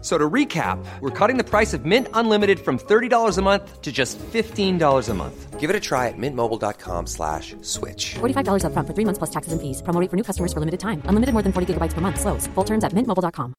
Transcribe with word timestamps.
So 0.00 0.16
to 0.16 0.30
recap, 0.30 0.78
we're 1.00 1.10
cutting 1.10 1.38
the 1.38 1.44
price 1.44 1.74
of 1.74 1.84
Mint 1.84 2.06
Unlimited 2.14 2.60
from 2.60 2.78
$30 2.78 3.36
a 3.36 3.42
month 3.42 3.82
to 3.82 3.90
just 3.90 4.16
$15 4.18 5.08
a 5.08 5.14
month. 5.14 5.58
Give 5.58 5.70
it 5.70 5.74
a 5.74 5.80
try 5.80 6.06
at 6.06 6.14
mintmobile.com 6.16 7.08
slash 7.08 7.56
switch. 7.62 8.14
$45 8.20 8.62
upfront 8.62 8.86
for 8.86 8.94
three 8.94 9.04
months 9.04 9.18
plus 9.18 9.30
taxes 9.30 9.52
and 9.52 9.60
fees. 9.60 9.82
Promo 9.82 10.00
rate 10.00 10.08
for 10.08 10.16
new 10.16 10.22
customers 10.22 10.52
for 10.52 10.60
limited 10.60 10.78
time. 10.78 11.02
Unlimited 11.06 11.32
more 11.32 11.42
than 11.42 11.52
40 11.52 11.74
gigabytes 11.74 11.94
per 11.94 12.00
month. 12.00 12.20
Slows. 12.20 12.46
Full 12.54 12.64
terms 12.64 12.84
at 12.84 12.92
mintmobile.com. 12.92 13.54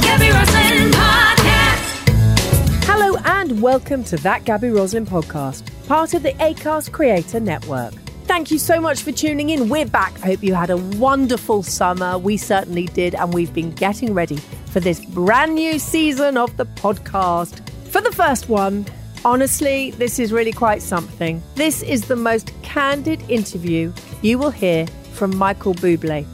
Gabby 0.00 0.30
Roslin 0.30 0.90
Podcast. 0.92 2.08
Hello 2.84 3.18
and 3.24 3.60
welcome 3.60 4.04
to 4.04 4.16
That 4.18 4.44
Gabby 4.44 4.68
Roslin 4.70 5.06
podcast, 5.06 5.64
part 5.88 6.14
of 6.14 6.22
the 6.22 6.34
ACAST 6.34 6.92
Creator 6.92 7.40
Network. 7.40 8.03
Thank 8.24 8.50
you 8.50 8.58
so 8.58 8.80
much 8.80 9.02
for 9.02 9.12
tuning 9.12 9.50
in. 9.50 9.68
We're 9.68 9.84
back. 9.84 10.14
I 10.22 10.28
hope 10.28 10.42
you 10.42 10.54
had 10.54 10.70
a 10.70 10.78
wonderful 10.78 11.62
summer. 11.62 12.16
We 12.16 12.38
certainly 12.38 12.86
did, 12.86 13.14
and 13.14 13.34
we've 13.34 13.52
been 13.52 13.70
getting 13.72 14.14
ready 14.14 14.38
for 14.66 14.80
this 14.80 15.04
brand 15.04 15.54
new 15.54 15.78
season 15.78 16.38
of 16.38 16.56
the 16.56 16.64
podcast. 16.64 17.68
For 17.90 18.00
the 18.00 18.10
first 18.10 18.48
one, 18.48 18.86
honestly, 19.26 19.90
this 19.92 20.18
is 20.18 20.32
really 20.32 20.52
quite 20.52 20.80
something. 20.80 21.42
This 21.54 21.82
is 21.82 22.08
the 22.08 22.16
most 22.16 22.50
candid 22.62 23.22
interview 23.30 23.92
you 24.22 24.38
will 24.38 24.50
hear 24.50 24.86
from 25.12 25.36
Michael 25.36 25.74
Bublé. 25.74 26.26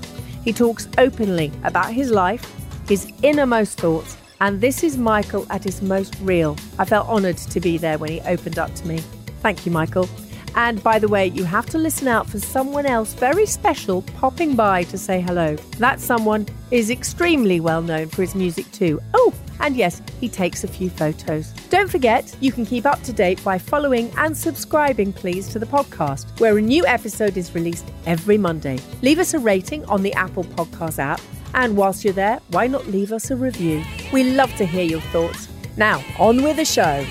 He 0.44 0.52
talks 0.52 0.88
openly 0.96 1.50
about 1.64 1.92
his 1.92 2.12
life, 2.12 2.50
his 2.88 3.12
innermost 3.22 3.78
thoughts, 3.78 4.16
and 4.40 4.60
this 4.60 4.84
is 4.84 4.96
Michael 4.96 5.44
at 5.50 5.64
his 5.64 5.82
most 5.82 6.16
real. 6.22 6.56
I 6.78 6.84
felt 6.84 7.08
honoured 7.08 7.36
to 7.36 7.60
be 7.60 7.78
there 7.78 7.98
when 7.98 8.12
he 8.12 8.20
opened 8.20 8.60
up 8.60 8.72
to 8.76 8.86
me. 8.86 8.98
Thank 9.42 9.66
you, 9.66 9.72
Michael. 9.72 10.08
And 10.54 10.82
by 10.82 10.98
the 10.98 11.08
way, 11.08 11.26
you 11.28 11.44
have 11.44 11.66
to 11.66 11.78
listen 11.78 12.08
out 12.08 12.28
for 12.28 12.38
someone 12.38 12.86
else 12.86 13.14
very 13.14 13.46
special 13.46 14.02
popping 14.02 14.56
by 14.56 14.84
to 14.84 14.98
say 14.98 15.20
hello. 15.20 15.56
That 15.78 16.00
someone 16.00 16.46
is 16.70 16.90
extremely 16.90 17.60
well 17.60 17.82
known 17.82 18.08
for 18.08 18.22
his 18.22 18.34
music 18.34 18.70
too. 18.72 19.00
Oh, 19.14 19.34
and 19.60 19.76
yes, 19.76 20.00
he 20.20 20.28
takes 20.28 20.64
a 20.64 20.68
few 20.68 20.90
photos. 20.90 21.52
Don't 21.68 21.90
forget, 21.90 22.34
you 22.40 22.50
can 22.50 22.64
keep 22.64 22.86
up 22.86 23.02
to 23.02 23.12
date 23.12 23.42
by 23.44 23.58
following 23.58 24.10
and 24.16 24.36
subscribing, 24.36 25.12
please, 25.12 25.48
to 25.48 25.58
the 25.58 25.66
podcast, 25.66 26.40
where 26.40 26.56
a 26.56 26.62
new 26.62 26.84
episode 26.86 27.36
is 27.36 27.54
released 27.54 27.86
every 28.06 28.38
Monday. 28.38 28.78
Leave 29.02 29.18
us 29.18 29.34
a 29.34 29.38
rating 29.38 29.84
on 29.86 30.02
the 30.02 30.12
Apple 30.14 30.44
Podcast 30.44 30.98
app. 30.98 31.20
And 31.52 31.76
whilst 31.76 32.04
you're 32.04 32.12
there, 32.12 32.40
why 32.48 32.68
not 32.68 32.86
leave 32.86 33.12
us 33.12 33.30
a 33.30 33.36
review? 33.36 33.82
We 34.12 34.24
love 34.24 34.54
to 34.56 34.64
hear 34.64 34.84
your 34.84 35.00
thoughts. 35.00 35.48
Now, 35.76 36.02
on 36.18 36.42
with 36.42 36.56
the 36.56 36.64
show. 36.64 37.04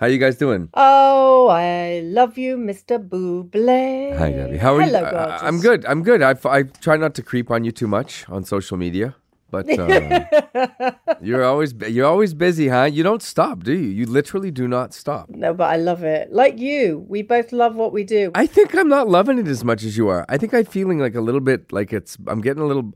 How 0.00 0.06
you 0.06 0.18
guys 0.18 0.36
doing? 0.36 0.68
Oh, 0.74 1.48
I 1.48 2.00
love 2.04 2.36
you, 2.36 2.56
Mr. 2.56 2.98
Bublé. 2.98 4.16
Hi, 4.18 4.32
Gabby. 4.32 4.56
How 4.58 4.74
are 4.76 4.82
Hello, 4.82 5.00
you? 5.04 5.10
Gorgeous. 5.10 5.42
I'm 5.42 5.60
good. 5.60 5.84
I'm 5.86 6.02
good. 6.02 6.20
I, 6.20 6.34
I 6.44 6.62
try 6.64 6.96
not 6.96 7.14
to 7.14 7.22
creep 7.22 7.50
on 7.50 7.64
you 7.64 7.70
too 7.72 7.86
much 7.86 8.28
on 8.28 8.44
social 8.44 8.76
media, 8.76 9.14
but 9.50 9.66
uh, 9.78 10.92
you're 11.22 11.44
always 11.44 11.72
you're 11.88 12.06
always 12.06 12.34
busy, 12.34 12.68
huh? 12.68 12.84
You 12.84 13.04
don't 13.04 13.22
stop, 13.22 13.62
do 13.62 13.72
you? 13.72 13.88
You 13.88 14.06
literally 14.06 14.50
do 14.50 14.66
not 14.66 14.92
stop. 14.92 15.30
No, 15.30 15.54
but 15.54 15.70
I 15.70 15.76
love 15.76 16.02
it. 16.02 16.32
Like 16.32 16.58
you, 16.58 17.04
we 17.08 17.22
both 17.22 17.52
love 17.52 17.76
what 17.76 17.92
we 17.92 18.02
do. 18.02 18.32
I 18.34 18.46
think 18.46 18.74
I'm 18.74 18.88
not 18.88 19.08
loving 19.08 19.38
it 19.38 19.46
as 19.46 19.62
much 19.64 19.84
as 19.84 19.96
you 19.96 20.08
are. 20.08 20.26
I 20.28 20.38
think 20.38 20.52
I'm 20.54 20.64
feeling 20.64 20.98
like 20.98 21.14
a 21.14 21.20
little 21.20 21.40
bit 21.40 21.72
like 21.72 21.92
it's. 21.92 22.18
I'm 22.26 22.40
getting 22.40 22.62
a 22.62 22.66
little. 22.66 22.92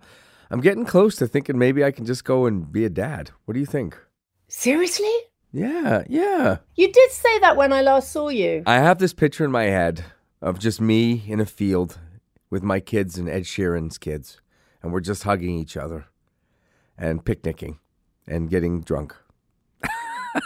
I'm 0.51 0.61
getting 0.61 0.85
close 0.85 1.15
to 1.17 1.29
thinking 1.29 1.59
maybe 1.59 1.85
I 1.85 1.93
can 1.93 2.07
just 2.07 2.25
go 2.25 2.47
and 2.47 2.73
be 2.73 2.85
a 2.85 2.91
dad. 2.91 3.31
What 3.45 3.55
do 3.55 3.61
you 3.61 3.67
think? 3.67 3.97
Seriously? 4.49 5.13
Yeah, 5.53 6.05
yeah. 6.09 6.59
You 6.77 6.93
did 6.93 7.11
say 7.11 7.39
that 7.41 7.57
when 7.57 7.73
I 7.73 7.81
last 7.81 8.13
saw 8.13 8.29
you. 8.29 8.63
I 8.67 8.77
have 8.77 8.99
this 8.99 9.13
picture 9.15 9.45
in 9.45 9.51
my 9.51 9.65
head 9.65 10.05
of 10.43 10.59
just 10.59 10.81
me 10.81 11.25
in 11.27 11.41
a 11.41 11.47
field 11.47 11.99
with 12.51 12.63
my 12.63 12.81
kids 12.81 13.19
and 13.19 13.29
Ed 13.29 13.45
Sheeran's 13.45 13.99
kids, 13.99 14.41
and 14.83 14.93
we're 14.93 15.01
just 15.01 15.23
hugging 15.23 15.59
each 15.59 15.77
other 15.77 16.07
and 16.97 17.25
picnicking 17.25 17.79
and 18.27 18.51
getting 18.51 18.83
drunk. 18.83 19.15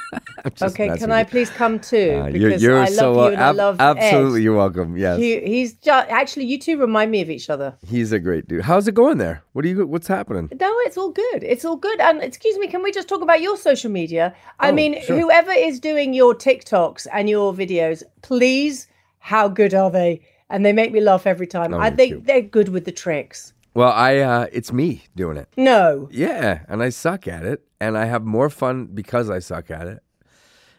Okay, 0.61 0.97
can 0.99 1.13
I 1.13 1.23
please 1.23 1.51
come 1.51 1.79
too? 1.79 2.21
Uh, 2.21 2.31
because 2.31 2.61
you're, 2.63 2.73
you're 2.73 2.79
I 2.81 2.87
love 2.89 2.95
so 2.97 3.27
you 3.29 3.33
and 3.35 3.43
I 3.43 3.49
ab- 3.51 3.57
love 3.57 3.77
absolutely. 3.81 4.41
Ed. 4.41 4.45
You're 4.45 4.57
welcome. 4.57 4.97
Yes, 4.97 5.19
He, 5.19 5.41
he's 5.41 5.75
just 5.75 6.09
actually 6.11 6.47
you 6.47 6.59
two 6.59 6.79
remind 6.79 7.13
me 7.13 7.21
of 7.21 7.31
each 7.31 7.49
other. 7.49 7.77
he's 7.87 8.11
a 8.11 8.19
great 8.19 8.49
dude. 8.49 8.63
How's 8.63 8.89
it 8.89 8.95
going 8.95 9.19
there? 9.19 9.45
What 9.53 9.65
are 9.65 9.69
you? 9.69 9.87
What's 9.87 10.09
happening? 10.09 10.49
No, 10.61 10.73
it's 10.81 10.97
all 10.97 11.11
good. 11.11 11.45
It's 11.45 11.65
all 11.65 11.77
good. 11.77 12.01
And 12.01 12.23
excuse 12.23 12.59
me, 12.59 12.67
can 12.67 12.83
we 12.83 12.91
just 12.91 13.09
talk 13.09 13.23
about 13.23 13.41
your 13.41 13.57
social 13.57 13.91
media? 13.91 14.35
I 14.59 14.71
Oh, 14.71 14.73
mean, 14.73 15.01
sure. 15.03 15.21
whoever 15.21 15.53
is 15.53 15.79
doing 15.79 16.13
your 16.13 16.35
TikToks 16.35 17.07
and 17.13 17.31
your 17.31 17.53
videos, 17.55 18.03
please, 18.23 18.89
how 19.21 19.47
good 19.47 19.75
are 19.75 19.91
they? 19.93 20.23
And 20.51 20.67
they 20.67 20.73
make 20.73 20.91
me 20.93 21.01
laugh 21.01 21.25
every 21.27 21.47
time. 21.47 21.73
Oh, 21.73 21.79
I 21.79 21.91
think 21.91 22.09
cute. 22.11 22.27
they're 22.27 22.43
good 22.43 22.69
with 22.71 22.85
the 22.85 22.93
tricks. 22.93 23.53
Well, 23.75 23.93
I 23.93 24.19
uh, 24.19 24.47
it's 24.53 24.73
me 24.73 25.05
doing 25.15 25.37
it. 25.39 25.49
No. 25.57 26.09
Yeah, 26.11 26.61
and 26.69 26.83
I 26.83 26.89
suck 26.91 27.27
at 27.29 27.45
it, 27.45 27.63
and 27.83 27.99
I 27.99 28.05
have 28.05 28.25
more 28.25 28.49
fun 28.49 28.87
because 28.87 29.29
I 29.29 29.41
suck 29.41 29.69
at 29.69 29.89
it. 29.89 30.05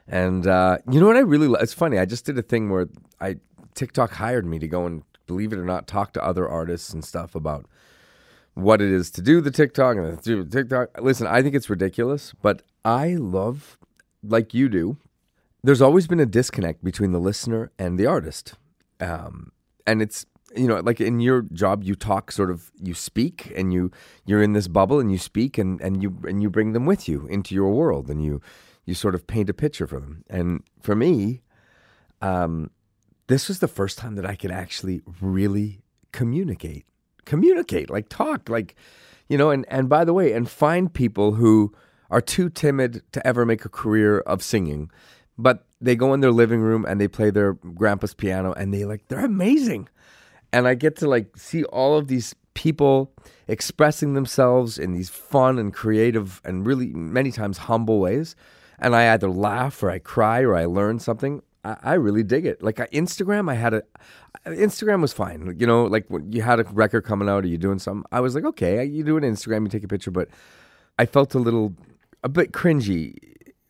And 0.08 0.48
uh, 0.48 0.78
you 0.90 1.02
know 1.02 1.08
what 1.08 1.18
I 1.18 1.20
really? 1.20 1.50
Lo- 1.50 1.60
it's 1.60 1.74
funny. 1.74 2.00
I 2.00 2.06
just 2.06 2.26
did 2.26 2.38
a 2.38 2.42
thing 2.42 2.70
where 2.70 2.88
I 3.20 3.36
TikTok 3.76 4.12
hired 4.12 4.46
me 4.46 4.58
to 4.60 4.68
go 4.70 4.86
and 4.86 5.04
believe 5.28 5.52
it 5.52 5.60
or 5.60 5.66
not, 5.66 5.86
talk 5.86 6.14
to 6.14 6.24
other 6.24 6.48
artists 6.48 6.94
and 6.94 7.04
stuff 7.04 7.36
about 7.36 7.66
what 8.54 8.82
it 8.82 8.90
is 8.90 9.12
to 9.12 9.22
do 9.22 9.42
the 9.42 9.52
TikTok 9.52 9.98
and 9.98 10.22
do 10.22 10.44
the 10.44 10.50
TikTok. 10.50 11.02
Listen, 11.02 11.28
I 11.28 11.42
think 11.42 11.56
it's 11.56 11.70
ridiculous, 11.70 12.34
but 12.42 12.62
I 12.86 13.16
love, 13.16 13.78
like 14.24 14.54
you 14.54 14.70
do. 14.70 14.98
There's 15.62 15.82
always 15.82 16.08
been 16.08 16.20
a 16.22 16.26
disconnect 16.26 16.84
between 16.84 17.12
the 17.12 17.20
listener 17.20 17.72
and 17.78 18.00
the 18.00 18.06
artist, 18.06 18.56
um, 19.02 19.52
and 19.86 20.02
it's 20.02 20.26
you 20.56 20.68
know 20.68 20.80
like 20.80 21.02
in 21.02 21.20
your 21.20 21.44
job 21.54 21.84
you 21.84 21.96
talk 21.96 22.32
sort 22.32 22.52
of 22.52 22.72
you 22.82 22.94
speak 22.94 23.52
and 23.56 23.74
you 23.74 23.92
you're 24.26 24.42
in 24.42 24.54
this 24.54 24.68
bubble 24.68 25.00
and 25.00 25.12
you 25.12 25.18
speak 25.18 25.58
and 25.58 25.82
and 25.82 26.02
you 26.02 26.18
and 26.28 26.42
you 26.42 26.50
bring 26.50 26.74
them 26.74 26.86
with 26.86 27.08
you 27.08 27.28
into 27.28 27.56
your 27.56 27.72
world 27.72 28.10
and 28.10 28.24
you 28.24 28.42
you 28.86 28.94
sort 28.94 29.16
of 29.16 29.26
paint 29.28 29.50
a 29.50 29.54
picture 29.54 29.88
for 29.88 30.00
them. 30.00 30.24
And 30.30 30.64
for 30.82 30.96
me 30.96 31.42
um 32.22 32.70
this 33.28 33.48
was 33.48 33.60
the 33.60 33.68
first 33.68 33.98
time 33.98 34.16
that 34.16 34.26
I 34.26 34.36
could 34.36 34.52
actually 34.52 35.02
really 35.22 35.82
communicate 36.12 36.86
communicate 37.26 37.90
like 37.90 38.10
talk 38.10 38.50
like 38.50 38.76
you 39.30 39.38
know 39.38 39.50
and 39.50 39.66
and 39.70 39.90
by 39.90 40.04
the 40.04 40.14
way 40.14 40.34
and 40.34 40.50
find 40.50 40.94
people 40.94 41.34
who 41.34 41.74
are 42.10 42.22
too 42.22 42.50
timid 42.50 43.02
to 43.12 43.26
ever 43.26 43.46
make 43.46 43.66
a 43.66 43.70
career 43.70 44.20
of 44.20 44.44
singing 44.44 44.92
but 45.38 45.66
they 45.82 45.96
go 45.96 46.14
in 46.14 46.20
their 46.20 46.32
living 46.32 46.60
room 46.60 46.86
and 46.88 47.02
they 47.02 47.08
play 47.08 47.32
their 47.32 47.54
grandpa's 47.54 48.14
piano 48.14 48.54
and 48.54 48.74
they 48.74 48.86
like 48.86 49.08
they're 49.08 49.26
amazing 49.26 49.88
and 50.54 50.68
I 50.68 50.76
get 50.76 50.96
to 50.98 51.10
like 51.10 51.36
see 51.36 51.64
all 51.66 51.98
of 51.98 52.08
these 52.08 52.36
people 52.54 53.12
expressing 53.48 54.14
themselves 54.14 54.78
in 54.78 54.94
these 54.94 55.10
fun 55.10 55.58
and 55.58 55.74
creative 55.74 56.40
and 56.46 56.66
really 56.66 56.88
many 56.88 57.32
times 57.32 57.58
humble 57.58 58.00
ways. 58.00 58.36
And 58.80 58.96
I 58.96 59.12
either 59.14 59.30
laugh 59.30 59.82
or 59.82 59.90
I 59.90 60.00
cry 60.00 60.42
or 60.42 60.56
I 60.56 60.66
learn 60.66 61.00
something. 61.00 61.42
I, 61.66 61.78
I 61.82 61.94
really 61.96 62.24
dig 62.24 62.46
it. 62.46 62.62
Like 62.62 62.78
Instagram, 62.78 63.50
I 63.52 63.56
had 63.56 63.74
a 63.74 63.84
Instagram 64.46 65.02
was 65.02 65.12
fine. 65.12 65.56
You 65.58 65.66
know, 65.66 65.86
like 65.86 66.06
when 66.10 66.32
you 66.32 66.44
had 66.44 66.60
a 66.60 66.64
record 66.66 67.04
coming 67.04 67.28
out 67.28 67.44
or 67.44 67.48
you're 67.48 67.58
doing 67.58 67.80
something, 67.80 68.06
I 68.12 68.20
was 68.20 68.36
like, 68.36 68.46
okay, 68.46 68.84
you 68.86 69.04
do 69.04 69.18
an 69.18 69.24
Instagram, 69.24 69.64
you 69.64 69.70
take 69.70 69.84
a 69.84 69.88
picture, 69.88 70.12
but 70.12 70.30
I 71.00 71.06
felt 71.08 71.34
a 71.34 71.40
little 71.40 71.74
a 72.24 72.30
bit 72.30 72.52
cringy 72.52 73.18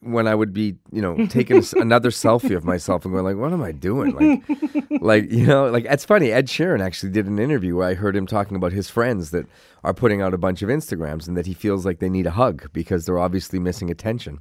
when 0.04 0.28
I 0.28 0.36
would 0.36 0.54
be, 0.54 0.76
you 0.92 1.02
know, 1.02 1.26
taking 1.28 1.64
another 1.78 2.10
selfie 2.10 2.56
of 2.56 2.64
myself 2.64 3.06
and 3.06 3.14
going 3.14 3.24
like, 3.24 3.38
"What 3.38 3.54
am 3.54 3.64
I 3.64 3.72
doing?" 3.72 4.12
Like, 4.16 5.02
like 5.02 5.32
you 5.32 5.46
know, 5.46 5.70
like 5.70 5.86
it's 5.86 6.06
funny. 6.06 6.32
Ed 6.32 6.48
Sheeran 6.48 6.82
actually 6.82 7.12
did 7.12 7.28
an 7.28 7.40
interview 7.40 7.76
where 7.78 7.88
I 7.88 7.94
heard 7.94 8.16
him 8.16 8.28
talking 8.28 8.56
about 8.56 8.72
his 8.72 8.90
friends 8.90 9.32
that 9.32 9.46
are 9.84 9.94
putting 9.94 10.22
out 10.22 10.34
a 10.34 10.38
bunch 10.38 10.62
of 10.62 10.70
Instagrams 10.70 11.28
and 11.28 11.36
that 11.38 11.46
he 11.46 11.54
feels 11.54 11.86
like 11.86 12.00
they 12.00 12.10
need 12.10 12.28
a 12.28 12.32
hug 12.32 12.72
because 12.74 13.06
they're 13.06 13.20
obviously 13.20 13.60
missing 13.60 13.90
attention. 13.90 14.40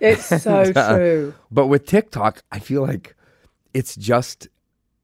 It's 0.00 0.26
so 0.42 0.72
uh, 0.74 0.96
true. 0.96 1.34
But 1.50 1.68
with 1.68 1.86
TikTok, 1.86 2.42
I 2.50 2.58
feel 2.58 2.82
like 2.82 3.16
it's 3.72 3.96
just 3.96 4.48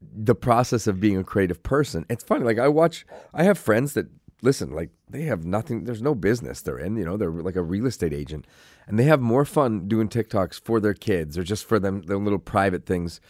the 0.01 0.35
process 0.35 0.87
of 0.87 1.01
being 1.01 1.17
a 1.17 1.25
creative 1.25 1.63
person. 1.63 2.05
It's 2.09 2.25
funny. 2.25 2.45
Like 2.45 2.59
I 2.59 2.69
watch, 2.69 3.07
I 3.35 3.45
have 3.45 3.59
friends 3.59 3.95
that 3.95 4.07
listen, 4.43 4.71
like 4.73 4.91
they 5.09 5.23
have 5.23 5.45
nothing. 5.45 5.85
There's 5.85 6.03
no 6.03 6.15
business 6.15 6.61
they're 6.61 6.79
in. 6.79 6.97
You 6.97 7.05
know, 7.05 7.17
they're 7.17 7.31
like 7.31 7.57
a 7.57 7.63
real 7.63 7.87
estate 7.87 8.13
agent, 8.13 8.47
and 8.87 8.99
they 8.99 9.05
have 9.05 9.21
more 9.21 9.45
fun 9.45 9.89
doing 9.89 10.09
TikToks 10.09 10.61
for 10.61 10.81
their 10.81 10.95
kids 10.95 11.37
or 11.39 11.43
just 11.43 11.65
for 11.65 11.79
them 11.79 12.03
their 12.03 12.19
little 12.19 12.39
private 12.39 12.87
things. 12.87 13.21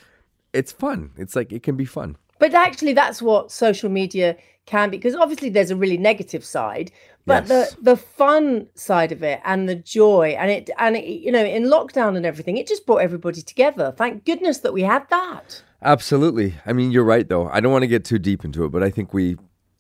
It's 0.52 0.72
fun. 0.72 1.10
It's 1.16 1.36
like 1.36 1.52
it 1.52 1.62
can 1.62 1.76
be 1.76 1.84
fun. 1.84 2.16
But 2.38 2.54
actually, 2.54 2.92
that's 2.92 3.20
what 3.20 3.50
social 3.50 3.90
media 3.90 4.36
can 4.66 4.90
be, 4.90 4.96
because 4.98 5.14
obviously 5.14 5.48
there's 5.48 5.70
a 5.70 5.76
really 5.76 5.96
negative 5.96 6.44
side, 6.44 6.92
but 7.26 7.46
Yes. 7.48 7.74
the 7.74 7.82
the 7.82 7.96
fun 7.96 8.68
side 8.74 9.12
of 9.12 9.22
it 9.22 9.40
and 9.44 9.68
the 9.68 9.74
joy 9.74 10.36
and 10.38 10.50
it 10.50 10.70
and 10.78 10.96
it, 10.96 11.04
you 11.06 11.32
know 11.32 11.44
in 11.44 11.64
lockdown 11.64 12.16
and 12.16 12.26
everything, 12.26 12.56
it 12.58 12.66
just 12.66 12.84
brought 12.86 12.98
everybody 12.98 13.42
together. 13.42 13.92
Thank 13.96 14.24
goodness 14.24 14.58
that 14.58 14.72
we 14.72 14.82
had 14.82 15.08
that. 15.10 15.62
Absolutely. 15.82 16.54
I 16.66 16.72
mean, 16.72 16.90
you're 16.90 17.04
right 17.04 17.28
though. 17.28 17.48
I 17.48 17.60
don't 17.60 17.72
want 17.72 17.82
to 17.82 17.86
get 17.88 18.04
too 18.04 18.18
deep 18.18 18.44
into 18.44 18.64
it, 18.64 18.70
but 18.70 18.82
I 18.82 18.90
think 18.90 19.14
we 19.14 19.36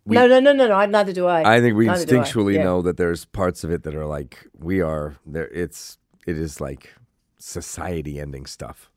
We- 0.08 0.14
no, 0.16 0.26
no, 0.26 0.40
no, 0.40 0.52
no, 0.52 0.66
no. 0.68 0.74
I- 0.74 0.86
Neither 0.86 1.12
do 1.12 1.26
I. 1.26 1.56
I 1.56 1.60
think 1.60 1.76
we 1.76 1.86
Neither 1.86 2.04
instinctually 2.06 2.54
Yeah. 2.54 2.64
know 2.64 2.82
that 2.82 2.96
there's 2.96 3.24
parts 3.26 3.62
of 3.64 3.70
it 3.70 3.82
that 3.84 3.94
are 3.94 4.06
like 4.06 4.46
we 4.58 4.80
are 4.80 5.16
there. 5.26 5.48
It's 5.48 5.98
it 6.26 6.36
is 6.38 6.60
like 6.60 6.94
society 7.38 8.18
ending 8.18 8.46
stuff. 8.46 8.90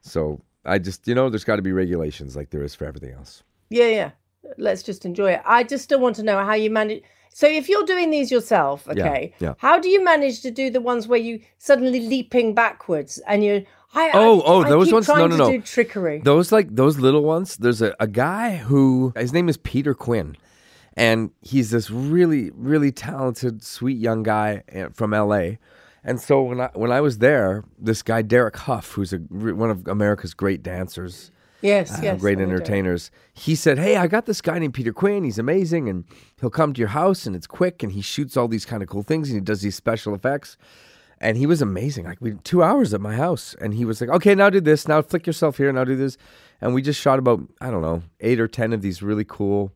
So 0.00 0.40
I 0.64 0.78
just 0.78 1.06
you 1.06 1.14
know 1.14 1.28
there's 1.30 1.44
got 1.44 1.56
to 1.56 1.62
be 1.62 1.72
regulations 1.72 2.34
like 2.36 2.50
there 2.50 2.62
is 2.62 2.74
for 2.74 2.86
everything 2.86 3.12
else. 3.12 3.42
Yeah, 3.70 3.88
yeah. 3.88 4.10
Let's 4.58 4.82
just 4.82 5.04
enjoy 5.04 5.32
it. 5.32 5.42
I 5.44 5.62
just 5.64 5.84
still 5.84 6.00
want 6.00 6.16
to 6.16 6.22
know 6.22 6.44
how 6.44 6.54
you 6.54 6.70
manage. 6.70 7.02
So 7.34 7.46
if 7.46 7.68
you're 7.68 7.84
doing 7.84 8.10
these 8.10 8.30
yourself, 8.30 8.86
okay, 8.88 9.32
yeah. 9.38 9.54
how 9.56 9.78
do 9.78 9.88
you 9.88 10.04
manage 10.04 10.42
to 10.42 10.50
do 10.50 10.68
the 10.70 10.80
ones 10.82 11.08
where 11.08 11.18
you 11.18 11.40
suddenly 11.58 12.00
leaping 12.00 12.54
backwards 12.54 13.18
and 13.26 13.42
you? 13.44 13.64
I, 13.94 14.10
Oh, 14.14 14.40
I, 14.40 14.44
oh, 14.46 14.62
I 14.62 14.68
those 14.68 14.92
ones? 14.92 15.08
No, 15.08 15.26
no, 15.26 15.36
no. 15.36 15.60
Trickery. 15.60 16.22
Those 16.22 16.50
like 16.50 16.74
those 16.74 16.98
little 16.98 17.22
ones. 17.22 17.56
There's 17.56 17.82
a, 17.82 17.94
a 18.00 18.06
guy 18.06 18.56
who 18.56 19.12
his 19.16 19.32
name 19.32 19.48
is 19.48 19.56
Peter 19.58 19.94
Quinn, 19.94 20.36
and 20.96 21.30
he's 21.40 21.70
this 21.70 21.90
really 21.90 22.50
really 22.54 22.90
talented, 22.90 23.62
sweet 23.62 23.98
young 23.98 24.22
guy 24.22 24.62
uh, 24.74 24.88
from 24.94 25.12
L.A. 25.12 25.58
And 26.04 26.20
so 26.20 26.42
when 26.42 26.60
I 26.60 26.70
when 26.74 26.90
I 26.90 27.00
was 27.00 27.18
there, 27.18 27.64
this 27.78 28.02
guy 28.02 28.22
Derek 28.22 28.56
Hough, 28.56 28.92
who's 28.92 29.12
a 29.12 29.18
one 29.18 29.70
of 29.70 29.86
America's 29.86 30.34
great 30.34 30.62
dancers, 30.62 31.30
yes, 31.60 31.98
uh, 31.98 32.00
yes. 32.02 32.20
great 32.20 32.38
I 32.38 32.40
know 32.40 32.46
Derek. 32.46 32.62
entertainers. 32.62 33.10
He 33.34 33.54
said, 33.54 33.78
"Hey, 33.78 33.96
I 33.96 34.06
got 34.06 34.24
this 34.26 34.40
guy 34.40 34.58
named 34.58 34.74
Peter 34.74 34.92
Quinn. 34.92 35.22
He's 35.22 35.38
amazing, 35.38 35.88
and 35.88 36.04
he'll 36.40 36.50
come 36.50 36.72
to 36.72 36.78
your 36.78 36.88
house, 36.88 37.26
and 37.26 37.36
it's 37.36 37.46
quick, 37.46 37.82
and 37.82 37.92
he 37.92 38.00
shoots 38.00 38.36
all 38.38 38.48
these 38.48 38.64
kind 38.64 38.82
of 38.82 38.88
cool 38.88 39.02
things, 39.02 39.28
and 39.28 39.36
he 39.36 39.40
does 39.40 39.60
these 39.60 39.76
special 39.76 40.14
effects." 40.14 40.56
And 41.22 41.36
he 41.36 41.46
was 41.46 41.62
amazing. 41.62 42.04
Like 42.04 42.18
we 42.20 42.32
two 42.44 42.62
hours 42.62 42.92
at 42.92 43.00
my 43.00 43.14
house, 43.14 43.54
and 43.60 43.72
he 43.72 43.84
was 43.84 44.00
like, 44.00 44.10
"Okay, 44.10 44.34
now 44.34 44.50
do 44.50 44.60
this. 44.60 44.88
Now 44.88 45.00
flick 45.00 45.26
yourself 45.26 45.56
here. 45.56 45.72
Now 45.72 45.84
do 45.84 45.96
this." 45.96 46.18
And 46.60 46.74
we 46.74 46.82
just 46.82 47.00
shot 47.00 47.18
about 47.18 47.40
I 47.60 47.70
don't 47.70 47.82
know 47.82 48.02
eight 48.20 48.40
or 48.40 48.48
ten 48.48 48.72
of 48.72 48.82
these 48.82 49.02
really 49.02 49.24
cool, 49.24 49.72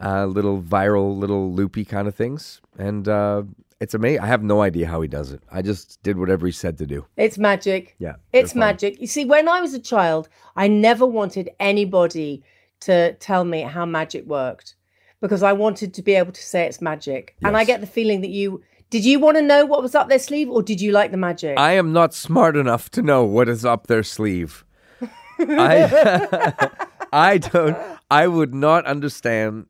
uh, 0.00 0.26
little 0.26 0.62
viral, 0.62 1.16
little 1.16 1.52
loopy 1.52 1.84
kind 1.84 2.08
of 2.08 2.14
things, 2.14 2.62
and 2.78 3.06
uh, 3.06 3.42
it's 3.80 3.94
amazing. 3.94 4.20
I 4.22 4.28
have 4.28 4.42
no 4.42 4.62
idea 4.62 4.86
how 4.86 5.00
he 5.00 5.08
does 5.08 5.32
it. 5.32 5.42
I 5.50 5.60
just 5.60 6.02
did 6.02 6.16
whatever 6.16 6.46
he 6.46 6.52
said 6.52 6.78
to 6.78 6.86
do. 6.86 7.04
It's 7.16 7.36
magic. 7.36 7.96
Yeah, 7.98 8.14
It's 8.32 8.54
magic. 8.54 9.00
You 9.00 9.08
see, 9.08 9.24
when 9.24 9.48
I 9.48 9.60
was 9.60 9.74
a 9.74 9.80
child, 9.80 10.28
I 10.56 10.68
never 10.68 11.04
wanted 11.04 11.50
anybody 11.60 12.44
to 12.80 13.14
tell 13.14 13.44
me 13.44 13.62
how 13.62 13.84
magic 13.84 14.24
worked 14.24 14.76
because 15.20 15.42
I 15.42 15.52
wanted 15.52 15.94
to 15.94 16.02
be 16.02 16.14
able 16.14 16.32
to 16.32 16.42
say 16.42 16.64
it's 16.64 16.80
magic. 16.80 17.34
And 17.44 17.56
I 17.56 17.64
get 17.64 17.80
the 17.80 17.86
feeling 17.86 18.20
that 18.22 18.30
you 18.30 18.62
did 18.92 19.06
you 19.06 19.18
want 19.18 19.38
to 19.38 19.42
know 19.42 19.64
what 19.64 19.80
was 19.80 19.94
up 19.94 20.10
their 20.10 20.18
sleeve 20.18 20.50
or 20.50 20.62
did 20.62 20.78
you 20.78 20.92
like 20.92 21.12
the 21.12 21.16
magic? 21.16 21.58
I 21.58 21.72
am 21.72 21.94
not 21.94 22.12
smart 22.12 22.58
enough 22.58 22.90
to 22.90 23.00
know 23.00 23.24
what 23.24 23.48
is 23.48 23.64
up 23.64 23.86
their 23.86 24.02
sleeve. 24.02 24.66
I, 25.38 26.60
I 27.12 27.38
don't. 27.38 27.74
I 28.10 28.26
would 28.26 28.54
not 28.54 28.84
understand 28.84 29.64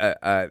uh, 0.00 0.14
uh, 0.22 0.46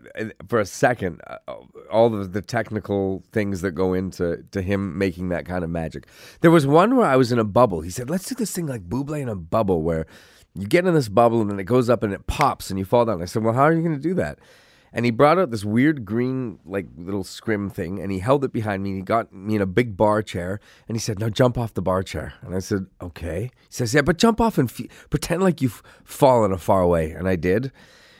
for 0.48 0.60
a 0.60 0.68
second 0.68 1.20
uh, 1.26 1.56
all 1.90 2.14
of 2.14 2.34
the 2.34 2.44
technical 2.44 3.24
things 3.32 3.62
that 3.62 3.72
go 3.72 3.96
into 3.96 4.46
to 4.52 4.62
him 4.62 5.00
making 5.00 5.30
that 5.30 5.48
kind 5.48 5.64
of 5.64 5.72
magic. 5.72 6.06
There 6.42 6.52
was 6.52 6.68
one 6.68 6.98
where 6.98 7.08
I 7.08 7.16
was 7.16 7.32
in 7.32 7.40
a 7.40 7.44
bubble. 7.44 7.82
He 7.82 7.90
said, 7.90 8.08
"Let's 8.08 8.30
do 8.30 8.36
this 8.36 8.52
thing 8.52 8.68
like 8.68 8.88
Bublé 8.88 9.20
in 9.20 9.30
a 9.30 9.36
bubble, 9.36 9.82
where 9.82 10.06
you 10.54 10.68
get 10.68 10.86
in 10.86 10.94
this 10.94 11.10
bubble 11.10 11.42
and 11.42 11.50
then 11.50 11.60
it 11.60 11.64
goes 11.64 11.90
up 11.90 12.04
and 12.04 12.14
it 12.14 12.28
pops 12.28 12.70
and 12.70 12.78
you 12.78 12.86
fall 12.86 13.06
down." 13.06 13.20
I 13.20 13.26
said, 13.26 13.44
"Well, 13.44 13.56
how 13.56 13.64
are 13.64 13.74
you 13.74 13.82
going 13.82 13.96
to 13.96 14.00
do 14.00 14.14
that?" 14.14 14.38
And 14.94 15.06
he 15.06 15.12
brought 15.12 15.40
out 15.40 15.52
this 15.52 15.64
weird 15.64 16.04
green, 16.04 16.60
like 16.66 16.86
little 16.98 17.24
scrim 17.24 17.70
thing, 17.70 18.00
and 18.00 18.12
he 18.12 18.20
held 18.20 18.44
it 18.44 18.52
behind 18.52 18.84
me. 18.84 18.90
And 18.90 18.98
he 18.98 19.04
got 19.04 19.32
me 19.34 19.56
in 19.56 19.62
a 19.62 19.66
big 19.66 19.96
bar 19.96 20.22
chair, 20.22 20.60
and 20.88 20.98
he 20.98 21.00
said, 21.00 21.20
"Now 21.20 21.30
jump 21.30 21.58
off 21.58 21.74
the 21.74 21.82
bar 21.82 22.04
chair." 22.04 22.34
And 22.42 22.54
I 22.54 22.60
said, 22.60 22.88
"Okay." 23.02 23.52
He 23.70 23.74
says, 23.74 23.94
"Yeah, 23.94 24.02
but 24.02 24.18
jump 24.18 24.42
off 24.42 24.58
and 24.58 24.70
pretend 25.10 25.44
like 25.44 25.62
you've 25.62 25.82
fallen 26.04 26.52
a 26.52 26.58
far 26.58 26.82
away." 26.82 27.12
And 27.12 27.28
I 27.28 27.38
did, 27.38 27.72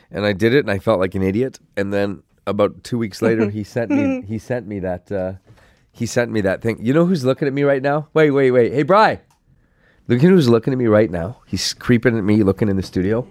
and 0.10 0.26
I 0.26 0.32
did 0.32 0.54
it, 0.54 0.60
and 0.60 0.72
I 0.72 0.80
felt 0.80 1.00
like 1.00 1.14
an 1.14 1.24
idiot. 1.24 1.60
And 1.76 1.94
then 1.94 2.24
about 2.48 2.84
two 2.86 2.98
weeks 2.98 3.22
later, 3.28 3.50
he 3.50 3.66
sent 3.66 3.92
me 3.92 4.22
he 4.22 4.38
sent 4.38 4.66
me 4.66 4.80
that 4.80 5.12
uh, 5.12 5.34
he 5.92 6.06
sent 6.06 6.32
me 6.32 6.40
that 6.42 6.62
thing. 6.62 6.78
You 6.84 6.94
know 6.94 7.06
who's 7.06 7.26
looking 7.26 7.50
at 7.50 7.54
me 7.54 7.64
right 7.64 7.82
now? 7.82 8.08
Wait, 8.14 8.32
wait, 8.32 8.52
wait. 8.52 8.72
Hey, 8.72 8.84
Bry. 8.84 9.20
Look 10.08 10.24
at 10.24 10.30
who's 10.30 10.50
looking 10.50 10.74
at 10.74 10.80
me 10.80 10.88
right 10.88 11.12
now. 11.12 11.42
He's 11.46 11.74
creeping 11.74 12.18
at 12.18 12.24
me, 12.24 12.44
looking 12.44 12.68
in 12.70 12.76
the 12.76 12.84
studio. 12.84 13.28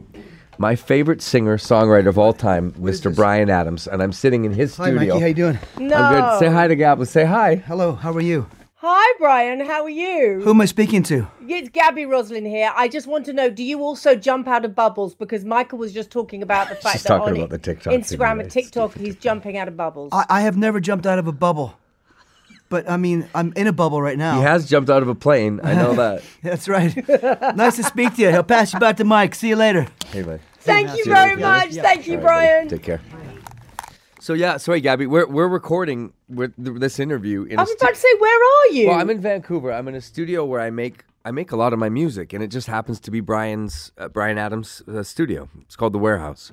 My 0.60 0.76
favorite 0.76 1.22
singer 1.22 1.56
songwriter 1.56 2.08
of 2.08 2.18
all 2.18 2.34
time, 2.34 2.72
Mr. 2.72 3.16
Bryan 3.16 3.48
Adams, 3.48 3.88
and 3.88 4.02
I'm 4.02 4.12
sitting 4.12 4.44
in 4.44 4.52
his 4.52 4.76
Hi, 4.76 4.90
studio. 4.90 5.14
Mikey. 5.14 5.20
How 5.22 5.26
you 5.26 5.32
doing? 5.32 5.58
no. 5.78 5.96
I'm 5.96 6.12
good. 6.12 6.38
Say 6.38 6.52
hi 6.52 6.68
to 6.68 6.76
Gabby. 6.76 7.06
Say 7.06 7.24
hi. 7.24 7.54
Hello. 7.54 7.92
How 7.94 8.12
are 8.12 8.20
you? 8.20 8.46
Hi 8.74 9.14
Bryan, 9.18 9.64
how 9.64 9.84
are 9.84 9.88
you? 9.90 10.42
Who 10.42 10.50
am 10.50 10.60
I 10.60 10.66
speaking 10.66 11.02
to? 11.04 11.26
It's 11.48 11.70
Gabby 11.70 12.04
Roslin 12.04 12.44
here. 12.44 12.70
I 12.76 12.88
just 12.88 13.06
want 13.06 13.24
to 13.26 13.32
know, 13.32 13.48
do 13.48 13.62
you 13.64 13.80
also 13.80 14.14
jump 14.14 14.48
out 14.48 14.66
of 14.66 14.74
bubbles? 14.74 15.14
Because 15.14 15.46
Michael 15.46 15.78
was 15.78 15.94
just 15.94 16.10
talking 16.10 16.42
about 16.42 16.68
the 16.68 16.74
fact 16.82 16.92
She's 16.92 17.02
that 17.04 17.08
talking 17.08 17.34
on 17.34 17.36
about 17.40 17.50
the 17.50 17.58
TikTok 17.58 17.94
Instagram 17.94 18.40
and 18.40 18.50
TikTok, 18.50 18.94
he's 18.98 19.16
jumping 19.16 19.56
out 19.56 19.66
of 19.68 19.78
bubbles. 19.78 20.10
I, 20.12 20.26
I 20.28 20.40
have 20.42 20.58
never 20.58 20.78
jumped 20.78 21.06
out 21.06 21.18
of 21.18 21.26
a 21.26 21.32
bubble, 21.32 21.74
but 22.68 22.88
I 22.88 22.98
mean, 22.98 23.26
I'm 23.34 23.54
in 23.56 23.66
a 23.66 23.72
bubble 23.72 24.02
right 24.02 24.18
now. 24.18 24.36
He 24.36 24.42
has 24.42 24.68
jumped 24.68 24.90
out 24.90 25.00
of 25.02 25.08
a 25.08 25.14
plane. 25.14 25.60
I 25.64 25.74
know 25.74 25.94
that. 25.96 26.22
That's 26.42 26.68
right. 26.68 26.94
nice 27.56 27.76
to 27.76 27.82
speak 27.82 28.14
to 28.16 28.22
you. 28.22 28.30
He'll 28.30 28.42
pass 28.42 28.74
you 28.74 28.78
back 28.78 28.98
to 28.98 29.04
Mike. 29.04 29.34
See 29.34 29.48
you 29.48 29.56
later. 29.56 29.86
hey, 30.08 30.22
man. 30.22 30.40
Thank 30.60 30.96
you 30.96 31.04
very 31.04 31.36
much. 31.36 31.72
Thank 31.72 32.06
you, 32.06 32.18
All 32.18 32.24
right, 32.24 32.24
buddy. 32.24 32.46
Bryan. 32.46 32.68
Take 32.68 32.82
care. 32.82 33.00
So 34.20 34.34
yeah, 34.34 34.58
sorry, 34.58 34.80
Gabby. 34.80 35.06
We're 35.06 35.26
we're 35.26 35.48
recording 35.48 36.12
with 36.28 36.52
this 36.56 36.98
interview 36.98 37.44
in. 37.44 37.58
I 37.58 37.62
a 37.62 37.64
was 37.64 37.70
stu- 37.72 37.84
about 37.84 37.94
to 37.94 38.00
say, 38.00 38.14
where 38.18 38.38
are 38.38 38.72
you? 38.72 38.88
Well, 38.88 39.00
I'm 39.00 39.08
in 39.08 39.20
Vancouver. 39.20 39.72
I'm 39.72 39.88
in 39.88 39.94
a 39.94 40.00
studio 40.00 40.44
where 40.44 40.60
I 40.60 40.68
make 40.70 41.04
I 41.24 41.30
make 41.30 41.52
a 41.52 41.56
lot 41.56 41.72
of 41.72 41.78
my 41.78 41.88
music, 41.88 42.34
and 42.34 42.44
it 42.44 42.48
just 42.48 42.66
happens 42.66 43.00
to 43.00 43.10
be 43.10 43.20
Bryan's 43.20 43.92
uh, 43.96 44.08
Bryan 44.08 44.36
Adams' 44.36 44.82
uh, 44.86 45.02
studio. 45.02 45.48
It's 45.62 45.74
called 45.76 45.94
the 45.94 45.98
Warehouse, 45.98 46.52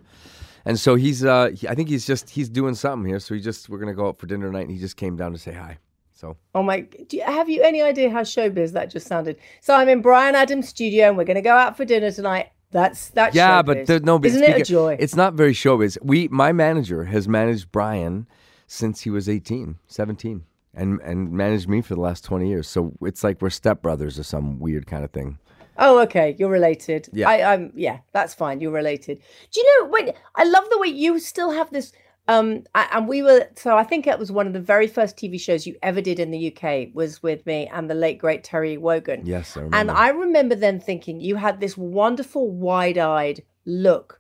and 0.64 0.80
so 0.80 0.96
he's 0.96 1.26
uh, 1.26 1.50
he, 1.54 1.68
I 1.68 1.76
think 1.76 1.90
he's 1.90 2.08
just 2.08 2.30
he's 2.30 2.48
doing 2.48 2.74
something 2.74 3.08
here. 3.08 3.20
So 3.20 3.34
he 3.36 3.42
just 3.42 3.68
we're 3.68 3.80
gonna 3.80 3.94
go 3.94 4.08
out 4.08 4.18
for 4.18 4.28
dinner 4.28 4.48
tonight, 4.48 4.62
and 4.62 4.72
he 4.72 4.80
just 4.80 4.96
came 4.96 5.18
down 5.18 5.34
to 5.34 5.38
say 5.38 5.52
hi. 5.52 5.78
So 6.14 6.38
Oh 6.56 6.64
my! 6.64 6.82
Do 6.82 7.18
you, 7.18 7.24
have 7.24 7.50
you 7.50 7.64
any 7.64 7.82
idea 7.82 8.10
how 8.10 8.22
showbiz 8.22 8.72
that 8.72 8.90
just 8.90 9.08
sounded? 9.08 9.38
So 9.62 9.76
I'm 9.76 9.90
in 9.90 10.02
Bryan 10.02 10.36
Adams' 10.36 10.70
studio, 10.70 11.10
and 11.10 11.18
we're 11.18 11.26
going 11.26 11.36
to 11.36 11.42
go 11.42 11.56
out 11.56 11.78
for 11.78 11.84
dinner 11.86 12.12
tonight. 12.12 12.48
That's 12.78 13.10
that's 13.10 13.36
yeah, 13.36 13.64
showbiz. 13.64 13.66
but 13.66 13.86
there, 13.88 14.00
no, 14.02 14.20
but 14.20 14.28
isn't 14.28 14.44
it 14.44 14.62
a 14.62 14.64
joy? 14.64 14.98
It's 15.00 15.16
not 15.16 15.34
very 15.34 15.54
showbiz. 15.54 15.98
We 16.04 16.28
my 16.28 16.52
manager 16.52 17.06
has 17.06 17.28
managed 17.28 17.72
Bryan 17.72 18.28
since 18.68 19.02
he 19.02 19.10
was 19.10 19.28
18, 19.28 19.80
17. 19.88 20.44
And, 20.76 21.02
and 21.02 21.32
managed 21.32 21.68
me 21.68 21.82
for 21.82 21.96
the 21.96 22.02
last 22.02 22.24
20 22.24 22.48
years. 22.48 22.68
So 22.68 22.94
it's 23.02 23.24
like 23.24 23.42
we're 23.42 23.50
stepbrothers 23.50 24.20
or 24.20 24.24
some 24.24 24.60
weird 24.60 24.86
kind 24.86 25.04
of 25.04 25.10
thing. 25.10 25.40
Oh, 25.80 25.98
okay. 26.02 26.36
You're 26.38 26.52
related. 26.52 27.10
Yeah. 27.12 27.28
I, 27.28 27.54
I'm. 27.54 27.72
Yeah, 27.74 28.02
that's 28.12 28.36
fine. 28.36 28.60
You're 28.60 28.72
related. 28.72 29.24
Do 29.52 29.60
you 29.60 29.82
know? 29.82 29.90
When 29.90 30.14
I 30.36 30.44
love 30.44 30.66
the 30.70 30.78
way 30.78 30.90
you 30.90 31.18
still 31.18 31.50
have 31.50 31.72
this. 31.72 31.94
Um, 32.28 32.66
and 32.76 33.08
we 33.08 33.24
were. 33.24 33.48
So 33.56 33.78
I 33.78 33.84
think 33.84 34.06
it 34.06 34.20
was 34.20 34.32
one 34.32 34.48
of 34.48 34.54
the 34.54 34.60
very 34.60 34.88
first 34.88 35.16
TV 35.16 35.40
shows 35.40 35.66
you 35.66 35.76
ever 35.82 36.02
did 36.02 36.20
in 36.20 36.32
the 36.32 36.54
UK 36.54 36.90
was 36.94 37.24
with 37.24 37.46
me 37.46 37.70
and 37.72 37.90
the 37.90 37.96
late 37.96 38.18
great 38.18 38.44
Terry 38.44 38.78
Wogan. 38.78 39.26
Yes, 39.26 39.56
I 39.56 39.62
And. 39.72 39.90
I 39.90 40.10
remember 40.10 40.56
then 40.56 40.80
thinking 40.80 41.22
you 41.22 41.38
had 41.38 41.60
this 41.60 41.78
wonderful 41.78 42.52
wide-eyed 42.52 43.44
look, 43.66 44.20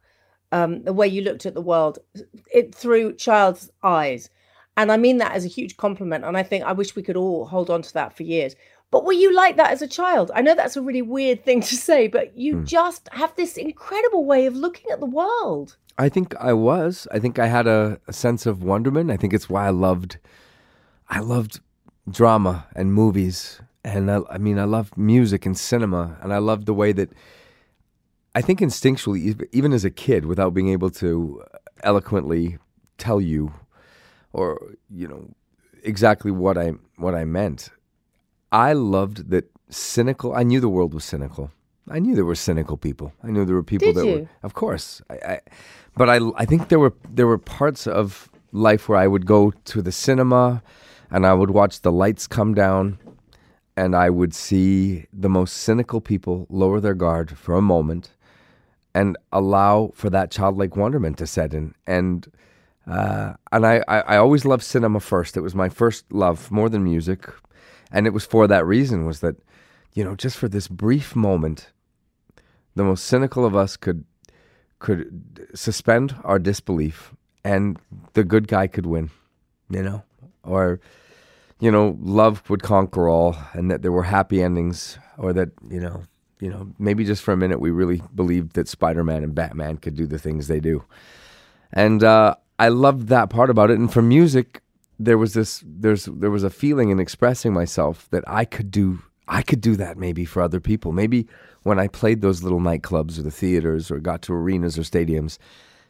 um, 0.51 0.83
the 0.83 0.93
way 0.93 1.07
you 1.07 1.21
looked 1.21 1.45
at 1.45 1.53
the 1.53 1.61
world, 1.61 1.99
it 2.53 2.73
through 2.73 3.15
child's 3.15 3.71
eyes, 3.83 4.29
and 4.77 4.91
I 4.91 4.97
mean 4.97 5.17
that 5.17 5.33
as 5.33 5.43
a 5.43 5.49
huge 5.49 5.75
compliment. 5.75 6.23
And 6.23 6.37
I 6.37 6.43
think 6.43 6.63
I 6.63 6.71
wish 6.71 6.95
we 6.95 7.03
could 7.03 7.17
all 7.17 7.45
hold 7.45 7.69
on 7.69 7.81
to 7.81 7.93
that 7.95 8.15
for 8.15 8.23
years. 8.23 8.55
But 8.89 9.03
were 9.03 9.13
you 9.13 9.34
like 9.34 9.58
that 9.58 9.72
as 9.72 9.82
a 9.82 9.88
child? 9.88 10.32
I 10.34 10.41
know 10.41 10.56
that's 10.56 10.77
a 10.77 10.82
really 10.82 11.01
weird 11.01 11.44
thing 11.44 11.62
to 11.62 11.75
say, 11.75 12.08
but 12.08 12.38
you 12.38 12.58
hmm. 12.58 12.63
just 12.63 13.10
have 13.12 13.36
this 13.36 13.58
incredible 13.58 14.25
way 14.25 14.46
of 14.46 14.56
looking 14.56 14.91
at 14.91 15.00
the 15.00 15.06
world. 15.06 15.75
I 15.98 16.10
think 16.10 16.36
I 16.36 16.53
was. 16.53 17.08
I 17.12 17.20
think 17.20 17.39
I 17.39 17.48
had 17.48 17.67
a, 17.67 18.00
a 18.08 18.13
sense 18.13 18.46
of 18.46 18.63
wonderment. 18.63 19.12
I 19.12 19.17
think 19.17 19.34
it's 19.34 19.50
why 19.50 19.67
I 19.67 19.72
loved, 19.72 20.20
I 21.10 21.20
loved 21.20 21.60
drama 22.10 22.67
and 22.75 22.94
movies, 22.94 23.62
and 23.84 24.10
I, 24.10 24.20
I 24.29 24.38
mean, 24.38 24.60
I 24.60 24.65
loved 24.65 24.98
music 24.98 25.46
and 25.46 25.58
cinema, 25.58 26.17
and 26.22 26.34
I 26.34 26.38
loved 26.38 26.65
the 26.65 26.74
way 26.74 26.91
that. 26.94 27.10
I 28.36 28.41
think 28.41 28.60
instinctually, 28.60 29.48
even 29.51 29.74
as 29.74 29.84
a 29.84 29.89
kid, 29.89 30.27
without 30.27 30.53
being 30.53 30.70
able 30.70 30.91
to 30.91 31.44
eloquently 31.82 32.60
tell 33.00 33.20
you, 33.20 33.51
or 34.32 34.75
you 34.91 35.08
know, 35.08 35.34
exactly 35.82 36.29
what 36.29 36.56
I 36.56 36.74
what 36.98 37.15
I 37.15 37.25
meant, 37.25 37.72
I 38.51 38.73
loved 38.73 39.29
that 39.29 39.51
cynical. 39.69 40.33
I 40.33 40.43
knew 40.43 40.59
the 40.59 40.69
world 40.69 40.93
was 40.93 41.03
cynical, 41.03 41.51
I 41.89 41.99
knew 41.99 42.15
there 42.15 42.25
were 42.25 42.35
cynical 42.35 42.77
people. 42.77 43.13
I 43.23 43.27
knew 43.27 43.45
there 43.45 43.55
were 43.55 43.63
people 43.63 43.87
Did 43.87 43.95
that 43.95 44.05
you? 44.05 44.13
were, 44.13 44.29
of 44.43 44.53
course. 44.53 45.01
I, 45.09 45.15
I, 45.15 45.39
but 45.95 46.09
I, 46.09 46.19
I 46.35 46.45
think 46.45 46.69
there 46.69 46.79
were 46.79 46.93
there 47.09 47.27
were 47.27 47.37
parts 47.37 47.87
of 47.87 48.29
life 48.51 48.89
where 48.89 48.97
I 48.97 49.07
would 49.07 49.25
go 49.25 49.51
to 49.65 49.81
the 49.81 49.91
cinema, 49.91 50.61
and 51.09 51.25
I 51.25 51.33
would 51.33 51.51
watch 51.51 51.81
the 51.81 51.91
lights 51.91 52.27
come 52.27 52.53
down, 52.53 52.99
and 53.75 53.95
I 53.95 54.09
would 54.09 54.33
see 54.33 55.07
the 55.13 55.29
most 55.29 55.57
cynical 55.57 56.01
people 56.01 56.45
lower 56.49 56.79
their 56.79 56.93
guard 56.93 57.37
for 57.37 57.55
a 57.55 57.61
moment, 57.61 58.11
and 58.93 59.17
allow 59.31 59.91
for 59.93 60.09
that 60.09 60.31
childlike 60.31 60.75
wonderment 60.75 61.17
to 61.19 61.27
set 61.27 61.53
in. 61.53 61.73
And 61.85 62.29
uh, 62.85 63.33
and 63.51 63.65
I, 63.65 63.83
I, 63.87 63.99
I 63.99 64.17
always 64.17 64.45
loved 64.45 64.63
cinema 64.63 64.99
first. 64.99 65.37
It 65.37 65.41
was 65.41 65.55
my 65.55 65.69
first 65.69 66.11
love 66.11 66.51
more 66.51 66.69
than 66.69 66.83
music, 66.83 67.27
and 67.91 68.08
it 68.08 68.12
was 68.12 68.25
for 68.25 68.48
that 68.48 68.65
reason. 68.65 69.06
Was 69.06 69.20
that, 69.22 69.36
you 69.94 70.03
know, 70.03 70.15
just 70.15 70.38
for 70.38 70.48
this 70.48 70.67
brief 70.67 71.15
moment, 71.15 71.72
the 72.75 72.84
most 72.84 73.06
cynical 73.06 73.46
of 73.46 73.56
us 73.56 73.77
could 73.77 74.06
could 74.79 75.50
suspend 75.56 76.15
our 76.24 76.39
disbelief, 76.39 77.13
and 77.44 77.79
the 78.13 78.24
good 78.24 78.48
guy 78.48 78.67
could 78.67 78.86
win. 78.86 79.10
You 79.70 79.84
know, 79.84 80.03
or 80.44 80.79
you 81.60 81.72
know, 81.72 81.98
love 82.00 82.50
would 82.50 82.63
conquer 82.63 83.10
all, 83.10 83.36
and 83.53 83.72
that 83.72 83.82
there 83.82 83.91
were 83.91 84.03
happy 84.03 84.41
endings, 84.41 84.98
or 85.17 85.34
that 85.34 85.50
you 85.70 85.79
know, 85.79 86.03
you 86.39 86.50
know, 86.50 86.72
maybe 86.77 87.03
just 87.03 87.24
for 87.24 87.32
a 87.34 87.38
minute 87.38 87.60
we 87.60 87.72
really 87.72 88.01
believed 88.13 88.53
that 88.53 88.67
Spider 88.67 89.03
Man 89.03 89.24
and 89.24 89.34
Batman 89.36 89.77
could 89.77 89.96
do 89.96 90.06
the 90.06 90.20
things 90.20 90.48
they 90.48 90.60
do, 90.60 90.84
and 91.74 92.03
uh, 92.03 92.36
I 92.60 92.70
loved 92.70 93.08
that 93.08 93.29
part 93.29 93.50
about 93.50 93.72
it. 93.72 93.79
And 93.79 93.91
for 93.91 94.01
music, 94.01 94.62
there 94.99 95.17
was 95.17 95.33
this, 95.33 95.63
there's, 95.65 96.05
there 96.05 96.31
was 96.31 96.43
a 96.43 96.49
feeling 96.49 96.89
in 96.89 96.99
expressing 96.99 97.53
myself 97.53 98.07
that 98.11 98.23
I 98.27 98.45
could 98.45 98.71
do, 98.71 98.99
I 99.27 99.41
could 99.41 99.61
do 99.61 99.75
that 99.75 99.97
maybe 99.97 100.25
for 100.25 100.41
other 100.41 100.59
people. 100.59 100.91
Maybe 100.91 101.27
when 101.63 101.79
I 101.79 101.87
played 101.87 102.21
those 102.21 102.43
little 102.43 102.59
nightclubs 102.59 103.19
or 103.19 103.23
the 103.23 103.31
theaters 103.31 103.91
or 103.91 103.99
got 103.99 104.21
to 104.23 104.33
arenas 104.33 104.77
or 104.77 104.81
stadiums, 104.81 105.37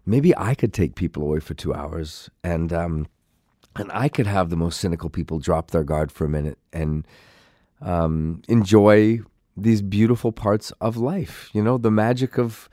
maybe 0.05 0.35
I 0.37 0.55
could 0.55 0.73
take 0.73 0.95
people 0.95 1.23
away 1.23 1.39
for 1.39 1.53
two 1.53 1.73
hours 1.73 2.29
and. 2.43 2.71
Um, 2.73 3.07
and 3.79 3.91
I 3.93 4.09
could 4.09 4.25
have 4.25 4.49
the 4.49 4.55
most 4.55 4.79
cynical 4.79 5.09
people 5.09 5.37
drop 5.37 5.71
their 5.71 5.83
guard 5.83 6.11
for 6.11 6.25
a 6.25 6.29
minute 6.29 6.57
and 6.73 7.05
um, 7.81 8.41
enjoy 8.47 9.19
these 9.55 9.81
beautiful 9.81 10.31
parts 10.31 10.71
of 10.81 10.97
life. 10.97 11.49
You 11.53 11.63
know, 11.63 11.77
the 11.77 11.91
magic 11.91 12.37
of 12.37 12.69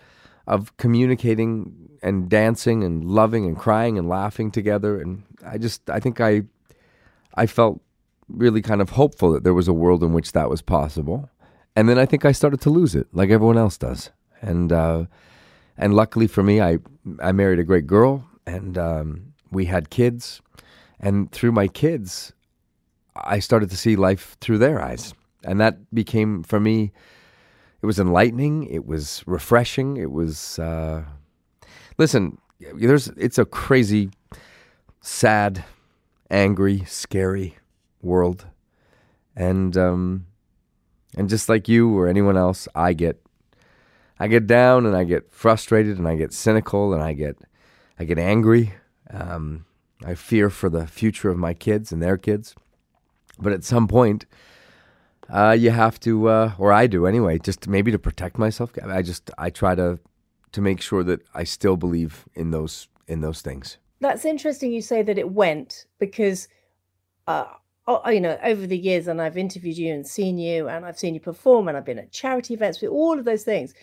of 0.46 0.76
communicating 0.76 1.88
and 2.02 2.28
dancing 2.28 2.84
and 2.84 3.04
loving 3.04 3.46
and 3.46 3.56
crying 3.56 3.98
and 3.98 4.08
laughing 4.08 4.50
together. 4.50 5.00
And 5.00 5.22
I 5.44 5.58
just, 5.58 5.88
I 5.88 6.00
think 6.00 6.20
I, 6.20 6.42
I 7.34 7.46
felt 7.46 7.80
really 8.28 8.62
kind 8.62 8.80
of 8.80 8.90
hopeful 8.90 9.32
that 9.32 9.44
there 9.44 9.54
was 9.54 9.68
a 9.68 9.72
world 9.72 10.02
in 10.02 10.12
which 10.12 10.32
that 10.32 10.50
was 10.50 10.62
possible. 10.62 11.30
And 11.76 11.88
then 11.88 11.98
I 11.98 12.06
think 12.06 12.24
I 12.24 12.32
started 12.32 12.60
to 12.62 12.70
lose 12.70 12.94
it, 12.94 13.06
like 13.12 13.30
everyone 13.30 13.58
else 13.58 13.76
does. 13.76 14.10
And 14.40 14.72
uh, 14.72 15.06
and 15.76 15.94
luckily 15.94 16.26
for 16.26 16.42
me, 16.42 16.60
I 16.60 16.78
I 17.20 17.32
married 17.32 17.58
a 17.58 17.64
great 17.64 17.86
girl, 17.86 18.24
and 18.46 18.78
um, 18.78 19.32
we 19.50 19.64
had 19.64 19.90
kids. 19.90 20.40
And 21.00 21.30
through 21.32 21.52
my 21.52 21.68
kids, 21.68 22.32
I 23.16 23.40
started 23.40 23.70
to 23.70 23.76
see 23.76 23.96
life 23.96 24.36
through 24.40 24.58
their 24.58 24.80
eyes. 24.80 25.14
And 25.44 25.60
that 25.60 25.92
became, 25.94 26.42
for 26.42 26.60
me, 26.60 26.92
it 27.84 27.86
was 27.86 28.00
enlightening. 28.00 28.64
It 28.64 28.86
was 28.86 29.22
refreshing. 29.26 29.98
It 29.98 30.10
was, 30.10 30.58
uh, 30.58 31.04
listen, 31.98 32.38
there's, 32.58 33.08
it's 33.08 33.36
a 33.36 33.44
crazy, 33.44 34.08
sad, 35.02 35.62
angry, 36.30 36.82
scary 36.86 37.58
world. 38.00 38.46
And, 39.36 39.76
um, 39.76 40.24
and 41.14 41.28
just 41.28 41.50
like 41.50 41.68
you 41.68 41.94
or 41.94 42.08
anyone 42.08 42.38
else, 42.38 42.66
I 42.74 42.94
get, 42.94 43.20
I 44.18 44.28
get 44.28 44.46
down 44.46 44.86
and 44.86 44.96
I 44.96 45.04
get 45.04 45.30
frustrated 45.30 45.98
and 45.98 46.08
I 46.08 46.16
get 46.16 46.32
cynical 46.32 46.94
and 46.94 47.02
I 47.02 47.12
get, 47.12 47.36
I 48.00 48.04
get 48.04 48.18
angry. 48.18 48.72
Um, 49.10 49.66
I 50.02 50.14
fear 50.14 50.48
for 50.48 50.70
the 50.70 50.86
future 50.86 51.28
of 51.28 51.36
my 51.36 51.52
kids 51.52 51.92
and 51.92 52.02
their 52.02 52.16
kids. 52.16 52.54
But 53.38 53.52
at 53.52 53.62
some 53.62 53.86
point, 53.88 54.24
uh, 55.28 55.56
you 55.58 55.70
have 55.70 55.98
to, 56.00 56.28
uh, 56.28 56.52
or 56.58 56.72
I 56.72 56.86
do 56.86 57.06
anyway, 57.06 57.38
just 57.38 57.66
maybe 57.68 57.90
to 57.92 57.98
protect 57.98 58.38
myself. 58.38 58.72
I 58.82 59.02
just 59.02 59.30
I 59.38 59.50
try 59.50 59.74
to 59.74 59.98
to 60.52 60.60
make 60.60 60.80
sure 60.80 61.02
that 61.04 61.20
I 61.34 61.44
still 61.44 61.76
believe 61.76 62.24
in 62.34 62.50
those 62.50 62.88
in 63.06 63.20
those 63.20 63.40
things. 63.42 63.78
That's 64.00 64.24
interesting 64.24 64.72
you 64.72 64.82
say 64.82 65.02
that 65.02 65.18
it 65.18 65.30
went 65.30 65.86
because, 65.98 66.48
uh, 67.26 67.46
you 68.06 68.20
know, 68.20 68.38
over 68.42 68.66
the 68.66 68.76
years, 68.76 69.08
and 69.08 69.20
I've 69.20 69.38
interviewed 69.38 69.78
you 69.78 69.92
and 69.94 70.06
seen 70.06 70.38
you, 70.38 70.68
and 70.68 70.84
I've 70.84 70.98
seen 70.98 71.14
you 71.14 71.20
perform, 71.20 71.68
and 71.68 71.76
I've 71.76 71.84
been 71.84 71.98
at 71.98 72.12
charity 72.12 72.54
events 72.54 72.80
with 72.80 72.90
all 72.90 73.18
of 73.18 73.24
those 73.24 73.44
things. 73.44 73.74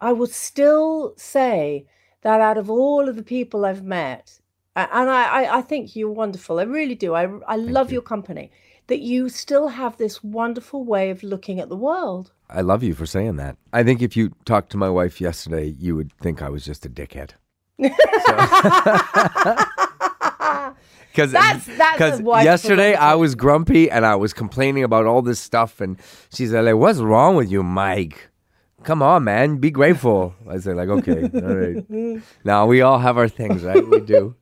I 0.00 0.12
would 0.12 0.30
still 0.30 1.14
say 1.16 1.86
that 2.22 2.40
out 2.40 2.58
of 2.58 2.70
all 2.70 3.08
of 3.08 3.16
the 3.16 3.22
people 3.22 3.64
I've 3.64 3.84
met, 3.84 4.40
and 4.74 5.10
I, 5.10 5.44
I, 5.44 5.58
I 5.58 5.62
think 5.62 5.94
you're 5.94 6.10
wonderful. 6.10 6.58
I 6.58 6.64
really 6.64 6.94
do. 6.94 7.14
I, 7.14 7.28
I 7.46 7.56
love 7.56 7.92
your 7.92 8.02
company. 8.02 8.50
That 8.88 9.00
you 9.00 9.28
still 9.28 9.68
have 9.68 9.96
this 9.96 10.22
wonderful 10.22 10.84
way 10.84 11.10
of 11.10 11.22
looking 11.22 11.58
at 11.60 11.68
the 11.68 11.76
world. 11.76 12.30
I 12.48 12.60
love 12.60 12.82
you 12.84 12.94
for 12.94 13.06
saying 13.06 13.36
that. 13.36 13.56
I 13.72 13.82
think 13.82 14.00
if 14.00 14.16
you 14.16 14.30
talked 14.44 14.70
to 14.70 14.76
my 14.76 14.88
wife 14.88 15.20
yesterday, 15.20 15.74
you 15.78 15.96
would 15.96 16.12
think 16.18 16.40
I 16.40 16.48
was 16.50 16.64
just 16.64 16.86
a 16.86 16.88
dickhead. 16.90 17.30
Because 21.10 21.32
That's- 21.32 21.66
that's 21.78 22.20
a 22.20 22.22
wife 22.22 22.44
yesterday 22.44 22.94
I 22.94 23.14
was 23.14 23.34
grumpy 23.34 23.90
and 23.90 24.04
I 24.04 24.16
was 24.16 24.32
complaining 24.34 24.84
about 24.84 25.06
all 25.06 25.22
this 25.22 25.40
stuff, 25.40 25.80
and 25.80 25.96
she 26.32 26.46
said, 26.46 26.64
"Like, 26.66 26.74
what's 26.76 26.98
wrong 26.98 27.36
with 27.36 27.50
you, 27.50 27.62
Mike? 27.62 28.28
Come 28.84 29.02
on, 29.02 29.24
man, 29.24 29.56
be 29.56 29.70
grateful." 29.70 30.34
I 30.48 30.58
said, 30.58 30.76
"Like, 30.76 30.88
okay, 30.90 31.22
all 31.34 31.56
right." 31.56 32.22
now 32.44 32.66
we 32.66 32.82
all 32.82 32.98
have 32.98 33.16
our 33.16 33.28
things, 33.28 33.62
right? 33.64 33.86
We 33.88 34.00
do. 34.00 34.34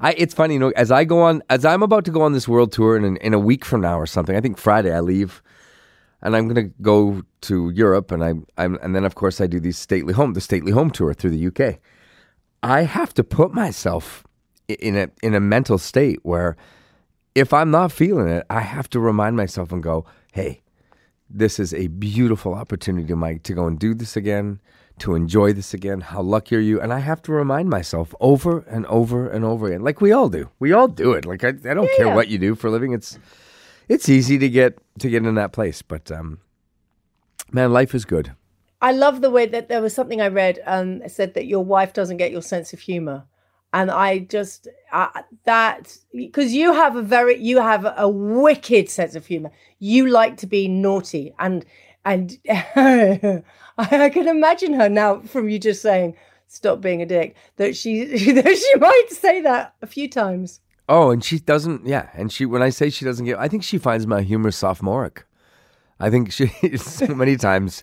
I, 0.00 0.12
it's 0.12 0.34
funny, 0.34 0.54
you 0.54 0.60
know, 0.60 0.72
as 0.76 0.90
I 0.90 1.04
go 1.04 1.20
on, 1.22 1.42
as 1.50 1.64
I'm 1.64 1.82
about 1.82 2.04
to 2.04 2.10
go 2.10 2.22
on 2.22 2.32
this 2.32 2.46
world 2.46 2.72
tour, 2.72 2.96
in, 2.96 3.16
in 3.16 3.34
a 3.34 3.38
week 3.38 3.64
from 3.64 3.80
now 3.80 3.98
or 3.98 4.06
something, 4.06 4.36
I 4.36 4.40
think 4.40 4.58
Friday 4.58 4.92
I 4.94 5.00
leave 5.00 5.42
and 6.22 6.36
I'm 6.36 6.48
going 6.48 6.68
to 6.68 6.74
go 6.82 7.22
to 7.42 7.70
Europe, 7.70 8.10
and 8.10 8.24
I, 8.24 8.34
I'm, 8.56 8.76
and 8.82 8.94
then 8.94 9.04
of 9.04 9.14
course 9.14 9.40
I 9.40 9.46
do 9.46 9.60
these 9.60 9.78
stately 9.78 10.12
home, 10.12 10.32
the 10.32 10.40
stately 10.40 10.72
home 10.72 10.90
tour 10.90 11.14
through 11.14 11.30
the 11.30 11.46
UK. 11.46 11.78
I 12.62 12.82
have 12.82 13.14
to 13.14 13.24
put 13.24 13.52
myself 13.52 14.24
in 14.68 14.96
a 14.96 15.08
in 15.22 15.34
a 15.34 15.40
mental 15.40 15.78
state 15.78 16.18
where, 16.22 16.56
if 17.34 17.52
I'm 17.52 17.70
not 17.70 17.92
feeling 17.92 18.28
it, 18.28 18.44
I 18.50 18.60
have 18.60 18.90
to 18.90 19.00
remind 19.00 19.36
myself 19.36 19.70
and 19.70 19.82
go, 19.82 20.06
"Hey, 20.32 20.62
this 21.30 21.60
is 21.60 21.72
a 21.72 21.86
beautiful 21.86 22.54
opportunity, 22.54 23.14
Mike, 23.14 23.44
to 23.44 23.52
go 23.54 23.66
and 23.66 23.78
do 23.78 23.94
this 23.94 24.16
again, 24.16 24.60
to 25.00 25.14
enjoy 25.14 25.52
this 25.52 25.72
again. 25.74 26.00
How 26.00 26.20
lucky 26.22 26.56
are 26.56 26.60
you?" 26.60 26.80
And 26.80 26.92
I 26.92 26.98
have 27.00 27.22
to 27.22 27.32
remind 27.32 27.68
myself 27.70 28.14
over 28.20 28.60
and 28.60 28.86
over 28.86 29.28
and 29.28 29.44
over 29.44 29.66
again, 29.68 29.82
like 29.82 30.00
we 30.00 30.12
all 30.12 30.28
do. 30.28 30.50
We 30.58 30.72
all 30.72 30.88
do 30.88 31.12
it. 31.12 31.24
Like 31.26 31.44
I, 31.44 31.48
I 31.48 31.74
don't 31.74 31.90
care 31.96 32.06
Yeah. 32.06 32.14
what 32.14 32.28
you 32.28 32.38
do 32.38 32.54
for 32.54 32.66
a 32.68 32.70
living. 32.70 32.92
It's 32.92 33.18
it's 33.88 34.08
easy 34.08 34.38
to 34.38 34.48
get 34.48 34.78
to 34.98 35.08
get 35.08 35.24
in 35.24 35.34
that 35.36 35.52
place, 35.52 35.82
but 35.82 36.10
um, 36.10 36.38
man, 37.52 37.72
life 37.72 37.94
is 37.94 38.04
good. 38.04 38.32
I 38.80 38.92
love 38.92 39.20
the 39.22 39.30
way 39.30 39.46
that 39.46 39.68
there 39.68 39.82
was 39.82 39.94
something 39.94 40.20
I 40.20 40.28
read 40.28 40.60
um 40.66 41.02
said 41.08 41.34
that 41.34 41.46
your 41.46 41.64
wife 41.64 41.92
doesn't 41.92 42.18
get 42.18 42.30
your 42.30 42.42
sense 42.42 42.72
of 42.72 42.80
humor. 42.80 43.24
And 43.72 43.90
I 43.90 44.20
just 44.20 44.66
uh, 44.92 45.08
that 45.44 45.94
because 46.14 46.54
you 46.54 46.72
have 46.72 46.96
a 46.96 47.02
very 47.02 47.38
you 47.38 47.60
have 47.60 47.84
a 47.96 48.08
wicked 48.08 48.88
sense 48.88 49.14
of 49.14 49.26
humor. 49.26 49.50
You 49.78 50.06
like 50.08 50.38
to 50.38 50.46
be 50.46 50.68
naughty 50.68 51.34
and 51.38 51.64
and 52.04 52.38
I, 53.78 54.10
can 54.12 54.28
imagine 54.28 54.74
her 54.74 54.88
now 54.88 55.20
from 55.20 55.48
you 55.48 55.58
just 55.58 55.82
saying 55.82 56.16
stop 56.48 56.80
being 56.80 57.02
a 57.02 57.06
dick 57.06 57.36
that 57.56 57.76
she 57.76 58.04
that 58.32 58.56
she 58.56 58.78
might 58.78 59.06
say 59.10 59.40
that 59.42 59.74
a 59.82 59.86
few 59.86 60.08
times. 60.08 60.60
Oh, 60.88 61.10
and 61.10 61.22
she 61.22 61.38
doesn't. 61.38 61.86
Yeah, 61.86 62.08
and 62.14 62.32
she 62.32 62.46
when 62.46 62.62
I 62.62 62.70
say 62.70 62.90
she 62.90 63.04
doesn't 63.04 63.26
get, 63.26 63.38
I 63.38 63.48
think 63.48 63.62
she 63.62 63.78
finds 63.78 64.06
my 64.06 64.22
humor 64.22 64.50
sophomoric. 64.50 65.24
I 66.00 66.10
think 66.10 66.32
she 66.32 66.46
so 66.76 67.14
many 67.14 67.36
times, 67.36 67.82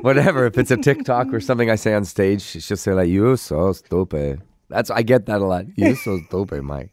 whatever. 0.00 0.46
If 0.46 0.56
it's 0.56 0.70
a 0.70 0.76
TikTok 0.76 1.32
or 1.32 1.40
something 1.40 1.70
I 1.70 1.76
say 1.76 1.94
on 1.94 2.04
stage, 2.04 2.42
she's 2.42 2.66
just 2.66 2.82
say 2.82 2.92
like, 2.92 3.08
"You're 3.08 3.36
so 3.36 3.72
stupid." 3.72 4.42
That's 4.70 4.90
I 4.90 5.02
get 5.02 5.26
that 5.26 5.40
a 5.40 5.46
lot. 5.46 5.64
You're 5.76 5.96
so 5.96 6.20
stupid, 6.28 6.62
Mike. 6.62 6.92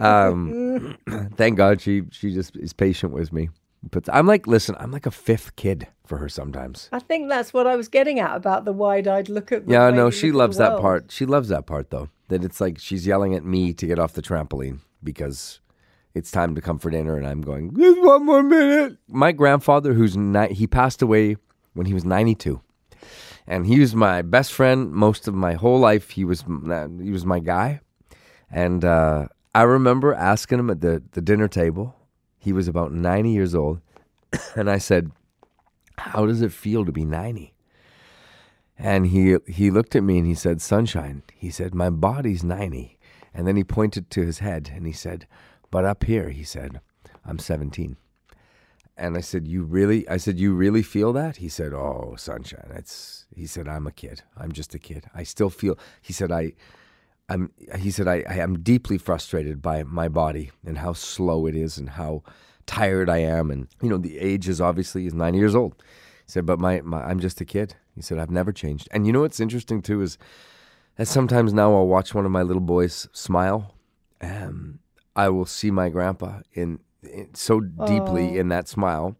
Um, 0.00 0.96
thank 1.36 1.56
God 1.56 1.80
she 1.80 2.02
she 2.10 2.32
just 2.32 2.56
is 2.56 2.72
patient 2.72 3.12
with 3.12 3.32
me. 3.32 3.50
But 3.90 4.08
I'm 4.12 4.26
like, 4.26 4.46
listen, 4.46 4.76
I'm 4.78 4.90
like 4.90 5.06
a 5.06 5.10
fifth 5.10 5.56
kid 5.56 5.88
for 6.06 6.18
her 6.18 6.28
sometimes. 6.28 6.88
I 6.92 6.98
think 6.98 7.28
that's 7.28 7.52
what 7.52 7.66
I 7.66 7.76
was 7.76 7.88
getting 7.88 8.18
at 8.20 8.34
about 8.36 8.64
the 8.64 8.72
wide-eyed 8.72 9.28
look 9.28 9.52
at. 9.52 9.68
Yeah, 9.68 9.90
no, 9.90 10.10
she 10.10 10.32
loves 10.32 10.56
that 10.58 10.78
part. 10.80 11.10
She 11.10 11.26
loves 11.26 11.48
that 11.48 11.66
part 11.66 11.90
though. 11.90 12.08
That 12.28 12.44
it's 12.44 12.60
like 12.60 12.78
she's 12.78 13.06
yelling 13.06 13.34
at 13.34 13.44
me 13.44 13.72
to 13.74 13.86
get 13.86 13.98
off 13.98 14.14
the 14.14 14.22
trampoline 14.22 14.78
because 15.02 15.60
it's 16.14 16.30
time 16.30 16.54
to 16.54 16.60
come 16.60 16.78
for 16.78 16.90
dinner, 16.90 17.16
and 17.16 17.26
I'm 17.26 17.42
going. 17.42 17.76
Just 17.76 18.00
one 18.00 18.24
more 18.24 18.42
minute. 18.42 18.96
My 19.08 19.32
grandfather, 19.32 19.92
who's 19.92 20.16
ni- 20.16 20.54
he 20.54 20.66
passed 20.66 21.02
away 21.02 21.36
when 21.74 21.86
he 21.86 21.92
was 21.92 22.04
92, 22.04 22.60
and 23.46 23.66
he 23.66 23.80
was 23.80 23.94
my 23.94 24.22
best 24.22 24.52
friend 24.52 24.90
most 24.92 25.28
of 25.28 25.34
my 25.34 25.54
whole 25.54 25.78
life. 25.78 26.10
He 26.10 26.24
was 26.24 26.44
he 27.02 27.10
was 27.10 27.26
my 27.26 27.40
guy, 27.40 27.80
and 28.50 28.84
uh, 28.84 29.28
I 29.54 29.62
remember 29.62 30.14
asking 30.14 30.60
him 30.60 30.70
at 30.70 30.80
the 30.80 31.02
the 31.12 31.20
dinner 31.20 31.48
table. 31.48 31.94
He 32.44 32.52
was 32.52 32.68
about 32.68 32.92
90 32.92 33.30
years 33.30 33.54
old, 33.54 33.80
and 34.54 34.68
I 34.68 34.76
said, 34.76 35.10
"How 35.96 36.26
does 36.26 36.42
it 36.42 36.52
feel 36.52 36.84
to 36.84 36.92
be 36.92 37.06
90?" 37.06 37.54
And 38.78 39.06
he 39.06 39.38
he 39.46 39.70
looked 39.70 39.96
at 39.96 40.02
me 40.02 40.18
and 40.18 40.26
he 40.26 40.34
said, 40.34 40.60
"Sunshine." 40.60 41.22
He 41.34 41.48
said, 41.48 41.74
"My 41.74 41.88
body's 41.88 42.44
90." 42.44 42.98
And 43.32 43.46
then 43.46 43.56
he 43.56 43.64
pointed 43.64 44.10
to 44.10 44.26
his 44.26 44.40
head 44.40 44.70
and 44.74 44.86
he 44.86 44.92
said, 44.92 45.26
"But 45.70 45.86
up 45.86 46.04
here," 46.04 46.28
he 46.28 46.44
said, 46.44 46.82
"I'm 47.24 47.38
17." 47.38 47.96
And 48.94 49.16
I 49.16 49.22
said, 49.22 49.48
"You 49.48 49.64
really?" 49.64 50.06
I 50.06 50.18
said, 50.18 50.38
"You 50.38 50.54
really 50.54 50.82
feel 50.82 51.14
that?" 51.14 51.36
He 51.38 51.48
said, 51.48 51.72
"Oh, 51.72 52.14
sunshine." 52.18 52.70
It's. 52.74 53.24
He 53.34 53.46
said, 53.46 53.68
"I'm 53.68 53.86
a 53.86 53.92
kid. 53.92 54.20
I'm 54.36 54.52
just 54.52 54.74
a 54.74 54.78
kid. 54.78 55.06
I 55.14 55.22
still 55.22 55.48
feel." 55.50 55.78
He 56.02 56.12
said, 56.12 56.30
"I." 56.30 56.52
I'm. 57.28 57.50
He 57.78 57.90
said, 57.90 58.08
"I, 58.08 58.24
I 58.28 58.36
am 58.36 58.62
deeply 58.62 58.98
frustrated 58.98 59.62
by 59.62 59.82
my 59.82 60.08
body 60.08 60.50
and 60.64 60.78
how 60.78 60.92
slow 60.92 61.46
it 61.46 61.54
is 61.54 61.78
and 61.78 61.90
how 61.90 62.22
tired 62.66 63.10
I 63.10 63.18
am 63.18 63.50
and 63.50 63.68
you 63.82 63.90
know 63.90 63.98
the 63.98 64.18
age 64.18 64.48
is 64.48 64.58
obviously 64.60 65.02
he's 65.02 65.14
90 65.14 65.38
years 65.38 65.54
old." 65.54 65.74
He 66.26 66.32
said, 66.32 66.46
"But 66.46 66.58
my, 66.58 66.80
my 66.82 67.02
I'm 67.02 67.20
just 67.20 67.40
a 67.40 67.44
kid." 67.44 67.76
He 67.94 68.02
said, 68.02 68.18
"I've 68.18 68.30
never 68.30 68.52
changed." 68.52 68.88
And 68.90 69.06
you 69.06 69.12
know 69.12 69.20
what's 69.20 69.40
interesting 69.40 69.82
too 69.82 70.02
is 70.02 70.18
that 70.96 71.08
sometimes 71.08 71.52
now 71.52 71.74
I'll 71.74 71.86
watch 71.86 72.14
one 72.14 72.24
of 72.24 72.30
my 72.30 72.42
little 72.42 72.62
boys 72.62 73.08
smile, 73.12 73.74
and 74.20 74.78
I 75.16 75.28
will 75.28 75.46
see 75.46 75.70
my 75.70 75.88
grandpa 75.88 76.40
in, 76.52 76.80
in 77.02 77.34
so 77.34 77.60
deeply 77.60 78.36
oh. 78.36 78.40
in 78.40 78.48
that 78.48 78.68
smile, 78.68 79.16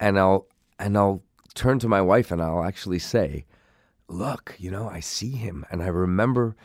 and 0.00 0.18
I'll 0.18 0.46
and 0.78 0.96
I'll 0.96 1.22
turn 1.54 1.78
to 1.80 1.88
my 1.88 2.00
wife 2.00 2.30
and 2.30 2.40
I'll 2.40 2.64
actually 2.64 2.98
say, 2.98 3.46
"Look, 4.08 4.56
you 4.58 4.70
know, 4.70 4.88
I 4.88 5.00
see 5.00 5.32
him, 5.32 5.66
and 5.70 5.82
I 5.82 5.88
remember." 5.88 6.56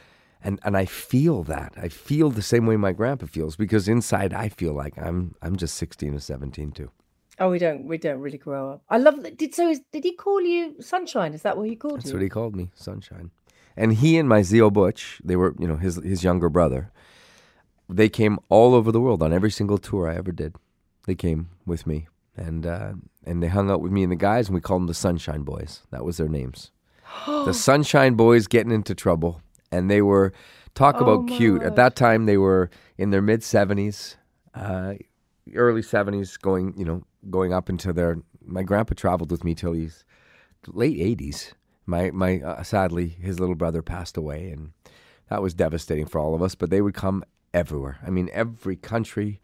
And, 0.47 0.61
and 0.63 0.77
I 0.77 0.85
feel 0.85 1.43
that 1.43 1.73
I 1.75 1.89
feel 1.89 2.29
the 2.29 2.41
same 2.41 2.65
way 2.65 2.77
my 2.77 2.93
grandpa 2.93 3.25
feels 3.25 3.57
because 3.57 3.89
inside 3.89 4.33
I 4.33 4.47
feel 4.47 4.73
like 4.73 4.97
I'm 4.97 5.35
I'm 5.41 5.57
just 5.57 5.75
sixteen 5.75 6.13
or 6.13 6.19
seventeen 6.19 6.71
too. 6.71 6.89
Oh, 7.37 7.49
we 7.49 7.59
don't 7.59 7.83
we 7.83 7.97
don't 7.97 8.21
really 8.21 8.37
grow 8.37 8.71
up. 8.71 8.81
I 8.89 8.97
love 8.97 9.23
that. 9.23 9.37
Did 9.37 9.53
so? 9.53 9.69
Is, 9.69 9.81
did 9.91 10.05
he 10.05 10.13
call 10.13 10.39
you 10.41 10.75
Sunshine? 10.79 11.33
Is 11.33 11.41
that 11.41 11.57
what 11.57 11.67
he 11.67 11.75
called 11.75 11.97
That's 11.97 12.07
you? 12.07 12.13
what 12.13 12.23
he 12.23 12.29
called 12.29 12.55
me, 12.55 12.69
Sunshine. 12.75 13.31
And 13.75 13.95
he 13.95 14.17
and 14.17 14.29
my 14.29 14.41
Zio 14.41 14.69
Butch, 14.71 15.21
they 15.21 15.35
were, 15.35 15.53
you 15.59 15.67
know, 15.67 15.75
his 15.75 15.97
his 15.97 16.23
younger 16.23 16.47
brother. 16.47 16.91
They 17.89 18.07
came 18.07 18.39
all 18.47 18.73
over 18.73 18.91
the 18.91 19.01
world 19.01 19.21
on 19.21 19.33
every 19.33 19.51
single 19.51 19.77
tour 19.77 20.09
I 20.09 20.15
ever 20.15 20.31
did. 20.31 20.55
They 21.05 21.15
came 21.15 21.49
with 21.65 21.85
me, 21.85 22.07
and 22.37 22.65
uh, 22.65 22.93
and 23.25 23.43
they 23.43 23.47
hung 23.49 23.69
out 23.69 23.81
with 23.81 23.91
me 23.91 24.03
and 24.03 24.11
the 24.13 24.15
guys, 24.15 24.47
and 24.47 24.55
we 24.55 24.61
called 24.61 24.83
them 24.83 24.87
the 24.87 24.93
Sunshine 24.93 25.43
Boys. 25.43 25.81
That 25.91 26.05
was 26.05 26.15
their 26.15 26.29
names. 26.29 26.71
the 27.25 27.53
Sunshine 27.53 28.15
Boys 28.15 28.47
getting 28.47 28.71
into 28.71 28.95
trouble, 28.95 29.41
and 29.71 29.89
they 29.89 30.01
were 30.01 30.33
talk 30.75 31.01
about 31.01 31.27
cute. 31.27 31.63
At 31.63 31.75
that 31.75 31.95
time, 31.95 32.25
they 32.25 32.37
were 32.37 32.69
in 32.97 33.09
their 33.09 33.21
mid 33.21 33.43
seventies, 33.43 34.17
uh, 34.53 34.95
early 35.53 35.81
seventies, 35.81 36.37
going 36.37 36.73
you 36.77 36.85
know 36.85 37.03
going 37.29 37.53
up 37.53 37.69
into 37.69 37.93
their. 37.93 38.17
My 38.45 38.63
grandpa 38.63 38.93
traveled 38.95 39.31
with 39.31 39.43
me 39.43 39.55
till 39.55 39.73
he's 39.73 40.05
late 40.67 40.99
eighties. 40.99 41.53
My 41.85 42.11
my 42.11 42.39
uh, 42.41 42.63
sadly 42.63 43.07
his 43.07 43.39
little 43.39 43.55
brother 43.55 43.81
passed 43.81 44.17
away, 44.17 44.49
and 44.51 44.71
that 45.29 45.41
was 45.41 45.53
devastating 45.53 46.05
for 46.05 46.19
all 46.19 46.35
of 46.35 46.41
us. 46.41 46.55
But 46.55 46.69
they 46.69 46.81
would 46.81 46.93
come 46.93 47.23
everywhere. 47.53 47.97
I 48.05 48.09
mean, 48.09 48.29
every 48.31 48.75
country, 48.75 49.41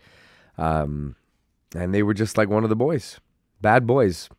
um, 0.58 1.16
and 1.76 1.94
they 1.94 2.04
were 2.04 2.14
just 2.14 2.38
like 2.38 2.50
one 2.50 2.64
of 2.64 2.70
the 2.70 2.76
boys, 2.76 3.20
bad 3.62 3.86
boys. 3.88 4.30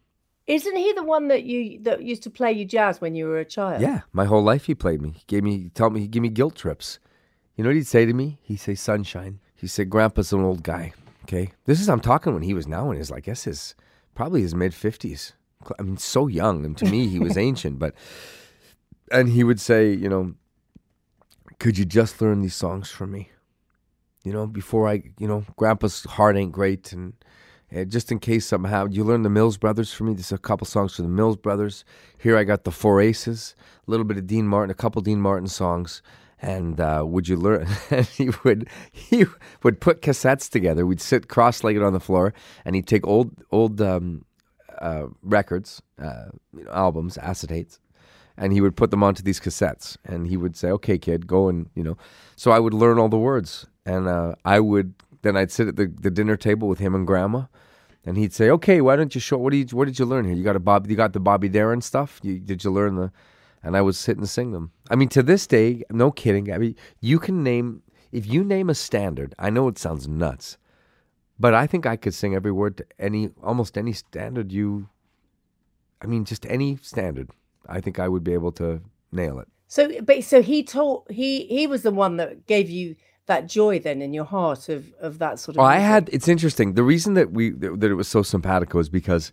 Isn't 0.47 0.77
he 0.77 0.93
the 0.93 1.03
one 1.03 1.29
that 1.29 1.45
you 1.45 1.79
that 1.83 2.03
used 2.03 2.23
to 2.25 2.31
play 2.31 2.53
you 2.53 2.65
jazz 2.67 3.01
when 3.01 3.15
you 3.15 3.27
were 3.27 3.39
a 3.39 3.45
child? 3.45 3.81
Yeah, 3.81 4.03
my 4.13 4.27
whole 4.27 4.43
life 4.43 4.67
he 4.67 4.75
played 4.75 5.01
me. 5.01 5.11
He 5.11 5.23
gave 5.27 5.43
me, 5.43 5.59
he 5.59 5.69
told 5.71 5.95
me, 5.95 6.01
he 6.01 6.09
gave 6.09 6.23
me 6.23 6.29
guilt 6.29 6.55
trips. 6.55 6.99
You 7.57 7.65
know 7.65 7.71
what 7.71 7.77
he'd 7.77 7.87
say 7.87 8.05
to 8.05 8.13
me? 8.13 8.39
He'd 8.43 8.59
say, 8.59 8.75
"Sunshine." 8.75 9.41
He 9.55 9.67
said, 9.67 9.89
"Grandpa's 9.89 10.33
an 10.33 10.43
old 10.43 10.63
guy." 10.63 10.93
Okay, 11.23 11.53
this 11.65 11.81
is 11.81 11.89
I'm 11.89 12.01
talking 12.01 12.35
when 12.35 12.43
he 12.43 12.53
was 12.53 12.67
now 12.67 12.91
in 12.91 12.99
his, 12.99 13.11
I 13.11 13.21
guess 13.21 13.45
his 13.45 13.75
probably 14.15 14.43
his 14.43 14.55
mid 14.55 14.75
fifties. 14.75 15.33
I 15.79 15.83
mean, 15.83 15.97
so 15.97 16.27
young, 16.27 16.65
and 16.67 16.77
to 16.77 16.85
me 16.85 17.07
he 17.09 17.19
was 17.19 17.39
ancient. 17.49 17.79
But 17.79 17.95
and 19.11 19.31
he 19.31 19.45
would 19.45 19.61
say, 19.61 19.93
you 19.93 20.11
know, 20.11 20.35
could 21.59 21.79
you 21.79 21.87
just 21.87 22.21
learn 22.21 22.43
these 22.43 22.55
songs 22.55 22.91
for 22.91 23.07
me? 23.07 23.31
You 24.25 24.33
know, 24.33 24.47
before 24.47 24.89
I, 24.89 25.03
you 25.19 25.29
know, 25.29 25.45
Grandpa's 25.57 26.05
heart 26.05 26.37
ain't 26.37 26.53
great, 26.53 26.93
and 26.93 27.15
uh, 27.75 27.85
just 27.85 28.13
in 28.13 28.19
case 28.19 28.47
somehow 28.47 28.87
you 28.87 29.05
learn 29.05 29.23
the 29.23 29.31
Mills 29.31 29.57
Brothers 29.57 29.93
for 29.93 30.05
me. 30.05 30.15
There's 30.15 30.33
a 30.33 30.39
couple 30.39 30.67
songs 30.67 30.97
for 30.97 31.03
the 31.03 31.09
Mills 31.09 31.37
Brothers. 31.37 31.85
Here 32.19 32.37
I 32.37 32.45
got 32.45 32.65
the 32.65 32.71
Four 32.71 33.01
Aces, 33.01 33.55
a 33.87 33.91
little 33.91 34.05
bit 34.05 34.17
of 34.17 34.27
Dean 34.27 34.47
Martin, 34.47 34.71
a 34.71 34.75
couple 34.75 35.03
Dean 35.03 35.21
Martin 35.21 35.49
songs. 35.49 36.03
And 36.41 36.79
uh, 36.79 37.05
would 37.07 37.27
you 37.29 37.37
learn? 37.37 37.67
and 37.91 38.07
he 38.07 38.31
would 38.45 38.69
he 38.93 39.25
would 39.63 39.81
put 39.81 40.03
cassettes 40.03 40.49
together. 40.51 40.85
We'd 40.85 41.01
sit 41.01 41.29
cross-legged 41.29 41.83
on 41.83 41.95
the 41.95 42.01
floor, 42.01 42.35
and 42.65 42.77
he'd 42.77 42.87
take 42.87 43.07
old 43.07 43.33
old 43.51 43.81
um, 43.81 44.25
uh, 44.79 45.07
records, 45.23 45.81
uh, 46.03 46.27
you 46.55 46.65
know, 46.65 46.71
albums, 46.71 47.17
acetates, 47.17 47.79
and 48.37 48.53
he 48.53 48.61
would 48.61 48.77
put 48.77 48.91
them 48.91 49.03
onto 49.03 49.23
these 49.23 49.41
cassettes. 49.41 49.97
And 50.05 50.27
he 50.27 50.37
would 50.37 50.55
say, 50.55 50.71
"Okay, 50.73 50.99
kid, 50.99 51.27
go 51.27 51.49
and 51.49 51.71
you 51.75 51.83
know." 51.83 51.97
So 52.37 52.51
I 52.51 52.59
would 52.59 52.75
learn 52.75 52.99
all 52.99 53.09
the 53.09 53.17
words, 53.17 53.67
and 53.87 54.07
uh, 54.07 54.35
I 54.45 54.61
would 54.61 54.95
then 55.25 55.37
I'd 55.37 55.51
sit 55.51 55.67
at 55.67 55.77
the, 55.77 55.87
the 55.87 56.11
dinner 56.11 56.37
table 56.37 56.69
with 56.69 56.79
him 56.79 56.95
and 56.95 57.05
Grandma, 57.07 57.47
and 58.05 58.17
he'd 58.17 58.33
say, 58.33 58.49
"Okay, 58.51 58.81
why 58.81 58.95
don't 58.95 59.15
you 59.15 59.21
show 59.21 59.39
what 59.39 59.51
did 59.51 59.73
you, 59.73 59.77
what 59.77 59.87
did 59.87 59.99
you 59.99 60.05
learn 60.05 60.25
here? 60.25 60.35
You 60.35 60.45
got 60.45 60.55
a 60.55 60.61
Bob, 60.61 60.89
you 60.89 60.97
got 60.97 61.13
the 61.13 61.21
Bobby 61.21 61.49
Darin 61.49 61.81
stuff. 61.81 62.21
You, 62.23 62.39
did 62.39 62.63
you 62.63 62.71
learn 62.71 62.95
the?" 62.95 63.11
And 63.63 63.77
I 63.77 63.81
would 63.81 63.97
sit 63.97 64.19
and 64.19 64.29
sing 64.29 64.53
them. 64.53 64.73
I 64.91 64.95
mean, 64.95 65.09
to 65.09 65.23
this 65.23 65.47
day, 65.47 65.83
no 65.91 66.11
kidding. 66.11 66.53
I 66.53 66.59
mean, 66.59 66.77
you 67.01 67.19
can 67.19 67.43
name 67.43 67.83
if 68.13 68.27
you 68.27 68.45
name 68.45 68.71
a 68.71 68.75
standard. 68.75 69.35
I 69.39 69.51
know 69.51 69.67
it 69.69 69.79
sounds 69.79 70.07
nuts, 70.07 70.59
but 71.41 71.55
I 71.55 71.67
think 71.67 71.87
I 71.87 71.97
could 71.97 72.15
sing 72.15 72.35
every 72.35 72.53
word 72.53 72.77
to 72.77 72.87
any 72.99 73.31
almost 73.43 73.77
any 73.77 73.93
standard 73.93 74.53
you. 74.53 74.89
I 76.01 76.07
mean, 76.07 76.25
just 76.25 76.47
any 76.47 76.77
standard. 76.77 77.31
I 77.67 77.81
think 77.81 77.99
I 77.99 78.09
would 78.09 78.23
be 78.23 78.35
able 78.35 78.53
to 78.53 78.83
nail 79.11 79.39
it. 79.39 79.49
So, 79.67 79.91
but 80.03 80.23
so 80.23 80.43
he 80.43 80.63
taught 80.63 81.11
he 81.11 81.47
he 81.47 81.67
was 81.67 81.83
the 81.83 81.91
one 81.91 82.19
that 82.19 82.47
gave 82.47 82.69
you 82.69 82.97
that 83.27 83.47
joy 83.47 83.79
then 83.79 84.03
in 84.03 84.13
your 84.13 84.25
heart 84.25 84.69
of 84.69 84.93
of 85.01 85.19
that 85.19 85.39
sort 85.39 85.57
of. 85.57 85.59
Well, 85.59 85.67
I 85.67 85.79
had. 85.79 86.09
It's 86.13 86.29
interesting. 86.29 86.75
The 86.75 86.83
reason 86.83 87.15
that 87.15 87.33
we 87.33 87.51
that 87.51 87.91
it 87.91 87.95
was 87.95 88.09
so 88.09 88.23
simpatico 88.23 88.79
is 88.79 88.89
because 88.89 89.33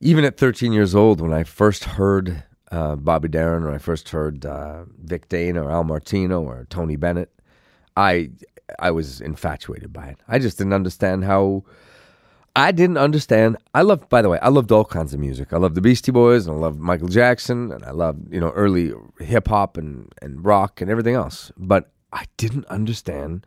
even 0.00 0.24
at 0.24 0.36
13 0.36 0.72
years 0.72 0.94
old, 0.94 1.20
when 1.20 1.32
I 1.32 1.44
first 1.44 1.84
heard 1.84 2.42
uh, 2.70 2.96
Bobby 2.96 3.28
Darin, 3.28 3.62
or 3.62 3.70
I 3.70 3.78
first 3.78 4.08
heard 4.08 4.46
uh, 4.46 4.84
Vic 5.04 5.28
Dana, 5.28 5.62
or 5.62 5.70
Al 5.70 5.84
Martino, 5.84 6.42
or 6.42 6.66
Tony 6.70 6.96
Bennett, 6.96 7.30
I 7.96 8.30
I 8.78 8.90
was 8.90 9.20
infatuated 9.20 9.92
by 9.92 10.06
it. 10.06 10.18
I 10.28 10.38
just 10.38 10.58
didn't 10.58 10.72
understand 10.74 11.24
how. 11.24 11.64
I 12.54 12.70
didn't 12.70 12.98
understand. 12.98 13.56
I 13.72 13.80
loved, 13.80 14.10
by 14.10 14.20
the 14.20 14.28
way, 14.28 14.38
I 14.42 14.50
loved 14.50 14.70
all 14.72 14.84
kinds 14.84 15.14
of 15.14 15.20
music. 15.20 15.54
I 15.54 15.56
loved 15.56 15.74
the 15.74 15.80
Beastie 15.80 16.12
Boys, 16.12 16.46
and 16.46 16.54
I 16.54 16.60
loved 16.60 16.78
Michael 16.78 17.08
Jackson, 17.08 17.72
and 17.72 17.82
I 17.82 17.92
loved 17.92 18.30
you 18.30 18.40
know 18.40 18.50
early 18.50 18.92
hip 19.20 19.48
hop 19.48 19.78
and 19.78 20.12
and 20.20 20.44
rock 20.44 20.82
and 20.82 20.90
everything 20.90 21.14
else. 21.14 21.50
But 21.56 21.90
I 22.12 22.24
didn't 22.36 22.66
understand 22.66 23.46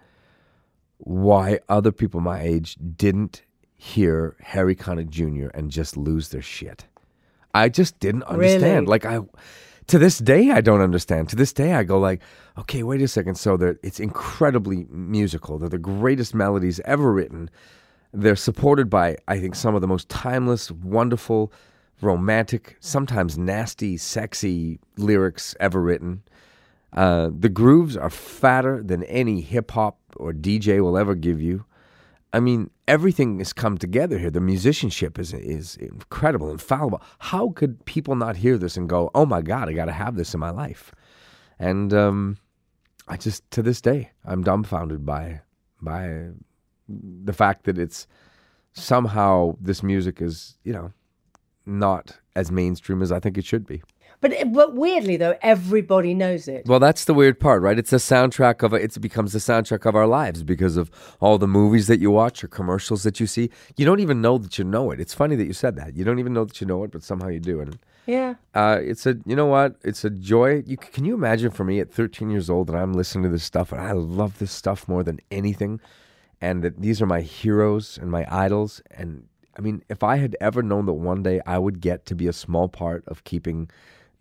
why 0.97 1.59
other 1.69 1.91
people 1.91 2.21
my 2.21 2.41
age 2.41 2.77
didn't 2.97 3.43
hear 3.75 4.35
Harry 4.41 4.75
Connick 4.75 5.09
Jr. 5.09 5.47
and 5.53 5.69
just 5.69 5.97
lose 5.97 6.29
their 6.29 6.41
shit. 6.41 6.85
I 7.53 7.69
just 7.69 7.99
didn't 7.99 8.23
understand. 8.23 8.87
Really? 8.87 8.99
Like 8.99 9.05
I, 9.05 9.19
to 9.87 9.99
this 9.99 10.17
day, 10.17 10.51
I 10.51 10.61
don't 10.61 10.81
understand. 10.81 11.29
To 11.29 11.35
this 11.35 11.53
day, 11.53 11.73
I 11.73 11.83
go 11.83 11.99
like, 11.99 12.21
okay, 12.57 12.83
wait 12.83 13.01
a 13.01 13.07
second. 13.07 13.35
So 13.35 13.57
they're, 13.57 13.77
it's 13.83 13.99
incredibly 13.99 14.85
musical. 14.89 15.59
They're 15.59 15.69
the 15.69 15.77
greatest 15.77 16.33
melodies 16.33 16.79
ever 16.81 17.11
written. 17.11 17.49
They're 18.11 18.35
supported 18.35 18.89
by, 18.89 19.17
I 19.27 19.39
think, 19.39 19.55
some 19.55 19.75
of 19.75 19.81
the 19.81 19.87
most 19.87 20.09
timeless, 20.09 20.71
wonderful, 20.71 21.51
romantic, 22.01 22.77
sometimes 22.79 23.37
nasty, 23.37 23.97
sexy 23.97 24.79
lyrics 24.97 25.55
ever 25.59 25.81
written. 25.81 26.23
Uh, 26.95 27.29
the 27.37 27.49
grooves 27.49 27.97
are 27.97 28.09
fatter 28.09 28.81
than 28.81 29.03
any 29.03 29.41
hip 29.41 29.71
hop 29.71 29.99
or 30.15 30.31
DJ 30.31 30.81
will 30.81 30.97
ever 30.97 31.13
give 31.13 31.41
you. 31.41 31.65
I 32.31 32.39
mean, 32.39 32.69
everything 32.87 33.37
has 33.39 33.53
come 33.53 33.77
together 33.77 34.17
here. 34.17 34.29
The 34.29 34.41
musicianship 34.41 35.19
is 35.19 35.33
is 35.33 35.75
incredible, 35.77 36.49
infallible. 36.49 37.01
How 37.19 37.49
could 37.49 37.83
people 37.85 38.15
not 38.15 38.37
hear 38.37 38.57
this 38.57 38.77
and 38.77 38.89
go, 38.89 39.11
"Oh 39.13 39.25
my 39.25 39.41
God, 39.41 39.69
I 39.69 39.73
got 39.73 39.85
to 39.85 39.91
have 39.91 40.15
this 40.15 40.33
in 40.33 40.39
my 40.39 40.49
life"? 40.49 40.93
And 41.59 41.93
um, 41.93 42.37
I 43.07 43.17
just, 43.17 43.49
to 43.51 43.61
this 43.61 43.81
day, 43.81 44.11
I'm 44.25 44.43
dumbfounded 44.43 45.05
by 45.05 45.41
by 45.81 46.29
the 46.87 47.33
fact 47.33 47.65
that 47.65 47.77
it's 47.77 48.07
somehow 48.73 49.55
this 49.59 49.81
music 49.81 50.21
is, 50.21 50.57
you 50.63 50.73
know, 50.73 50.91
not 51.65 52.19
as 52.35 52.51
mainstream 52.51 53.01
as 53.01 53.11
I 53.11 53.19
think 53.19 53.37
it 53.37 53.45
should 53.45 53.65
be. 53.65 53.81
But 54.21 54.53
but 54.53 54.73
weirdly 54.73 55.17
though, 55.17 55.35
everybody 55.41 56.13
knows 56.13 56.47
it. 56.47 56.65
Well, 56.65 56.79
that's 56.79 57.05
the 57.05 57.13
weird 57.13 57.39
part, 57.39 57.61
right? 57.61 57.77
It's 57.77 57.93
a 57.93 57.97
soundtrack 57.97 58.63
of 58.63 58.73
it 58.73 58.99
becomes 59.01 59.33
the 59.33 59.39
soundtrack 59.39 59.85
of 59.85 59.95
our 59.95 60.07
lives 60.07 60.43
because 60.43 60.77
of 60.77 60.89
all 61.19 61.37
the 61.37 61.47
movies 61.47 61.87
that 61.87 61.99
you 61.99 62.11
watch 62.11 62.43
or 62.43 62.47
commercials 62.47 63.03
that 63.03 63.19
you 63.19 63.27
see. 63.27 63.49
You 63.77 63.85
don't 63.85 63.99
even 63.99 64.21
know 64.21 64.37
that 64.37 64.57
you 64.57 64.63
know 64.63 64.91
it. 64.91 64.99
It's 64.99 65.13
funny 65.13 65.35
that 65.35 65.45
you 65.45 65.53
said 65.53 65.75
that. 65.75 65.95
You 65.95 66.03
don't 66.03 66.19
even 66.19 66.33
know 66.33 66.45
that 66.45 66.61
you 66.61 66.67
know 66.67 66.83
it, 66.83 66.91
but 66.91 67.03
somehow 67.03 67.27
you 67.27 67.39
do. 67.39 67.59
And 67.59 67.77
yeah. 68.05 68.35
uh, 68.53 68.79
it's 68.81 69.05
a 69.05 69.17
you 69.25 69.35
know 69.35 69.47
what? 69.47 69.75
It's 69.83 70.05
a 70.05 70.09
joy. 70.09 70.63
You 70.65 70.77
can 70.77 71.05
you 71.05 71.13
imagine 71.13 71.51
for 71.51 71.63
me 71.63 71.79
at 71.79 71.91
13 71.91 72.29
years 72.29 72.49
old 72.49 72.67
that 72.67 72.75
I'm 72.75 72.93
listening 72.93 73.23
to 73.23 73.29
this 73.29 73.43
stuff 73.43 73.71
and 73.71 73.81
I 73.81 73.91
love 73.91 74.39
this 74.39 74.51
stuff 74.51 74.87
more 74.87 75.03
than 75.03 75.19
anything, 75.31 75.79
and 76.41 76.63
that 76.63 76.81
these 76.81 77.01
are 77.01 77.07
my 77.07 77.21
heroes 77.21 77.97
and 78.01 78.09
my 78.11 78.25
idols. 78.29 78.81
And 78.91 79.27
I 79.57 79.61
mean, 79.61 79.83
if 79.89 80.03
I 80.03 80.17
had 80.17 80.35
ever 80.41 80.61
known 80.61 80.85
that 80.85 80.93
one 80.93 81.23
day 81.23 81.41
I 81.45 81.57
would 81.57 81.79
get 81.79 82.05
to 82.07 82.15
be 82.15 82.27
a 82.27 82.33
small 82.33 82.67
part 82.67 83.03
of 83.07 83.23
keeping 83.23 83.69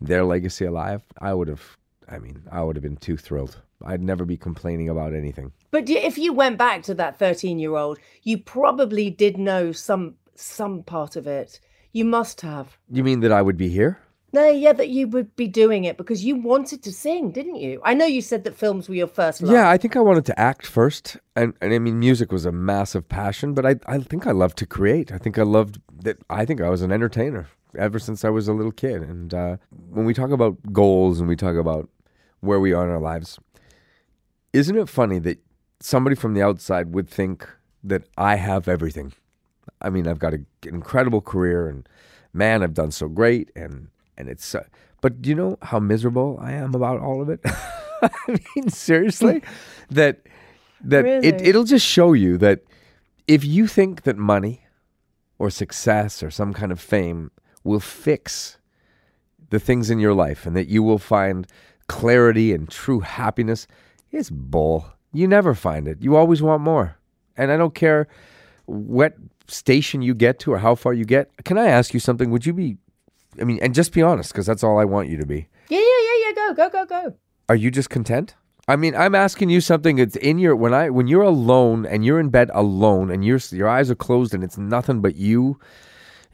their 0.05 0.23
legacy 0.23 0.65
alive, 0.65 1.03
I 1.19 1.33
would 1.33 1.47
have. 1.47 1.77
I 2.07 2.19
mean, 2.19 2.43
I 2.51 2.61
would 2.61 2.75
have 2.75 2.83
been 2.83 2.97
too 2.97 3.17
thrilled. 3.17 3.61
I'd 3.83 4.03
never 4.03 4.25
be 4.25 4.37
complaining 4.37 4.89
about 4.89 5.13
anything. 5.13 5.51
But 5.71 5.89
if 5.89 6.17
you 6.17 6.33
went 6.33 6.57
back 6.57 6.83
to 6.83 6.93
that 6.95 7.19
13 7.19 7.59
year 7.59 7.75
old, 7.75 7.99
you 8.23 8.37
probably 8.37 9.09
did 9.09 9.37
know 9.37 9.71
some 9.71 10.15
some 10.35 10.83
part 10.83 11.15
of 11.15 11.27
it. 11.27 11.59
You 11.91 12.05
must 12.05 12.41
have. 12.41 12.77
You 12.91 13.03
mean 13.03 13.21
that 13.21 13.31
I 13.31 13.41
would 13.41 13.57
be 13.57 13.69
here? 13.69 13.99
No, 14.33 14.49
yeah, 14.49 14.73
that 14.73 14.89
you 14.89 15.07
would 15.07 15.33
be 15.37 15.47
doing 15.47 15.85
it 15.85 15.95
because 15.95 16.25
you 16.25 16.35
wanted 16.35 16.83
to 16.83 16.91
sing, 16.91 17.31
didn't 17.31 17.55
you? 17.55 17.79
I 17.85 17.93
know 17.93 18.05
you 18.05 18.21
said 18.21 18.43
that 18.43 18.53
films 18.53 18.89
were 18.89 18.95
your 18.95 19.07
first 19.07 19.41
love. 19.41 19.53
Yeah, 19.53 19.69
I 19.69 19.77
think 19.77 19.95
I 19.95 20.01
wanted 20.01 20.25
to 20.25 20.37
act 20.37 20.65
first, 20.65 21.15
and, 21.37 21.53
and 21.61 21.73
I 21.73 21.79
mean, 21.79 21.99
music 21.99 22.33
was 22.33 22.45
a 22.45 22.51
massive 22.51 23.07
passion. 23.07 23.53
But 23.53 23.65
I, 23.65 23.75
I 23.87 23.99
think 23.99 24.27
I 24.27 24.31
loved 24.31 24.57
to 24.57 24.65
create. 24.65 25.09
I 25.13 25.19
think 25.19 25.39
I 25.39 25.43
loved 25.43 25.79
that. 26.03 26.17
I 26.29 26.43
think 26.43 26.59
I 26.59 26.69
was 26.69 26.81
an 26.81 26.91
entertainer 26.91 27.47
ever 27.77 27.99
since 27.99 28.25
I 28.25 28.29
was 28.29 28.47
a 28.47 28.53
little 28.53 28.71
kid. 28.71 29.01
And 29.01 29.33
uh, 29.33 29.57
when 29.89 30.05
we 30.05 30.13
talk 30.13 30.31
about 30.31 30.57
goals 30.71 31.19
and 31.19 31.27
we 31.27 31.35
talk 31.35 31.55
about 31.55 31.89
where 32.41 32.59
we 32.59 32.73
are 32.73 32.83
in 32.85 32.91
our 32.91 32.99
lives, 32.99 33.39
isn't 34.53 34.77
it 34.77 34.89
funny 34.89 35.19
that 35.19 35.39
somebody 35.79 36.15
from 36.15 36.33
the 36.33 36.41
outside 36.41 36.93
would 36.93 37.09
think 37.09 37.47
that 37.83 38.03
I 38.17 38.35
have 38.35 38.67
everything? 38.67 39.13
I 39.81 39.89
mean, 39.89 40.07
I've 40.07 40.19
got 40.19 40.33
an 40.33 40.45
incredible 40.63 41.21
career, 41.21 41.67
and 41.67 41.87
man, 42.33 42.63
I've 42.63 42.73
done 42.73 42.91
so 42.91 43.07
great, 43.07 43.51
and 43.55 43.89
and 44.17 44.29
it's. 44.29 44.55
Uh, 44.55 44.63
but 45.01 45.21
do 45.21 45.29
you 45.29 45.35
know 45.35 45.57
how 45.61 45.79
miserable 45.79 46.39
I 46.41 46.53
am 46.53 46.73
about 46.73 46.99
all 46.99 47.21
of 47.21 47.29
it? 47.29 47.41
I 48.01 48.09
mean, 48.55 48.69
seriously, 48.69 49.43
that 49.89 50.21
that 50.81 51.05
it 51.05 51.41
it'll 51.41 51.63
just 51.63 51.85
show 51.85 52.13
you 52.13 52.37
that 52.37 52.61
if 53.27 53.43
you 53.43 53.67
think 53.67 54.03
that 54.03 54.17
money 54.17 54.61
or 55.37 55.49
success 55.49 56.23
or 56.23 56.31
some 56.31 56.53
kind 56.53 56.71
of 56.71 56.79
fame 56.79 57.31
will 57.65 57.81
fix 57.81 58.57
the 59.49 59.59
things 59.59 59.89
in 59.89 59.99
your 59.99 60.13
life 60.13 60.45
and 60.45 60.55
that 60.55 60.67
you 60.67 60.81
will 60.81 60.97
find 60.97 61.45
clarity 61.87 62.53
and 62.53 62.69
true 62.69 63.01
happiness, 63.01 63.67
it's 64.11 64.29
bull. 64.29 64.85
You 65.11 65.27
never 65.27 65.53
find 65.53 65.87
it. 65.87 66.01
You 66.01 66.15
always 66.15 66.41
want 66.41 66.61
more. 66.61 66.97
And 67.35 67.51
I 67.51 67.57
don't 67.57 67.75
care 67.75 68.07
what 68.65 69.15
station 69.47 70.01
you 70.01 70.13
get 70.13 70.39
to 70.39 70.53
or 70.53 70.59
how 70.59 70.75
far 70.75 70.93
you 70.93 71.05
get. 71.05 71.29
Can 71.43 71.57
I 71.57 71.67
ask 71.67 71.93
you 71.93 71.99
something? 71.99 72.31
Would 72.31 72.45
you 72.45 72.53
be, 72.53 72.77
I 73.39 73.43
mean, 73.43 73.59
and 73.61 73.75
just 73.75 73.91
be 73.91 74.01
honest, 74.01 74.31
because 74.31 74.45
that's 74.45 74.63
all 74.63 74.79
I 74.79 74.85
want 74.85 75.09
you 75.09 75.17
to 75.17 75.25
be. 75.25 75.47
Yeah, 75.69 75.79
yeah, 75.79 75.83
yeah, 75.83 76.27
yeah. 76.27 76.33
Go, 76.33 76.53
go, 76.53 76.69
go, 76.69 76.85
go. 76.85 77.15
Are 77.49 77.55
you 77.55 77.69
just 77.69 77.89
content? 77.89 78.35
I 78.67 78.75
mean, 78.75 78.95
I'm 78.95 79.13
asking 79.13 79.49
you 79.49 79.61
something. 79.61 79.99
It's 79.99 80.15
in 80.15 80.39
your 80.39 80.55
when 80.55 80.73
I 80.73 80.89
when 80.89 81.05
you're 81.07 81.21
alone 81.21 81.85
and 81.85 82.03
you're 82.03 82.19
in 82.19 82.29
bed 82.29 82.49
alone 82.53 83.11
and 83.11 83.23
your 83.23 83.39
your 83.51 83.67
eyes 83.67 83.91
are 83.91 83.95
closed 83.95 84.33
and 84.33 84.43
it's 84.43 84.57
nothing 84.57 85.01
but 85.01 85.15
you 85.15 85.59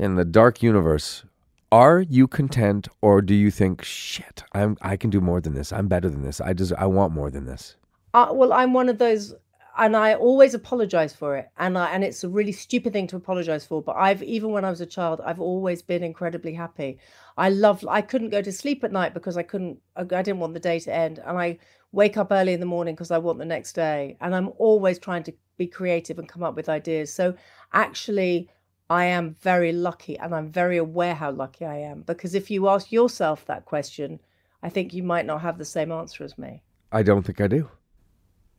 in 0.02 0.16
the 0.16 0.26
dark 0.26 0.64
universe. 0.64 1.24
Are 1.72 2.02
you 2.02 2.28
content, 2.28 2.88
or 3.02 3.22
do 3.22 3.36
you 3.36 3.52
think 3.52 3.84
shit? 3.84 4.44
I'm 4.52 4.76
I 4.82 4.98
can 4.98 5.10
do 5.10 5.22
more 5.22 5.40
than 5.40 5.54
this. 5.54 5.72
I'm 5.72 5.88
better 5.88 6.10
than 6.10 6.24
this. 6.24 6.42
I 6.42 6.54
just 6.54 6.74
I 6.74 6.88
want 6.88 7.14
more 7.14 7.30
than 7.30 7.46
this. 7.46 7.76
Uh, 8.14 8.30
well, 8.34 8.52
I'm 8.52 8.74
one 8.74 8.90
of 8.90 8.98
those, 8.98 9.34
and 9.78 9.96
I 9.96 10.16
always 10.16 10.54
apologize 10.54 11.14
for 11.16 11.38
it, 11.38 11.50
and 11.58 11.78
I, 11.78 11.92
and 11.92 12.04
it's 12.04 12.26
a 12.26 12.30
really 12.30 12.52
stupid 12.52 12.92
thing 12.92 13.08
to 13.08 13.16
apologize 13.16 13.66
for. 13.66 13.82
But 13.82 13.96
I've 13.96 14.24
even 14.24 14.50
when 14.52 14.66
I 14.66 14.70
was 14.72 14.82
a 14.82 14.86
child, 14.98 15.22
I've 15.24 15.40
always 15.40 15.82
been 15.82 16.04
incredibly 16.04 16.54
happy. 16.54 16.98
I 17.38 17.50
love. 17.50 17.86
I 17.88 18.02
couldn't 18.02 18.32
go 18.32 18.42
to 18.42 18.52
sleep 18.52 18.84
at 18.84 18.92
night 18.92 19.14
because 19.14 19.38
I 19.38 19.44
couldn't. 19.44 19.78
I 19.96 20.02
I 20.02 20.24
didn't 20.24 20.40
want 20.40 20.56
the 20.56 20.60
day 20.60 20.80
to 20.80 20.94
end, 20.94 21.20
and 21.20 21.38
I 21.38 21.60
wake 21.94 22.18
up 22.18 22.32
early 22.32 22.54
in 22.54 22.60
the 22.60 22.66
morning 22.66 22.96
because 22.96 23.12
I 23.12 23.20
want 23.20 23.38
the 23.38 23.46
next 23.46 23.74
day, 23.74 24.18
and 24.20 24.36
I'm 24.36 24.50
always 24.58 24.98
trying 25.00 25.24
to 25.24 25.34
be 25.58 25.68
creative 25.68 26.18
and 26.20 26.28
come 26.28 26.44
up 26.44 26.56
with 26.56 26.70
ideas. 26.70 27.14
So 27.14 27.36
actually. 27.72 28.50
I 28.92 29.06
am 29.06 29.38
very 29.40 29.72
lucky 29.72 30.20
and 30.20 30.36
I'm 30.36 30.52
very 30.52 30.76
aware 30.76 31.16
how 31.16 31.32
lucky 31.32 31.64
I 31.64 31.78
am 31.78 32.02
because 32.02 32.36
if 32.36 32.52
you 32.52 32.68
ask 32.68 32.92
yourself 32.92 33.46
that 33.46 33.64
question, 33.64 34.20
I 34.62 34.70
think 34.70 34.94
you 34.94 35.02
might 35.02 35.26
not 35.26 35.40
have 35.40 35.58
the 35.58 35.64
same 35.64 35.94
answer 35.94 36.26
as 36.26 36.38
me. 36.38 36.62
I 36.92 37.02
don't 37.02 37.24
think 37.24 37.40
I 37.40 37.48
do. 37.48 37.70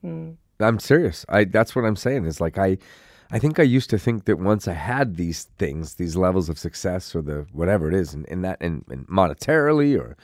Hmm. 0.01 0.31
I'm 0.59 0.79
serious. 0.79 1.27
I 1.29 1.45
that's 1.45 1.77
what 1.77 1.85
I'm 1.85 1.97
saying 1.97 2.25
is 2.25 2.41
like 2.41 2.57
I 2.57 2.79
I 3.31 3.39
think 3.39 3.61
I 3.61 3.63
used 3.63 3.91
to 3.91 3.99
think 3.99 4.25
that 4.25 4.39
once 4.39 4.67
I 4.67 4.73
had 4.73 5.17
these 5.17 5.45
things, 5.59 5.95
these 5.95 6.17
levels 6.17 6.49
of 6.49 6.59
success 6.59 7.15
or 7.15 7.21
the 7.21 7.47
whatever 7.53 7.87
it 7.89 7.95
is, 7.95 8.15
and 8.15 8.25
in, 8.25 8.41
that 8.41 8.57
and, 8.63 8.87
and 8.89 9.07
monetarily 9.09 9.99
or 10.01 10.17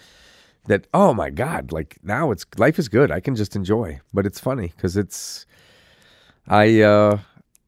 that 0.69 0.87
oh 0.95 1.13
my 1.13 1.29
god, 1.29 1.71
like 1.71 1.99
now 2.03 2.31
it's 2.31 2.47
life 2.57 2.79
is 2.79 2.89
good. 2.89 3.11
I 3.11 3.21
can 3.21 3.35
just 3.37 3.55
enjoy. 3.55 4.01
But 4.15 4.25
it's 4.25 4.41
funny 4.41 4.73
because 4.75 4.97
it's 4.97 5.45
I 6.47 6.81
uh 6.81 7.19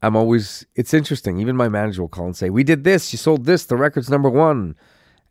I'm 0.01 0.15
always 0.15 0.65
it's 0.75 0.93
interesting. 0.93 1.37
Even 1.39 1.55
my 1.55 1.69
manager 1.69 2.01
will 2.01 2.09
call 2.09 2.25
and 2.25 2.35
say, 2.35 2.49
"We 2.49 2.63
did 2.63 2.83
this. 2.83 3.13
You 3.13 3.17
sold 3.17 3.45
this. 3.45 3.65
The 3.65 3.77
record's 3.77 4.09
number 4.09 4.29
one." 4.29 4.75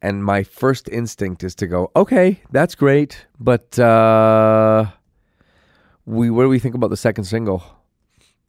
And 0.02 0.24
my 0.24 0.42
first 0.44 0.88
instinct 0.88 1.44
is 1.44 1.54
to 1.56 1.66
go, 1.66 1.90
"Okay, 1.94 2.40
that's 2.50 2.74
great, 2.74 3.26
but 3.38 3.78
uh 3.78 4.86
we 6.06 6.30
what 6.30 6.44
do 6.44 6.48
we 6.48 6.58
think 6.58 6.74
about 6.74 6.90
the 6.90 6.96
second 6.96 7.24
single? 7.24 7.62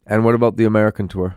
And 0.06 0.24
what 0.24 0.34
about 0.34 0.56
the 0.56 0.64
American 0.64 1.08
tour? 1.08 1.36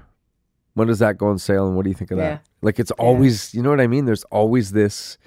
When 0.74 0.88
does 0.88 1.00
that 1.00 1.18
go 1.18 1.28
on 1.28 1.38
sale 1.40 1.68
and 1.68 1.76
what 1.76 1.84
do 1.84 1.90
you 1.90 1.96
think 1.96 2.12
of 2.12 2.18
Yeah. 2.18 2.30
that? 2.30 2.46
Like 2.62 2.80
it's 2.80 2.92
always 2.92 3.54
you 3.54 3.62
know 3.62 3.70
what 3.70 3.82
I 3.82 3.88
mean? 3.88 4.06
There's 4.06 4.24
always 4.26 4.72
this 4.72 5.18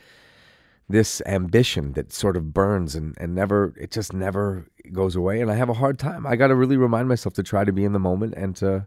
this 0.89 1.21
ambition 1.27 1.93
that 1.93 2.13
sort 2.13 2.35
of 2.37 2.55
burns 2.55 2.95
and, 2.95 3.15
and 3.21 3.35
never 3.35 3.75
it 3.77 3.91
just 3.91 4.13
never 4.15 4.67
goes 4.93 5.15
away 5.17 5.41
and 5.43 5.51
I 5.51 5.55
have 5.57 5.69
a 5.69 5.75
hard 5.75 5.99
time. 5.99 6.27
I 6.27 6.37
gotta 6.37 6.55
really 6.55 6.77
remind 6.79 7.09
myself 7.09 7.35
to 7.35 7.43
try 7.43 7.65
to 7.65 7.73
be 7.73 7.85
in 7.85 7.93
the 7.93 7.99
moment 7.99 8.33
and 8.37 8.57
to 8.57 8.87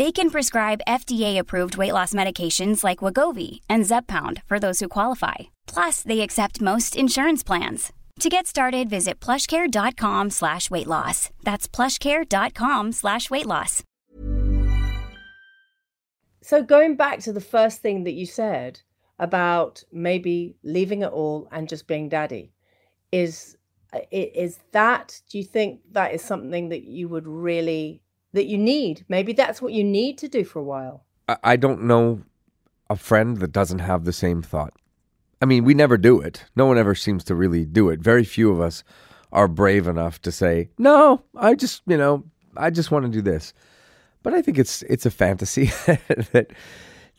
They 0.00 0.12
can 0.12 0.30
prescribe 0.30 0.80
FDA-approved 0.88 1.76
weight 1.76 1.92
loss 1.92 2.14
medications 2.14 2.82
like 2.82 3.02
Wegovy 3.04 3.60
and 3.68 3.84
Zepbound 3.84 4.42
for 4.46 4.58
those 4.58 4.80
who 4.80 4.88
qualify. 4.88 5.34
Plus, 5.66 6.02
they 6.02 6.20
accept 6.20 6.62
most 6.62 6.96
insurance 6.96 7.42
plans. 7.42 7.92
To 8.20 8.30
get 8.30 8.46
started, 8.46 8.88
visit 8.88 9.20
plushcare.com 9.20 10.30
slash 10.30 10.70
weight 10.70 10.86
loss. 10.86 11.28
That's 11.44 11.68
plushcare.com 11.68 12.92
slash 12.92 13.28
weight 13.28 13.44
loss. 13.44 13.82
So 16.40 16.62
going 16.62 16.96
back 16.96 17.18
to 17.18 17.32
the 17.34 17.42
first 17.42 17.82
thing 17.82 18.04
that 18.04 18.14
you 18.14 18.24
said 18.24 18.80
about 19.18 19.84
maybe 19.92 20.56
leaving 20.62 21.02
it 21.02 21.12
all 21.12 21.46
and 21.52 21.68
just 21.68 21.86
being 21.86 22.08
daddy, 22.08 22.54
is 23.12 23.58
is 24.10 24.60
that? 24.72 25.20
Do 25.28 25.36
you 25.36 25.44
think 25.44 25.80
that 25.92 26.14
is 26.14 26.22
something 26.22 26.70
that 26.70 26.84
you 26.84 27.06
would 27.10 27.28
really 27.28 28.00
that 28.32 28.46
you 28.46 28.58
need? 28.58 29.04
Maybe 29.08 29.32
that's 29.32 29.60
what 29.60 29.72
you 29.72 29.84
need 29.84 30.18
to 30.18 30.28
do 30.28 30.44
for 30.44 30.58
a 30.58 30.64
while. 30.64 31.04
I, 31.44 31.56
don't 31.56 31.84
know 31.84 32.22
a 32.88 32.96
friend 32.96 33.38
that 33.38 33.52
doesn't 33.52 33.78
have 33.78 34.04
the 34.04 34.12
same 34.12 34.42
thought. 34.42 34.72
I 35.40 35.46
mean, 35.46 35.64
we 35.64 35.74
never 35.74 35.96
do 35.96 36.20
it. 36.20 36.44
No 36.56 36.66
one 36.66 36.76
ever 36.76 36.94
seems 36.94 37.22
to 37.24 37.34
really 37.34 37.64
do 37.64 37.88
it. 37.88 38.00
Very 38.00 38.24
few 38.24 38.50
of 38.50 38.60
us 38.60 38.82
are 39.32 39.46
brave 39.46 39.86
enough 39.86 40.20
to 40.22 40.32
say, 40.32 40.70
"No, 40.76 41.22
I 41.36 41.54
just, 41.54 41.82
you 41.86 41.96
know, 41.96 42.24
I 42.56 42.70
just 42.70 42.90
want 42.90 43.06
to 43.06 43.10
do 43.10 43.22
this." 43.22 43.54
but 44.22 44.34
I 44.34 44.42
think 44.42 44.58
it's 44.58 44.82
it's 44.82 45.06
a 45.06 45.10
fantasy 45.10 45.66
that. 46.32 46.52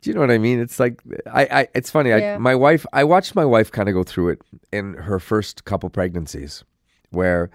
Do 0.02 0.10
you 0.10 0.16
know 0.16 0.22
what 0.22 0.32
I 0.32 0.40
mean? 0.40 0.60
It's 0.60 0.80
like 0.80 1.00
I, 1.28 1.48
I 1.52 1.68
it's 1.76 1.92
funny. 1.92 2.10
Yeah. 2.10 2.36
I, 2.36 2.38
my 2.40 2.56
wife, 2.56 2.88
I 2.92 3.04
watched 3.04 3.36
my 3.36 3.46
wife 3.46 3.72
kind 3.72 3.88
of 3.88 3.94
go 3.94 4.04
through 4.04 4.30
it 4.30 4.42
in 4.74 4.96
her 4.96 5.20
first 5.20 5.64
couple 5.64 5.92
pregnancies, 5.92 6.64
where 7.12 7.52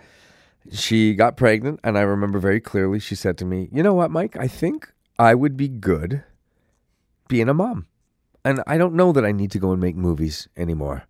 she 0.72 1.14
got 1.14 1.36
pregnant, 1.36 1.80
and 1.84 1.96
I 1.98 2.02
remember 2.02 2.38
very 2.38 2.60
clearly. 2.60 2.98
She 2.98 3.14
said 3.14 3.38
to 3.38 3.44
me, 3.44 3.68
"You 3.72 3.82
know 3.82 3.94
what, 3.94 4.10
Mike? 4.10 4.36
I 4.36 4.48
think 4.48 4.92
I 5.18 5.34
would 5.34 5.56
be 5.56 5.68
good 5.68 6.24
being 7.28 7.48
a 7.48 7.54
mom, 7.54 7.86
and 8.44 8.62
I 8.66 8.78
don't 8.78 8.94
know 8.94 9.12
that 9.12 9.24
I 9.24 9.32
need 9.32 9.50
to 9.52 9.58
go 9.58 9.72
and 9.72 9.80
make 9.80 9.96
movies 9.96 10.48
anymore." 10.56 11.04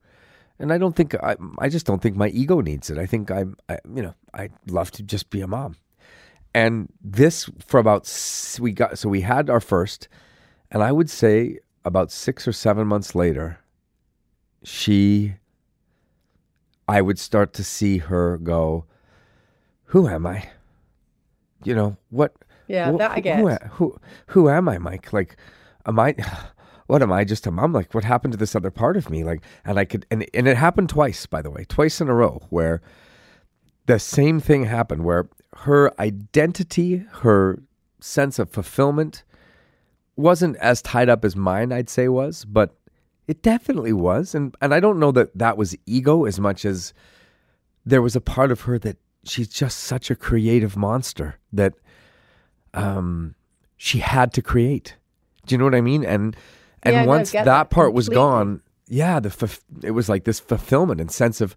And 0.58 0.72
I 0.72 0.78
don't 0.78 0.96
think 0.96 1.14
I, 1.14 1.36
I 1.58 1.68
just 1.68 1.84
don't 1.84 2.00
think 2.00 2.16
my 2.16 2.28
ego 2.28 2.60
needs 2.60 2.88
it. 2.88 2.96
I 2.98 3.04
think 3.06 3.30
I'm, 3.30 3.56
I, 3.68 3.78
you 3.94 4.02
know, 4.02 4.14
I'd 4.32 4.52
love 4.68 4.90
to 4.92 5.02
just 5.02 5.28
be 5.28 5.42
a 5.42 5.46
mom. 5.46 5.76
And 6.54 6.90
this 7.02 7.50
for 7.66 7.78
about 7.78 8.10
we 8.58 8.72
got 8.72 8.98
so 8.98 9.10
we 9.10 9.20
had 9.20 9.50
our 9.50 9.60
first, 9.60 10.08
and 10.70 10.82
I 10.82 10.92
would 10.92 11.10
say 11.10 11.58
about 11.84 12.10
six 12.10 12.48
or 12.48 12.52
seven 12.52 12.86
months 12.86 13.14
later, 13.14 13.60
she, 14.64 15.34
I 16.88 17.02
would 17.02 17.18
start 17.18 17.52
to 17.54 17.64
see 17.64 17.98
her 17.98 18.38
go, 18.38 18.86
"Who 19.96 20.08
am 20.08 20.26
I? 20.26 20.46
You 21.64 21.74
know 21.74 21.96
what? 22.10 22.34
Yeah, 22.68 22.92
wh- 22.92 22.98
that 22.98 23.12
I 23.12 23.20
get. 23.20 23.38
Who, 23.38 23.48
who, 23.48 23.98
who 24.26 24.50
am 24.50 24.68
I, 24.68 24.76
Mike? 24.76 25.10
Like, 25.10 25.38
am 25.86 25.98
I? 25.98 26.14
What 26.86 27.02
am 27.02 27.10
I? 27.10 27.24
Just 27.24 27.46
a 27.48 27.50
mom? 27.50 27.72
Like, 27.72 27.94
what 27.94 28.04
happened 28.04 28.30
to 28.32 28.38
this 28.38 28.54
other 28.54 28.70
part 28.70 28.96
of 28.96 29.10
me? 29.10 29.24
Like, 29.24 29.42
and 29.64 29.76
I 29.76 29.84
could, 29.86 30.06
and 30.08 30.24
and 30.34 30.46
it 30.46 30.56
happened 30.56 30.90
twice, 30.90 31.24
by 31.24 31.40
the 31.42 31.50
way, 31.50 31.64
twice 31.64 32.00
in 32.00 32.08
a 32.08 32.14
row, 32.14 32.42
where 32.50 32.80
the 33.86 33.98
same 33.98 34.38
thing 34.38 34.66
happened, 34.66 35.02
where 35.02 35.28
her 35.64 35.98
identity, 35.98 36.98
her 37.22 37.62
sense 37.98 38.38
of 38.38 38.50
fulfillment, 38.50 39.24
wasn't 40.14 40.56
as 40.58 40.82
tied 40.82 41.08
up 41.08 41.24
as 41.24 41.34
mine, 41.34 41.72
I'd 41.72 41.88
say 41.88 42.06
was, 42.06 42.44
but 42.44 42.76
it 43.26 43.42
definitely 43.42 43.94
was, 43.94 44.34
and 44.34 44.54
and 44.60 44.74
I 44.74 44.78
don't 44.78 45.00
know 45.00 45.10
that 45.12 45.36
that 45.36 45.56
was 45.56 45.74
ego 45.86 46.24
as 46.26 46.38
much 46.38 46.64
as 46.66 46.92
there 47.84 48.02
was 48.02 48.14
a 48.14 48.20
part 48.20 48.52
of 48.52 48.60
her 48.60 48.78
that 48.78 48.98
she's 49.26 49.48
just 49.48 49.78
such 49.80 50.10
a 50.10 50.16
creative 50.16 50.76
monster 50.76 51.36
that 51.52 51.74
um 52.74 53.34
she 53.76 53.98
had 53.98 54.32
to 54.34 54.42
create. 54.42 54.96
Do 55.46 55.54
you 55.54 55.58
know 55.58 55.64
what 55.64 55.74
I 55.74 55.80
mean? 55.80 56.04
And 56.04 56.36
and 56.82 56.94
Yeah, 56.94 57.04
once 57.06 57.30
get 57.32 57.44
that, 57.44 57.52
that 57.68 57.70
part 57.70 57.92
was 57.92 58.08
gone, 58.08 58.62
yeah, 58.88 59.20
the 59.20 59.28
fulf- 59.28 59.60
it 59.82 59.90
was 59.92 60.08
like 60.08 60.24
this 60.24 60.40
fulfillment 60.40 61.00
and 61.00 61.10
sense 61.10 61.40
of 61.40 61.56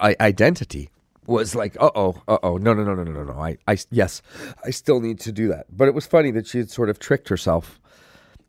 I- 0.00 0.16
identity 0.20 0.90
was 1.26 1.54
like, 1.54 1.76
uh 1.80 1.90
oh, 1.94 2.22
uh 2.28 2.38
oh, 2.42 2.56
no, 2.56 2.72
no, 2.74 2.84
no, 2.84 2.94
no, 2.94 3.02
no, 3.02 3.10
no, 3.10 3.24
no. 3.24 3.38
I, 3.40 3.56
I, 3.66 3.76
yes, 3.90 4.22
I 4.64 4.70
still 4.70 5.00
need 5.00 5.18
to 5.20 5.32
do 5.32 5.48
that. 5.48 5.66
But 5.76 5.88
it 5.88 5.94
was 5.94 6.06
funny 6.06 6.30
that 6.32 6.46
she 6.46 6.58
had 6.58 6.70
sort 6.70 6.88
of 6.88 6.98
tricked 6.98 7.28
herself. 7.28 7.80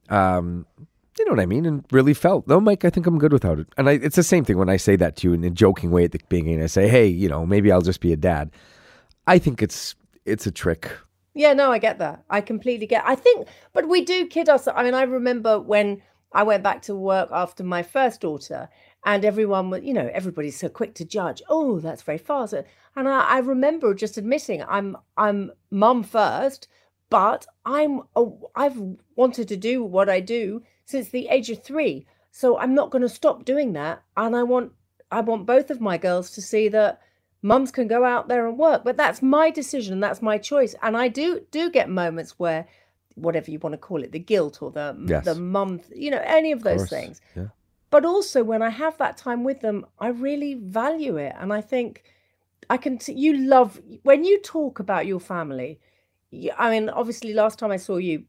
Um, 0.09 0.65
you 1.23 1.25
know 1.25 1.31
what 1.31 1.41
I 1.41 1.45
mean? 1.45 1.65
And 1.65 1.83
really 1.91 2.13
felt, 2.13 2.47
no, 2.47 2.59
Mike, 2.59 2.85
I 2.85 2.89
think 2.89 3.07
I'm 3.07 3.17
good 3.17 3.33
without 3.33 3.59
it. 3.59 3.67
And 3.77 3.89
I, 3.89 3.93
it's 3.93 4.15
the 4.15 4.23
same 4.23 4.45
thing 4.45 4.57
when 4.57 4.69
I 4.69 4.77
say 4.77 4.95
that 4.97 5.15
to 5.17 5.27
you 5.27 5.33
in 5.33 5.43
a 5.43 5.49
joking 5.49 5.91
way 5.91 6.03
at 6.03 6.11
the 6.11 6.19
beginning. 6.29 6.61
I 6.61 6.67
say, 6.67 6.87
hey, 6.87 7.07
you 7.07 7.27
know, 7.29 7.45
maybe 7.45 7.71
I'll 7.71 7.81
just 7.81 8.01
be 8.01 8.13
a 8.13 8.17
dad. 8.17 8.51
I 9.25 9.39
think 9.39 9.61
it's 9.61 9.95
it's 10.25 10.47
a 10.47 10.51
trick. 10.51 10.91
Yeah, 11.33 11.53
no, 11.53 11.71
I 11.71 11.77
get 11.77 11.99
that. 11.99 12.23
I 12.29 12.41
completely 12.41 12.87
get. 12.87 13.03
I 13.05 13.15
think, 13.15 13.47
but 13.73 13.87
we 13.87 14.03
do 14.03 14.25
kid 14.25 14.49
ourselves. 14.49 14.79
I 14.79 14.83
mean, 14.83 14.93
I 14.93 15.03
remember 15.03 15.59
when 15.59 16.01
I 16.33 16.43
went 16.43 16.63
back 16.63 16.81
to 16.83 16.95
work 16.95 17.29
after 17.31 17.63
my 17.63 17.83
first 17.83 18.21
daughter, 18.21 18.69
and 19.05 19.23
everyone 19.23 19.69
was, 19.69 19.83
you 19.83 19.93
know, 19.93 20.09
everybody's 20.13 20.59
so 20.59 20.67
quick 20.67 20.95
to 20.95 21.05
judge. 21.05 21.41
Oh, 21.47 21.79
that's 21.79 22.01
very 22.01 22.17
fast. 22.17 22.53
And 22.95 23.07
I, 23.07 23.21
I 23.21 23.39
remember 23.39 23.93
just 23.93 24.17
admitting, 24.17 24.63
I'm 24.67 24.97
I'm 25.15 25.51
mum 25.69 26.03
first, 26.03 26.67
but 27.09 27.45
I'm 27.65 28.01
a, 28.15 28.25
I've 28.55 28.77
wanted 29.15 29.47
to 29.49 29.57
do 29.57 29.83
what 29.83 30.09
I 30.09 30.19
do 30.19 30.63
since 30.87 31.09
the 31.09 31.27
age 31.27 31.49
of 31.51 31.61
three, 31.63 32.05
so 32.31 32.57
I'm 32.57 32.73
not 32.73 32.91
going 32.91 33.01
to 33.03 33.09
stop 33.09 33.45
doing 33.45 33.73
that. 33.73 34.01
And 34.15 34.35
I 34.35 34.43
want 34.43 34.71
I 35.11 35.21
want 35.21 35.45
both 35.45 35.69
of 35.69 35.79
my 35.81 35.97
girls 35.97 36.31
to 36.31 36.41
see 36.41 36.67
that 36.69 37.01
mums 37.43 37.71
can 37.71 37.87
go 37.87 38.03
out 38.03 38.27
there 38.27 38.47
and 38.47 38.57
work 38.57 38.83
but 38.83 38.97
that's 38.97 39.21
my 39.21 39.51
decision 39.51 39.99
that's 39.99 40.23
my 40.23 40.39
choice 40.39 40.73
and 40.81 40.97
i 40.97 41.07
do 41.07 41.39
do 41.51 41.69
get 41.69 41.87
moments 41.87 42.31
where 42.39 42.65
whatever 43.13 43.51
you 43.51 43.59
want 43.59 43.73
to 43.73 43.77
call 43.77 44.01
it 44.03 44.11
the 44.11 44.19
guilt 44.19 44.59
or 44.61 44.71
the 44.71 44.87
Yes. 45.07 45.23
the 45.23 45.35
mum 45.35 45.79
you 45.95 46.09
know 46.09 46.21
any 46.25 46.51
of 46.51 46.63
those 46.63 46.79
course, 46.79 46.89
things 46.89 47.21
yeah. 47.35 47.49
but 47.91 48.03
also 48.05 48.43
when 48.43 48.63
i 48.63 48.69
have 48.69 48.97
that 48.97 49.17
time 49.17 49.43
with 49.43 49.61
them 49.61 49.85
i 49.99 50.07
really 50.07 50.55
value 50.55 51.15
it 51.17 51.33
and 51.39 51.53
i 51.53 51.61
think 51.61 52.03
i 52.71 52.75
can 52.75 52.97
t- 52.97 53.13
you 53.13 53.37
love 53.37 53.79
when 54.01 54.23
you 54.25 54.41
talk 54.41 54.79
about 54.79 55.05
your 55.05 55.19
family 55.19 55.79
you, 56.31 56.51
i 56.57 56.71
mean 56.71 56.89
obviously 56.89 57.33
last 57.33 57.59
time 57.59 57.71
i 57.71 57.77
saw 57.77 57.97
you 57.97 58.23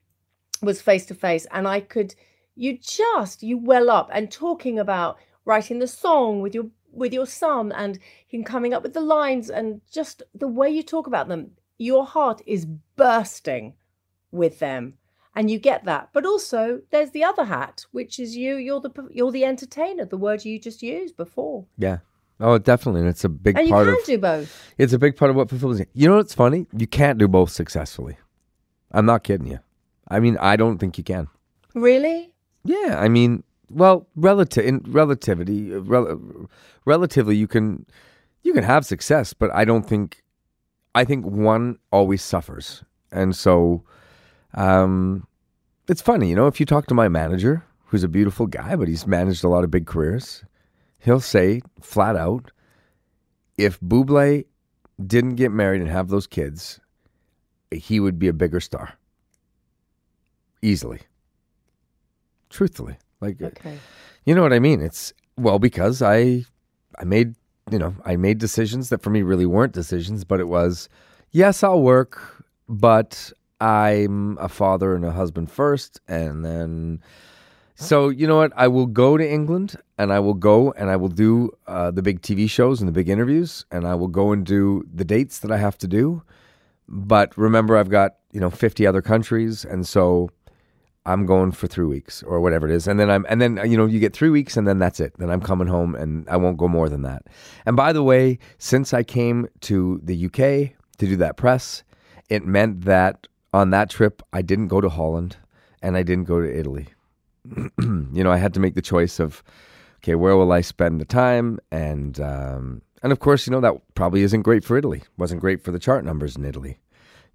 was 0.62 0.82
face 0.82 1.06
to 1.06 1.14
face 1.14 1.46
and 1.50 1.66
i 1.66 1.80
could 1.80 2.14
you 2.58 2.76
just 2.78 3.42
you 3.42 3.56
well 3.56 3.88
up 3.88 4.10
and 4.12 4.30
talking 4.30 4.78
about 4.78 5.16
writing 5.44 5.78
the 5.78 5.86
song 5.86 6.40
with 6.40 6.54
your 6.54 6.66
with 6.92 7.12
your 7.12 7.26
son 7.26 7.70
and 7.72 7.98
him 8.26 8.42
coming 8.42 8.74
up 8.74 8.82
with 8.82 8.94
the 8.94 9.00
lines 9.00 9.48
and 9.48 9.80
just 9.90 10.22
the 10.34 10.48
way 10.48 10.68
you 10.68 10.82
talk 10.82 11.06
about 11.06 11.28
them 11.28 11.50
your 11.78 12.04
heart 12.04 12.42
is 12.46 12.66
bursting 12.96 13.74
with 14.32 14.58
them 14.58 14.94
and 15.36 15.50
you 15.50 15.58
get 15.58 15.84
that 15.84 16.08
but 16.12 16.26
also 16.26 16.80
there's 16.90 17.12
the 17.12 17.22
other 17.22 17.44
hat 17.44 17.84
which 17.92 18.18
is 18.18 18.36
you 18.36 18.56
you're 18.56 18.80
the 18.80 18.90
you're 19.10 19.30
the 19.30 19.44
entertainer 19.44 20.04
the 20.04 20.16
word 20.16 20.44
you 20.44 20.58
just 20.58 20.82
used 20.82 21.16
before 21.16 21.64
Yeah. 21.78 21.98
Oh, 22.40 22.56
definitely. 22.56 23.00
And 23.00 23.08
it's 23.08 23.24
a 23.24 23.28
big 23.28 23.58
and 23.58 23.66
you 23.66 23.74
part 23.74 23.86
can 23.86 23.94
of 23.94 24.04
do 24.04 24.18
both 24.18 24.72
it's 24.78 24.92
a 24.92 24.98
big 24.98 25.16
part 25.16 25.30
of 25.30 25.36
what 25.36 25.48
fulfills 25.48 25.80
you. 25.80 25.86
You 25.92 26.08
know 26.08 26.16
what's 26.16 26.34
funny? 26.34 26.66
You 26.72 26.86
can't 26.86 27.18
do 27.18 27.26
both 27.26 27.50
successfully. 27.50 28.16
I'm 28.92 29.06
not 29.06 29.24
kidding 29.24 29.48
you. 29.48 29.58
I 30.06 30.20
mean, 30.20 30.36
I 30.38 30.54
don't 30.54 30.78
think 30.78 30.98
you 30.98 31.04
can. 31.04 31.26
really 31.74 32.32
Yeah, 32.68 33.00
I 33.00 33.08
mean, 33.08 33.44
well, 33.70 34.06
relative 34.14 34.62
in 34.62 34.82
relativity, 34.86 35.72
rel- 35.72 36.50
relatively, 36.84 37.34
you 37.34 37.46
can 37.48 37.86
you 38.42 38.52
can 38.52 38.62
have 38.62 38.84
success, 38.84 39.32
but 39.32 39.50
I 39.54 39.64
don't 39.64 39.84
think 39.88 40.22
I 40.94 41.06
think 41.06 41.24
one 41.24 41.78
always 41.90 42.20
suffers, 42.20 42.84
and 43.10 43.34
so 43.34 43.84
um, 44.52 45.26
it's 45.88 46.02
funny, 46.02 46.28
you 46.28 46.36
know. 46.36 46.46
If 46.46 46.60
you 46.60 46.66
talk 46.66 46.86
to 46.88 46.94
my 46.94 47.08
manager, 47.08 47.64
who's 47.86 48.04
a 48.04 48.08
beautiful 48.08 48.46
guy, 48.46 48.76
but 48.76 48.86
he's 48.86 49.06
managed 49.06 49.44
a 49.44 49.48
lot 49.48 49.64
of 49.64 49.70
big 49.70 49.86
careers, 49.86 50.44
he'll 50.98 51.20
say 51.20 51.62
flat 51.80 52.16
out, 52.16 52.50
if 53.56 53.80
Bublé 53.80 54.44
didn't 55.06 55.36
get 55.36 55.52
married 55.52 55.80
and 55.80 55.88
have 55.88 56.08
those 56.08 56.26
kids, 56.26 56.80
he 57.72 57.98
would 57.98 58.18
be 58.18 58.28
a 58.28 58.34
bigger 58.34 58.60
star, 58.60 58.92
easily 60.60 61.00
truthfully. 62.50 62.96
Like 63.20 63.42
okay. 63.42 63.78
you 64.24 64.34
know 64.34 64.42
what 64.42 64.52
i 64.52 64.58
mean? 64.58 64.80
It's 64.80 65.12
well 65.38 65.58
because 65.58 66.02
i 66.02 66.44
i 66.98 67.04
made 67.04 67.34
you 67.70 67.78
know 67.78 67.94
i 68.04 68.16
made 68.16 68.38
decisions 68.38 68.88
that 68.88 69.00
for 69.00 69.10
me 69.10 69.22
really 69.22 69.46
weren't 69.46 69.72
decisions 69.72 70.24
but 70.24 70.40
it 70.40 70.48
was 70.48 70.88
yes 71.30 71.62
i'll 71.62 71.80
work 71.80 72.44
but 72.68 73.32
i'm 73.60 74.36
a 74.38 74.48
father 74.48 74.94
and 74.94 75.04
a 75.04 75.12
husband 75.12 75.50
first 75.50 76.00
and 76.08 76.44
then 76.44 77.00
so 77.80 78.08
you 78.08 78.26
know 78.26 78.38
what? 78.38 78.52
I 78.56 78.66
will 78.66 78.86
go 78.86 79.16
to 79.16 79.30
england 79.30 79.76
and 79.98 80.12
i 80.12 80.18
will 80.18 80.34
go 80.34 80.72
and 80.72 80.90
i 80.90 80.96
will 80.96 81.08
do 81.08 81.50
uh, 81.66 81.90
the 81.90 82.02
big 82.02 82.22
tv 82.22 82.50
shows 82.50 82.80
and 82.80 82.88
the 82.88 82.92
big 82.92 83.08
interviews 83.08 83.64
and 83.70 83.86
i 83.86 83.94
will 83.94 84.08
go 84.08 84.32
and 84.32 84.44
do 84.44 84.84
the 84.92 85.04
dates 85.04 85.38
that 85.40 85.52
i 85.52 85.56
have 85.56 85.78
to 85.78 85.86
do. 85.86 86.22
But 86.90 87.36
remember 87.36 87.76
i've 87.76 87.90
got 87.90 88.16
you 88.32 88.40
know 88.40 88.50
50 88.50 88.86
other 88.86 89.02
countries 89.02 89.64
and 89.64 89.86
so 89.86 90.30
I'm 91.08 91.24
going 91.24 91.52
for 91.52 91.66
three 91.66 91.86
weeks 91.86 92.22
or 92.22 92.38
whatever 92.40 92.68
it 92.68 92.74
is, 92.74 92.86
and 92.86 93.00
then 93.00 93.10
I'm 93.10 93.24
and 93.30 93.40
then 93.40 93.58
you 93.64 93.78
know 93.78 93.86
you 93.86 93.98
get 93.98 94.12
three 94.12 94.28
weeks 94.28 94.56
and 94.58 94.68
then 94.68 94.78
that's 94.78 95.00
it. 95.00 95.14
Then 95.18 95.30
I'm 95.30 95.40
coming 95.40 95.66
home 95.66 95.94
and 95.94 96.28
I 96.28 96.36
won't 96.36 96.58
go 96.58 96.68
more 96.68 96.90
than 96.90 97.02
that. 97.02 97.22
And 97.64 97.76
by 97.76 97.94
the 97.94 98.02
way, 98.02 98.38
since 98.58 98.92
I 98.92 99.02
came 99.02 99.48
to 99.62 100.00
the 100.04 100.26
UK 100.26 100.76
to 100.98 101.06
do 101.06 101.16
that 101.16 101.38
press, 101.38 101.82
it 102.28 102.44
meant 102.44 102.82
that 102.82 103.26
on 103.54 103.70
that 103.70 103.88
trip 103.88 104.22
I 104.34 104.42
didn't 104.42 104.68
go 104.68 104.82
to 104.82 104.90
Holland 104.90 105.36
and 105.80 105.96
I 105.96 106.02
didn't 106.02 106.24
go 106.24 106.42
to 106.42 106.58
Italy. 106.58 106.88
you 107.56 108.22
know, 108.24 108.30
I 108.30 108.36
had 108.36 108.52
to 108.54 108.60
make 108.60 108.74
the 108.74 108.82
choice 108.82 109.18
of 109.18 109.42
okay, 109.98 110.14
where 110.14 110.36
will 110.36 110.52
I 110.52 110.60
spend 110.60 111.00
the 111.00 111.06
time? 111.06 111.58
And 111.72 112.20
um, 112.20 112.82
and 113.02 113.12
of 113.12 113.20
course, 113.20 113.46
you 113.46 113.50
know 113.50 113.60
that 113.60 113.80
probably 113.94 114.22
isn't 114.22 114.42
great 114.42 114.62
for 114.62 114.76
Italy. 114.76 115.02
wasn't 115.16 115.40
great 115.40 115.62
for 115.64 115.70
the 115.70 115.78
chart 115.78 116.04
numbers 116.04 116.36
in 116.36 116.44
Italy. 116.44 116.80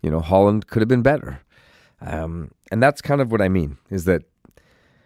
You 0.04 0.12
know, 0.12 0.20
Holland 0.20 0.68
could 0.68 0.82
have 0.82 0.90
been 0.90 1.02
better. 1.02 1.42
Um, 2.06 2.52
and 2.72 2.82
that's 2.82 3.02
kind 3.02 3.22
of 3.22 3.32
what 3.32 3.42
I 3.42 3.50
mean 3.50 3.78
is 3.90 4.06
that, 4.06 4.24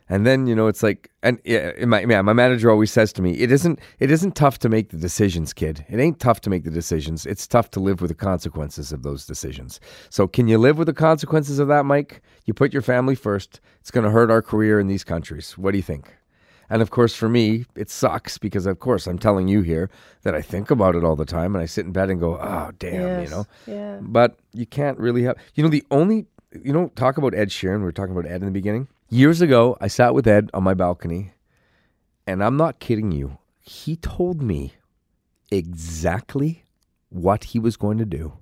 and 0.09 0.25
then 0.25 0.47
you 0.47 0.55
know 0.55 0.67
it's 0.67 0.81
like, 0.81 1.11
and 1.21 1.39
yeah, 1.43 1.73
my 1.85 2.01
yeah, 2.01 2.21
my 2.21 2.33
manager 2.33 2.71
always 2.71 2.91
says 2.91 3.11
to 3.13 3.21
me, 3.21 3.33
it 3.33 3.51
isn't 3.51 3.79
it 3.99 4.09
isn't 4.09 4.35
tough 4.35 4.57
to 4.59 4.69
make 4.69 4.89
the 4.89 4.97
decisions, 4.97 5.53
kid. 5.53 5.85
It 5.89 5.99
ain't 5.99 6.19
tough 6.19 6.39
to 6.41 6.49
make 6.49 6.63
the 6.63 6.71
decisions. 6.71 7.25
It's 7.25 7.45
tough 7.45 7.69
to 7.71 7.79
live 7.79 8.01
with 8.01 8.09
the 8.09 8.15
consequences 8.15 8.91
of 8.91 9.03
those 9.03 9.25
decisions. 9.25 9.79
So 10.09 10.27
can 10.27 10.47
you 10.47 10.57
live 10.57 10.77
with 10.77 10.87
the 10.87 10.93
consequences 10.93 11.59
of 11.59 11.67
that, 11.67 11.83
Mike? 11.85 12.21
You 12.45 12.53
put 12.53 12.71
your 12.71 12.81
family 12.81 13.15
first. 13.15 13.59
It's 13.81 13.91
going 13.91 14.05
to 14.05 14.11
hurt 14.11 14.31
our 14.31 14.41
career 14.41 14.79
in 14.79 14.87
these 14.87 15.03
countries. 15.03 15.57
What 15.57 15.71
do 15.71 15.77
you 15.77 15.83
think? 15.83 16.15
And 16.69 16.81
of 16.81 16.89
course, 16.89 17.15
for 17.15 17.29
me, 17.29 17.65
it 17.75 17.89
sucks 17.89 18.37
because, 18.37 18.65
of 18.65 18.79
course, 18.79 19.07
I'm 19.07 19.19
telling 19.19 19.47
you 19.47 19.61
here 19.61 19.89
that 20.23 20.35
I 20.35 20.41
think 20.41 20.69
about 20.69 20.95
it 20.95 21.03
all 21.03 21.15
the 21.15 21.25
time 21.25 21.55
and 21.55 21.61
I 21.61 21.65
sit 21.65 21.85
in 21.85 21.91
bed 21.91 22.09
and 22.09 22.19
go, 22.19 22.37
oh, 22.37 22.71
damn, 22.77 23.23
you 23.23 23.29
know? 23.29 23.45
yeah. 23.65 23.99
But 24.01 24.37
you 24.53 24.65
can't 24.65 24.97
really 24.99 25.23
have, 25.23 25.37
you 25.55 25.63
know, 25.63 25.69
the 25.69 25.83
only, 25.91 26.25
you 26.51 26.73
know, 26.73 26.91
talk 26.95 27.17
about 27.17 27.33
Ed 27.33 27.49
Sheeran. 27.49 27.79
We 27.79 27.83
were 27.83 27.91
talking 27.91 28.15
about 28.15 28.29
Ed 28.29 28.41
in 28.41 28.45
the 28.45 28.51
beginning. 28.51 28.87
Years 29.09 29.41
ago, 29.41 29.77
I 29.79 29.87
sat 29.87 30.13
with 30.13 30.27
Ed 30.27 30.49
on 30.53 30.63
my 30.63 30.73
balcony, 30.73 31.31
and 32.25 32.43
I'm 32.43 32.57
not 32.57 32.79
kidding 32.79 33.11
you. 33.11 33.37
He 33.61 33.95
told 33.95 34.41
me 34.41 34.73
exactly 35.51 36.65
what 37.09 37.45
he 37.45 37.59
was 37.59 37.77
going 37.77 37.97
to 37.97 38.05
do, 38.05 38.33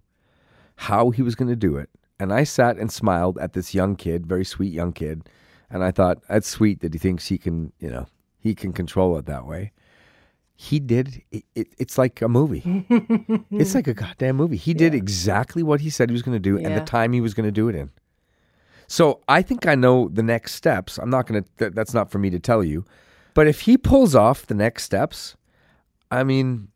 how 0.76 1.12
he 1.12 1.22
was 1.22 1.36
going 1.36 1.50
to 1.50 1.56
do 1.56 1.78
it. 1.78 1.89
And 2.20 2.34
I 2.34 2.44
sat 2.44 2.78
and 2.78 2.91
smiled 2.91 3.38
at 3.39 3.54
this 3.54 3.74
young 3.74 3.96
kid, 3.96 4.26
very 4.26 4.46
sweet 4.46 4.74
young 4.74 4.94
kid. 4.94 5.30
And 5.70 5.84
I 5.84 5.91
thought, 5.91 6.20
that's 6.28 6.48
sweet 6.48 6.80
that 6.82 6.94
he 6.94 7.00
thinks 7.00 7.28
he 7.28 7.38
can, 7.38 7.74
you 7.80 7.89
know, 7.89 8.08
he 8.39 8.56
can 8.56 8.72
control 8.72 9.18
it 9.18 9.26
that 9.26 9.46
way. 9.46 9.72
He 10.56 10.80
did. 10.80 11.22
It, 11.32 11.44
it, 11.54 11.68
it's 11.78 11.98
like 11.98 12.22
a 12.22 12.30
movie. 12.30 12.63
it's 13.52 13.76
like 13.76 13.88
a 13.88 13.94
goddamn 13.94 14.38
movie. 14.38 14.58
He 14.58 14.74
did 14.74 14.94
exactly 14.94 15.63
what 15.63 15.82
he 15.82 15.89
said 15.89 16.10
he 16.10 16.13
was 16.13 16.22
going 16.22 16.36
to 16.36 16.39
do 16.39 16.58
and 16.58 16.76
the 16.76 16.82
time 16.82 17.12
he 17.12 17.22
was 17.22 17.34
going 17.34 17.46
to 17.46 17.52
do 17.52 17.68
it 17.68 17.76
in. 17.76 17.91
So 18.88 19.22
I 19.28 19.41
think 19.41 19.68
I 19.68 19.76
know 19.76 20.08
the 20.08 20.24
next 20.24 20.54
steps. 20.54 20.98
I'm 20.98 21.10
not 21.10 21.28
going 21.28 21.44
to, 21.44 21.50
th- 21.58 21.74
that's 21.74 21.94
not 21.94 22.10
for 22.10 22.20
me 22.20 22.30
to 22.30 22.39
tell 22.39 22.63
you. 22.63 22.86
But 23.34 23.48
if 23.48 23.62
he 23.62 23.78
pulls 23.78 24.15
off 24.15 24.46
the 24.46 24.54
next 24.54 24.84
steps, 24.84 25.36
I 26.10 26.24
mean, 26.24 26.70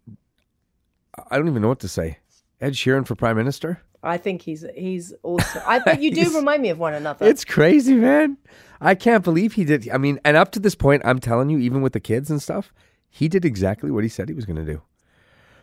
I 1.29 1.37
don't 1.37 1.47
even 1.47 1.61
know 1.61 1.69
what 1.69 1.79
to 1.79 1.87
say. 1.87 2.19
Ed 2.59 2.73
Sheeran 2.73 3.07
for 3.07 3.15
prime 3.15 3.37
minister? 3.37 3.81
I 4.01 4.17
think 4.17 4.41
he's 4.41 4.65
he's 4.75 5.13
also. 5.23 5.61
I 5.65 5.79
but 5.79 6.01
you 6.01 6.11
do 6.11 6.35
remind 6.35 6.61
me 6.61 6.69
of 6.69 6.79
one 6.79 6.93
another. 6.93 7.25
It's 7.25 7.43
crazy, 7.43 7.95
man. 7.95 8.37
I 8.81 8.95
can't 8.95 9.23
believe 9.23 9.53
he 9.53 9.65
did. 9.65 9.89
I 9.89 9.97
mean, 9.97 10.19
and 10.23 10.37
up 10.37 10.51
to 10.53 10.59
this 10.59 10.75
point, 10.75 11.01
I'm 11.05 11.19
telling 11.19 11.49
you, 11.49 11.59
even 11.59 11.81
with 11.81 11.93
the 11.93 11.99
kids 11.99 12.29
and 12.29 12.41
stuff, 12.41 12.73
he 13.09 13.27
did 13.27 13.45
exactly 13.45 13.91
what 13.91 14.03
he 14.03 14.09
said 14.09 14.29
he 14.29 14.35
was 14.35 14.45
going 14.45 14.63
to 14.63 14.73
do. 14.73 14.81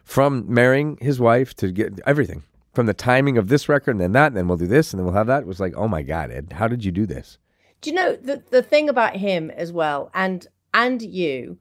From 0.04 0.44
marrying 0.52 0.98
his 1.00 1.18
wife 1.18 1.54
to 1.54 1.72
get 1.72 1.98
everything, 2.06 2.44
from 2.74 2.86
the 2.86 2.94
timing 2.94 3.38
of 3.38 3.48
this 3.48 3.68
record 3.68 3.92
and 3.92 4.00
then 4.00 4.12
that, 4.12 4.28
and 4.28 4.36
then 4.36 4.48
we'll 4.48 4.56
do 4.56 4.66
this 4.66 4.92
and 4.92 5.00
then 5.00 5.06
we'll 5.06 5.14
have 5.14 5.26
that. 5.26 5.42
It 5.42 5.46
was 5.48 5.60
like, 5.60 5.74
oh 5.76 5.88
my 5.88 6.02
God, 6.02 6.30
Ed, 6.30 6.52
how 6.52 6.68
did 6.68 6.84
you 6.84 6.92
do 6.92 7.06
this? 7.06 7.38
Do 7.80 7.90
you 7.90 7.96
know 7.96 8.16
the 8.16 8.42
the 8.50 8.62
thing 8.62 8.88
about 8.88 9.16
him 9.16 9.50
as 9.50 9.72
well, 9.72 10.10
and 10.14 10.46
and 10.72 11.02
you, 11.02 11.58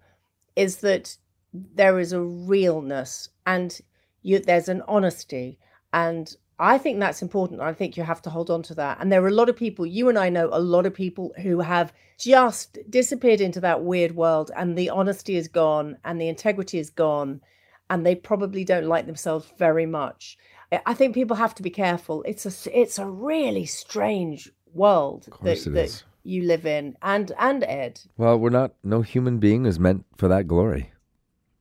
is 0.55 0.77
that 0.77 1.17
there 1.53 1.99
is 1.99 2.13
a 2.13 2.21
realness 2.21 3.29
and 3.45 3.79
you 4.21 4.39
there's 4.39 4.69
an 4.69 4.81
honesty, 4.87 5.59
and 5.93 6.35
I 6.57 6.77
think 6.77 6.99
that's 6.99 7.21
important. 7.21 7.59
I 7.59 7.73
think 7.73 7.97
you 7.97 8.03
have 8.03 8.21
to 8.23 8.29
hold 8.29 8.49
on 8.49 8.63
to 8.63 8.75
that. 8.75 8.97
And 9.01 9.11
there 9.11 9.23
are 9.23 9.27
a 9.27 9.31
lot 9.31 9.49
of 9.49 9.57
people. 9.57 9.85
You 9.85 10.07
and 10.07 10.17
I 10.17 10.29
know 10.29 10.49
a 10.51 10.59
lot 10.59 10.85
of 10.85 10.93
people 10.93 11.33
who 11.41 11.59
have 11.59 11.91
just 12.17 12.77
disappeared 12.89 13.41
into 13.41 13.59
that 13.61 13.83
weird 13.83 14.15
world, 14.15 14.51
and 14.55 14.77
the 14.77 14.89
honesty 14.89 15.35
is 15.35 15.47
gone, 15.49 15.97
and 16.05 16.19
the 16.19 16.29
integrity 16.29 16.79
is 16.79 16.89
gone, 16.89 17.41
and 17.89 18.05
they 18.05 18.15
probably 18.15 18.63
don't 18.63 18.87
like 18.87 19.05
themselves 19.05 19.51
very 19.57 19.85
much. 19.85 20.37
I- 20.85 20.93
think 20.93 21.13
people 21.13 21.35
have 21.35 21.55
to 21.55 21.63
be 21.63 21.69
careful. 21.69 22.23
It's 22.23 22.45
a 22.45 22.79
it's 22.79 22.97
a 22.97 23.05
really 23.05 23.65
strange 23.65 24.51
world 24.73 25.27
that, 25.41 25.63
that 25.73 26.03
you 26.23 26.43
live 26.43 26.65
in, 26.65 26.97
and 27.01 27.31
and 27.37 27.63
Ed. 27.65 28.01
Well, 28.17 28.37
we're 28.39 28.49
not, 28.49 28.73
no 28.83 29.01
human 29.01 29.37
being 29.39 29.65
is 29.65 29.79
meant 29.79 30.05
for 30.17 30.27
that 30.27 30.47
glory. 30.47 30.91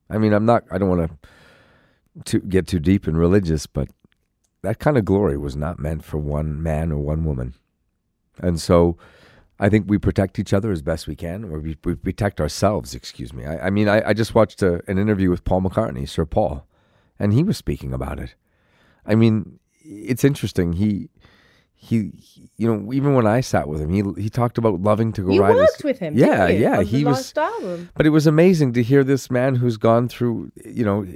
I 0.09 0.19
mean, 0.19 0.33
I'm 0.33 0.47
not, 0.47 0.65
I 0.71 0.79
don't 0.79 0.89
want 0.89 1.11
to 1.11 1.29
to 2.25 2.39
get 2.41 2.69
too 2.69 2.79
deep 2.79 3.07
and 3.09 3.19
religious, 3.19 3.67
but 3.67 3.89
that 4.65 4.79
kind 4.79 4.97
of 4.99 5.05
glory 5.05 5.37
was 5.37 5.57
not 5.57 5.79
meant 5.79 6.05
for 6.05 6.19
one 6.19 6.63
man 6.63 6.91
or 6.93 6.99
one 6.99 7.25
woman. 7.25 7.55
And 8.41 8.61
so 8.61 8.97
I 9.61 9.69
think 9.69 9.85
we 9.89 9.99
protect 9.99 10.39
each 10.39 10.53
other 10.53 10.73
as 10.73 10.83
best 10.83 11.07
we 11.07 11.15
can, 11.15 11.45
or 11.45 11.61
we, 11.61 11.77
we 11.85 11.95
protect 11.95 12.41
ourselves, 12.41 12.95
excuse 12.95 13.33
me. 13.33 13.45
I, 13.47 13.67
I 13.67 13.71
mean, 13.71 13.89
I, 13.89 14.09
I 14.09 14.13
just 14.13 14.35
watched 14.35 14.63
a, 14.63 14.83
an 14.91 14.99
interview 14.99 15.31
with 15.31 15.45
Paul 15.45 15.63
McCartney, 15.63 16.09
Sir 16.09 16.25
Paul, 16.25 16.67
and 17.19 17.33
he 17.33 17.43
was 17.45 17.57
speaking 17.57 17.93
about 17.93 18.19
it. 18.19 18.35
I 19.07 19.15
mean, 19.15 19.61
it's 19.85 20.25
interesting. 20.25 20.73
He, 20.73 21.09
he, 21.75 22.11
he- 22.19 22.51
you 22.57 22.67
know, 22.73 22.93
even 22.93 23.15
when 23.15 23.27
I 23.27 23.41
sat 23.43 23.69
with 23.69 23.81
him, 23.81 23.91
he 23.91 24.03
he 24.23 24.31
talked 24.31 24.59
about 24.59 24.81
loving 24.81 25.13
to 25.13 25.23
go 25.27 25.33
You 25.33 25.43
ride. 25.43 25.51
his- 25.57 25.59
worked 25.61 25.85
with 25.85 25.99
him, 25.99 26.17
yeah, 26.17 26.49
yeah. 26.49 26.83
he 26.83 27.05
was 27.05 27.33
album. 27.37 27.91
but 27.97 28.07
it 28.07 28.11
was 28.11 28.27
amazing 28.27 28.73
to 28.75 28.83
hear 28.83 29.05
this 29.05 29.31
man 29.31 29.55
who's 29.57 29.77
gone 29.77 30.09
through, 30.09 30.51
you 30.65 30.85
know, 30.85 31.07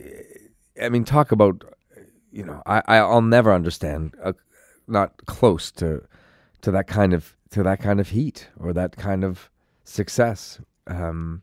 I 0.81 0.89
mean, 0.91 1.05
talk 1.05 1.33
about, 1.33 1.65
you 2.33 2.45
know, 2.45 2.63
I, 2.67 2.83
I'll 2.87 3.23
never 3.23 3.53
understand, 3.53 4.15
uh, 4.23 4.33
not 4.87 5.25
close 5.27 5.71
to, 5.73 6.03
to 6.63 6.71
that 6.71 6.87
kind 6.87 7.13
of 7.13 7.35
to 7.51 7.63
that 7.63 7.81
kind 7.81 7.99
of 7.99 8.11
heat 8.11 8.49
or 8.59 8.73
that 8.75 8.97
kind 8.97 9.25
of 9.25 9.51
success. 9.85 10.61
Um, 10.87 11.43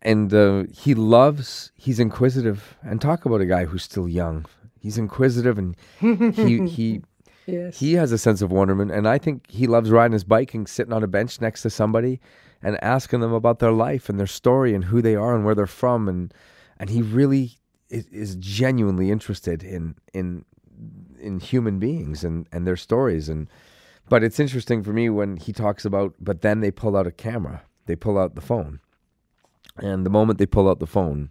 and 0.00 0.32
uh, 0.32 0.64
he 0.72 0.94
loves, 0.94 1.72
he's 1.76 1.98
inquisitive, 2.00 2.76
and 2.82 3.00
talk 3.00 3.24
about 3.24 3.40
a 3.40 3.46
guy 3.46 3.64
who's 3.64 3.82
still 3.82 4.08
young. 4.08 4.46
He's 4.80 4.98
inquisitive, 4.98 5.58
and 5.58 5.76
he 6.00 6.66
he 6.68 7.02
Yes. 7.44 7.80
he 7.80 7.94
has 7.94 8.12
a 8.12 8.18
sense 8.18 8.40
of 8.40 8.52
wonderment, 8.52 8.92
and 8.92 9.08
I 9.08 9.18
think 9.18 9.50
he 9.50 9.66
loves 9.66 9.90
riding 9.90 10.12
his 10.12 10.22
bike 10.22 10.54
and 10.54 10.68
sitting 10.68 10.92
on 10.92 11.02
a 11.02 11.08
bench 11.08 11.40
next 11.40 11.62
to 11.62 11.70
somebody 11.70 12.20
and 12.62 12.82
asking 12.82 13.18
them 13.18 13.32
about 13.32 13.58
their 13.58 13.72
life 13.72 14.08
and 14.08 14.18
their 14.18 14.28
story 14.28 14.74
and 14.74 14.84
who 14.84 15.02
they 15.02 15.16
are 15.16 15.34
and 15.34 15.44
where 15.44 15.54
they're 15.56 15.66
from, 15.66 16.08
and 16.08 16.32
and 16.78 16.90
he 16.90 17.02
really 17.02 17.58
is, 17.92 18.06
is 18.06 18.36
genuinely 18.36 19.10
interested 19.10 19.62
in 19.62 19.94
in 20.12 20.44
in 21.20 21.38
human 21.40 21.78
beings 21.78 22.24
and 22.24 22.48
and 22.52 22.66
their 22.66 22.76
stories 22.76 23.28
and. 23.28 23.48
But 24.08 24.24
it's 24.24 24.40
interesting 24.40 24.82
for 24.82 24.92
me 24.92 25.08
when 25.08 25.36
he 25.36 25.52
talks 25.52 25.84
about, 25.84 26.14
but 26.20 26.40
then 26.42 26.60
they 26.60 26.72
pull 26.72 26.96
out 26.96 27.06
a 27.06 27.12
camera, 27.12 27.62
they 27.86 27.94
pull 27.96 28.18
out 28.18 28.34
the 28.34 28.40
phone, 28.42 28.80
and 29.78 30.04
the 30.04 30.10
moment 30.10 30.38
they 30.40 30.44
pull 30.44 30.68
out 30.68 30.80
the 30.80 30.88
phone, 30.88 31.30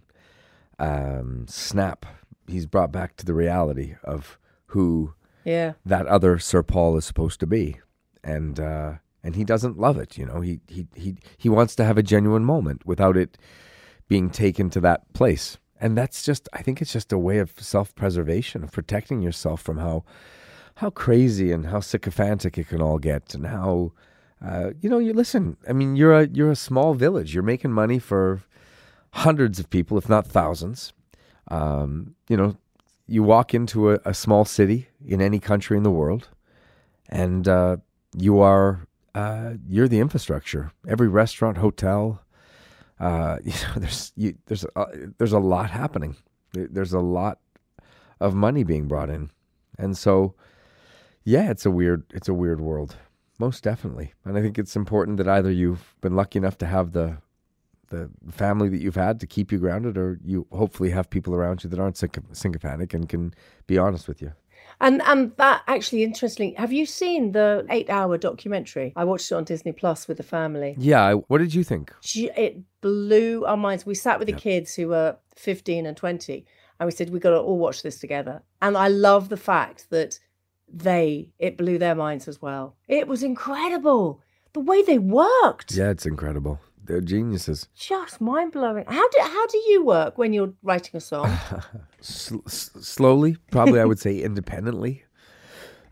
um, 0.78 1.44
snap, 1.48 2.06
he's 2.48 2.66
brought 2.66 2.90
back 2.90 3.14
to 3.16 3.26
the 3.26 3.34
reality 3.34 3.94
of 4.02 4.38
who 4.68 5.12
Yeah. 5.44 5.74
that 5.84 6.06
other 6.06 6.38
Sir 6.38 6.62
Paul 6.62 6.96
is 6.96 7.04
supposed 7.04 7.40
to 7.40 7.46
be, 7.46 7.76
and 8.24 8.58
uh, 8.58 8.94
and 9.22 9.36
he 9.36 9.44
doesn't 9.44 9.78
love 9.78 9.98
it. 9.98 10.16
You 10.18 10.24
know, 10.26 10.40
he 10.40 10.60
he 10.66 10.86
he 10.96 11.16
he 11.36 11.48
wants 11.50 11.76
to 11.76 11.84
have 11.84 11.98
a 11.98 12.02
genuine 12.02 12.44
moment 12.44 12.86
without 12.86 13.16
it 13.18 13.36
being 14.08 14.30
taken 14.30 14.70
to 14.70 14.80
that 14.80 15.12
place, 15.12 15.58
and 15.82 15.98
that's 15.98 16.22
just 16.22 16.48
I 16.52 16.62
think 16.62 16.80
it's 16.80 16.92
just 16.92 17.12
a 17.12 17.18
way 17.18 17.38
of 17.38 17.52
self 17.58 17.94
preservation 17.94 18.62
of 18.62 18.70
protecting 18.70 19.20
yourself 19.20 19.60
from 19.60 19.78
how 19.78 20.04
how 20.76 20.90
crazy 20.90 21.52
and 21.52 21.66
how 21.66 21.80
sycophantic 21.80 22.56
it 22.56 22.68
can 22.68 22.80
all 22.80 22.98
get, 22.98 23.34
and 23.34 23.46
how 23.46 23.92
uh, 24.42 24.70
you 24.80 24.88
know 24.88 24.98
you 24.98 25.12
listen. 25.12 25.56
I 25.68 25.72
mean, 25.72 25.96
you're 25.96 26.14
a 26.14 26.28
you're 26.28 26.52
a 26.52 26.56
small 26.56 26.94
village. 26.94 27.34
You're 27.34 27.42
making 27.42 27.72
money 27.72 27.98
for 27.98 28.42
hundreds 29.10 29.58
of 29.58 29.68
people, 29.68 29.98
if 29.98 30.08
not 30.08 30.26
thousands. 30.26 30.92
Um, 31.48 32.14
you 32.28 32.36
know, 32.36 32.56
you 33.08 33.24
walk 33.24 33.52
into 33.52 33.90
a, 33.90 33.98
a 34.04 34.14
small 34.14 34.44
city 34.44 34.88
in 35.04 35.20
any 35.20 35.40
country 35.40 35.76
in 35.76 35.82
the 35.82 35.90
world, 35.90 36.28
and 37.08 37.48
uh, 37.48 37.78
you 38.16 38.38
are 38.38 38.86
uh, 39.16 39.54
you're 39.68 39.88
the 39.88 39.98
infrastructure. 39.98 40.70
Every 40.86 41.08
restaurant, 41.08 41.58
hotel, 41.58 42.22
uh, 43.02 43.38
you 43.44 43.52
know, 43.52 43.74
there's 43.76 44.12
you, 44.16 44.34
there's 44.46 44.64
a, 44.76 44.86
there's 45.18 45.32
a 45.32 45.38
lot 45.38 45.70
happening. 45.70 46.16
There's 46.52 46.92
a 46.92 47.00
lot 47.00 47.38
of 48.20 48.34
money 48.34 48.62
being 48.62 48.86
brought 48.86 49.10
in, 49.10 49.30
and 49.78 49.96
so 49.96 50.34
yeah, 51.24 51.50
it's 51.50 51.66
a 51.66 51.70
weird 51.70 52.04
it's 52.14 52.28
a 52.28 52.34
weird 52.34 52.60
world, 52.60 52.96
most 53.38 53.64
definitely. 53.64 54.12
And 54.24 54.38
I 54.38 54.42
think 54.42 54.58
it's 54.58 54.76
important 54.76 55.16
that 55.16 55.28
either 55.28 55.50
you've 55.50 55.94
been 56.00 56.14
lucky 56.14 56.38
enough 56.38 56.58
to 56.58 56.66
have 56.66 56.92
the 56.92 57.18
the 57.88 58.10
family 58.30 58.68
that 58.70 58.80
you've 58.80 58.94
had 58.94 59.20
to 59.20 59.26
keep 59.26 59.52
you 59.52 59.58
grounded, 59.58 59.98
or 59.98 60.18
you 60.24 60.46
hopefully 60.52 60.90
have 60.90 61.10
people 61.10 61.34
around 61.34 61.64
you 61.64 61.70
that 61.70 61.78
aren't 61.78 61.96
synco- 61.96 62.36
sycophantic 62.36 62.94
and 62.94 63.08
can 63.08 63.34
be 63.66 63.78
honest 63.78 64.08
with 64.08 64.22
you. 64.22 64.32
And 64.82 65.00
and 65.02 65.32
that 65.36 65.62
actually 65.68 66.02
interesting. 66.02 66.54
Have 66.56 66.72
you 66.72 66.86
seen 66.86 67.32
the 67.32 67.64
eight 67.70 67.88
hour 67.88 68.18
documentary? 68.18 68.92
I 68.96 69.04
watched 69.04 69.30
it 69.30 69.36
on 69.36 69.44
Disney 69.44 69.72
Plus 69.72 70.08
with 70.08 70.16
the 70.16 70.24
family. 70.24 70.74
Yeah, 70.76 71.02
I, 71.02 71.14
what 71.14 71.38
did 71.38 71.54
you 71.54 71.62
think? 71.64 71.94
It 72.14 72.58
blew 72.80 73.44
our 73.46 73.56
minds. 73.56 73.86
We 73.86 73.94
sat 73.94 74.18
with 74.18 74.26
the 74.26 74.34
kids 74.34 74.74
who 74.74 74.88
were 74.88 75.16
15 75.36 75.86
and 75.86 75.96
20, 75.96 76.44
and 76.80 76.86
we 76.86 76.90
said, 76.90 77.10
we 77.10 77.20
got 77.20 77.30
to 77.30 77.38
all 77.38 77.58
watch 77.58 77.82
this 77.82 78.00
together. 78.00 78.42
And 78.60 78.76
I 78.76 78.88
love 78.88 79.28
the 79.28 79.36
fact 79.36 79.88
that 79.90 80.18
they, 80.68 81.30
it 81.38 81.56
blew 81.56 81.78
their 81.78 81.94
minds 81.94 82.26
as 82.26 82.42
well. 82.42 82.76
It 82.88 83.06
was 83.06 83.22
incredible. 83.22 84.20
The 84.52 84.60
way 84.60 84.82
they 84.82 84.98
worked, 84.98 85.72
Yeah, 85.72 85.90
it's 85.90 86.06
incredible. 86.06 86.60
They're 86.84 87.00
geniuses. 87.00 87.68
just 87.74 88.20
mind 88.20 88.52
blowing. 88.52 88.84
How 88.88 89.08
do, 89.08 89.18
how 89.20 89.46
do 89.46 89.58
you 89.68 89.84
work 89.84 90.18
when 90.18 90.32
you're 90.32 90.52
writing 90.62 90.90
a 90.94 91.00
song? 91.00 91.26
S- 92.00 92.32
s- 92.46 92.70
slowly, 92.80 93.36
probably 93.52 93.80
I 93.80 93.84
would 93.84 94.00
say 94.00 94.18
independently. 94.20 95.04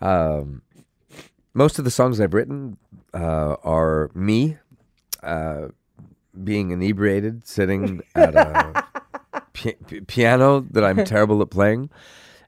Um, 0.01 0.63
most 1.55 1.79
of 1.79 1.85
the 1.85 1.91
songs 1.91 2.21
I've 2.21 2.35
written 2.35 2.77
uh, 3.15 3.57
are 3.63 4.11
me 4.15 4.57
uh, 5.23 5.69
being 6.43 6.71
inebriated, 6.73 7.47
sitting 7.47 8.01
at 8.15 8.35
a 8.35 8.85
pi- 9.53 9.77
pi- 9.89 10.01
piano 10.07 10.67
that 10.71 10.85
I'm 10.85 11.05
terrible 11.05 11.41
at 11.43 11.51
playing, 11.51 11.91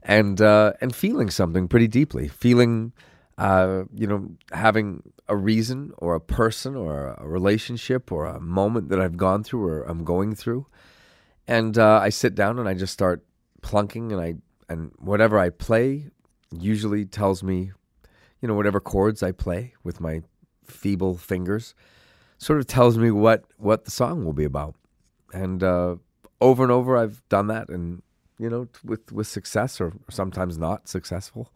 and 0.03 0.41
uh, 0.41 0.73
and 0.81 0.95
feeling 0.95 1.31
something 1.31 1.69
pretty 1.69 1.89
deeply. 1.89 2.29
Feeling, 2.29 2.93
uh, 3.39 3.85
you 3.95 4.07
know, 4.07 4.29
having 4.53 5.03
a 5.33 5.37
reason 5.37 5.93
or 5.97 6.15
a 6.15 6.21
person 6.21 6.77
or 6.77 7.17
a 7.19 7.27
relationship 7.27 8.13
or 8.13 8.27
a 8.27 8.39
moment 8.39 8.91
that 8.91 9.01
I've 9.01 9.17
gone 9.17 9.43
through 9.43 9.65
or 9.67 9.83
I'm 9.85 10.05
going 10.05 10.35
through, 10.35 10.67
and 11.49 11.79
uh, 11.79 12.01
I 12.03 12.11
sit 12.11 12.35
down 12.35 12.59
and 12.59 12.69
I 12.69 12.75
just 12.75 12.93
start 12.93 13.25
plunking, 13.63 14.13
and 14.13 14.21
I 14.21 14.35
and 14.69 14.93
whatever 14.99 15.39
I 15.39 15.49
play 15.49 16.11
usually 16.51 17.07
tells 17.07 17.43
me, 17.43 17.73
you 18.43 18.47
know, 18.47 18.55
whatever 18.55 18.79
chords 18.79 19.23
I 19.23 19.33
play 19.33 19.73
with 19.83 20.01
my 20.01 20.21
feeble 20.67 21.17
fingers, 21.17 21.75
sort 22.37 22.59
of 22.59 22.67
tells 22.67 22.99
me 22.99 23.11
what 23.11 23.45
what 23.57 23.87
the 23.87 23.91
song 23.91 24.27
will 24.27 24.35
be 24.35 24.45
about. 24.45 24.75
And 25.33 25.63
uh, 25.63 25.97
over 26.43 26.63
and 26.63 26.71
over, 26.71 26.99
I've 26.99 27.27
done 27.31 27.47
that, 27.47 27.71
and 27.71 28.03
you 28.39 28.51
know, 28.51 28.69
with 28.85 29.11
with 29.11 29.29
success 29.29 29.81
or 29.81 29.95
sometimes 30.11 30.59
not 30.59 30.89
successful. 30.89 31.51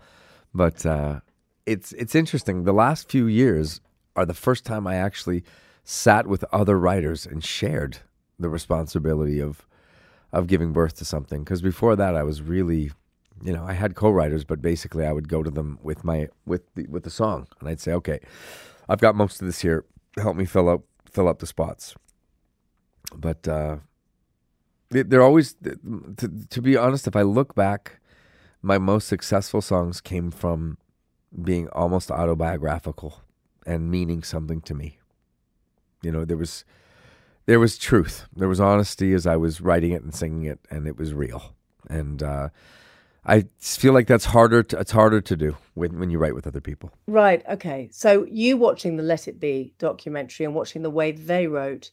But 0.55 0.87
uh, 0.87 1.21
it's 1.67 1.93
it's 1.93 2.15
interesting. 2.15 2.65
The 2.65 2.73
last 2.73 3.11
few 3.11 3.27
years 3.27 3.81
are 4.15 4.25
the 4.27 4.35
first 4.35 4.65
time 4.65 4.87
I 4.87 4.97
actually 4.97 5.45
sat 5.85 6.27
with 6.27 6.45
other 6.53 6.79
writers 6.79 7.27
and 7.27 7.45
shared 7.45 7.99
the 8.39 8.49
responsibility 8.49 9.41
of 9.41 9.67
of 10.33 10.47
giving 10.47 10.73
birth 10.73 10.97
to 10.99 11.05
something. 11.05 11.45
Because 11.45 11.63
before 11.63 11.97
that, 11.97 12.15
I 12.17 12.23
was 12.23 12.43
really, 12.43 12.91
you 13.43 13.53
know, 13.53 13.65
I 13.65 13.73
had 13.75 13.95
co-writers, 13.95 14.45
but 14.45 14.61
basically, 14.63 15.05
I 15.07 15.13
would 15.13 15.29
go 15.29 15.43
to 15.43 15.51
them 15.51 15.79
with 15.83 16.05
my 16.05 16.29
with 16.47 16.63
the 16.75 16.87
with 16.87 17.03
the 17.05 17.11
song, 17.11 17.47
and 17.61 17.69
I'd 17.69 17.81
say, 17.81 17.93
okay, 17.93 18.21
I've 18.89 19.01
got 19.01 19.15
most 19.15 19.41
of 19.41 19.47
this 19.47 19.61
here. 19.61 19.85
Help 20.19 20.37
me 20.37 20.45
fill 20.47 20.69
up 20.69 20.83
fill 21.11 21.29
up 21.29 21.39
the 21.41 21.47
spots. 21.47 21.95
But 23.15 23.47
uh, 23.49 23.77
they- 24.91 25.03
they're 25.03 25.23
always, 25.23 25.55
to, 25.55 26.29
to 26.51 26.63
be 26.63 26.77
honest, 26.77 27.07
if 27.07 27.15
I 27.17 27.23
look 27.23 27.55
back, 27.55 28.01
my 28.63 28.79
most 28.79 29.07
successful 29.09 29.61
songs 29.63 30.01
came 30.01 30.31
from 30.31 30.77
being 31.43 31.69
almost 31.69 32.11
autobiographical 32.11 33.21
and 33.67 33.91
meaning 33.91 34.23
something 34.23 34.61
to 34.63 34.75
me. 34.75 34.99
You 36.03 36.13
know, 36.13 36.25
there 36.25 36.37
was 36.37 36.65
there 37.47 37.61
was 37.61 37.79
truth, 37.79 38.27
there 38.35 38.49
was 38.49 38.61
honesty 38.61 39.13
as 39.13 39.27
I 39.27 39.37
was 39.37 39.61
writing 39.61 39.93
it 39.93 40.03
and 40.03 40.15
singing 40.15 40.45
it, 40.45 40.59
and 40.71 40.87
it 40.87 40.97
was 40.99 41.15
real. 41.15 41.55
And 41.89 42.23
uh, 42.23 42.49
I 43.25 43.47
feel 43.59 43.93
like 43.93 44.07
that's 44.07 44.27
harder. 44.27 44.63
To, 44.65 44.79
it's 44.79 44.93
harder 44.93 45.21
to 45.21 45.37
do 45.37 45.57
when 45.75 45.99
when 45.99 46.11
you 46.11 46.19
write 46.19 46.35
with 46.35 46.47
other 46.47 46.61
people. 46.61 46.91
Right. 47.07 47.45
Okay. 47.49 47.89
So 47.93 48.27
you 48.31 48.57
watching 48.57 48.97
the 48.97 49.03
Let 49.03 49.29
It 49.29 49.39
Be 49.41 49.75
documentary 49.79 50.45
and 50.47 50.55
watching 50.55 50.83
the 50.83 50.91
way 50.91 51.13
they 51.13 51.47
wrote, 51.47 51.91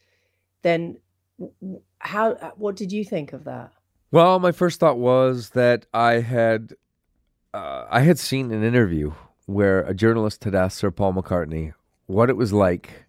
then 0.61 0.97
how? 1.99 2.31
uh, 2.33 2.51
What 2.55 2.75
did 2.75 2.91
you 2.91 3.03
think 3.03 3.33
of 3.33 3.43
that? 3.45 3.71
Well, 4.11 4.39
my 4.39 4.51
first 4.51 4.79
thought 4.79 4.97
was 4.97 5.49
that 5.51 5.85
I 5.93 6.13
had 6.13 6.73
uh, 7.53 7.85
I 7.89 8.01
had 8.01 8.19
seen 8.19 8.51
an 8.51 8.63
interview 8.63 9.13
where 9.45 9.81
a 9.81 9.93
journalist 9.93 10.43
had 10.43 10.55
asked 10.55 10.77
Sir 10.77 10.91
Paul 10.91 11.13
McCartney 11.13 11.73
what 12.05 12.29
it 12.29 12.37
was 12.37 12.53
like 12.53 13.05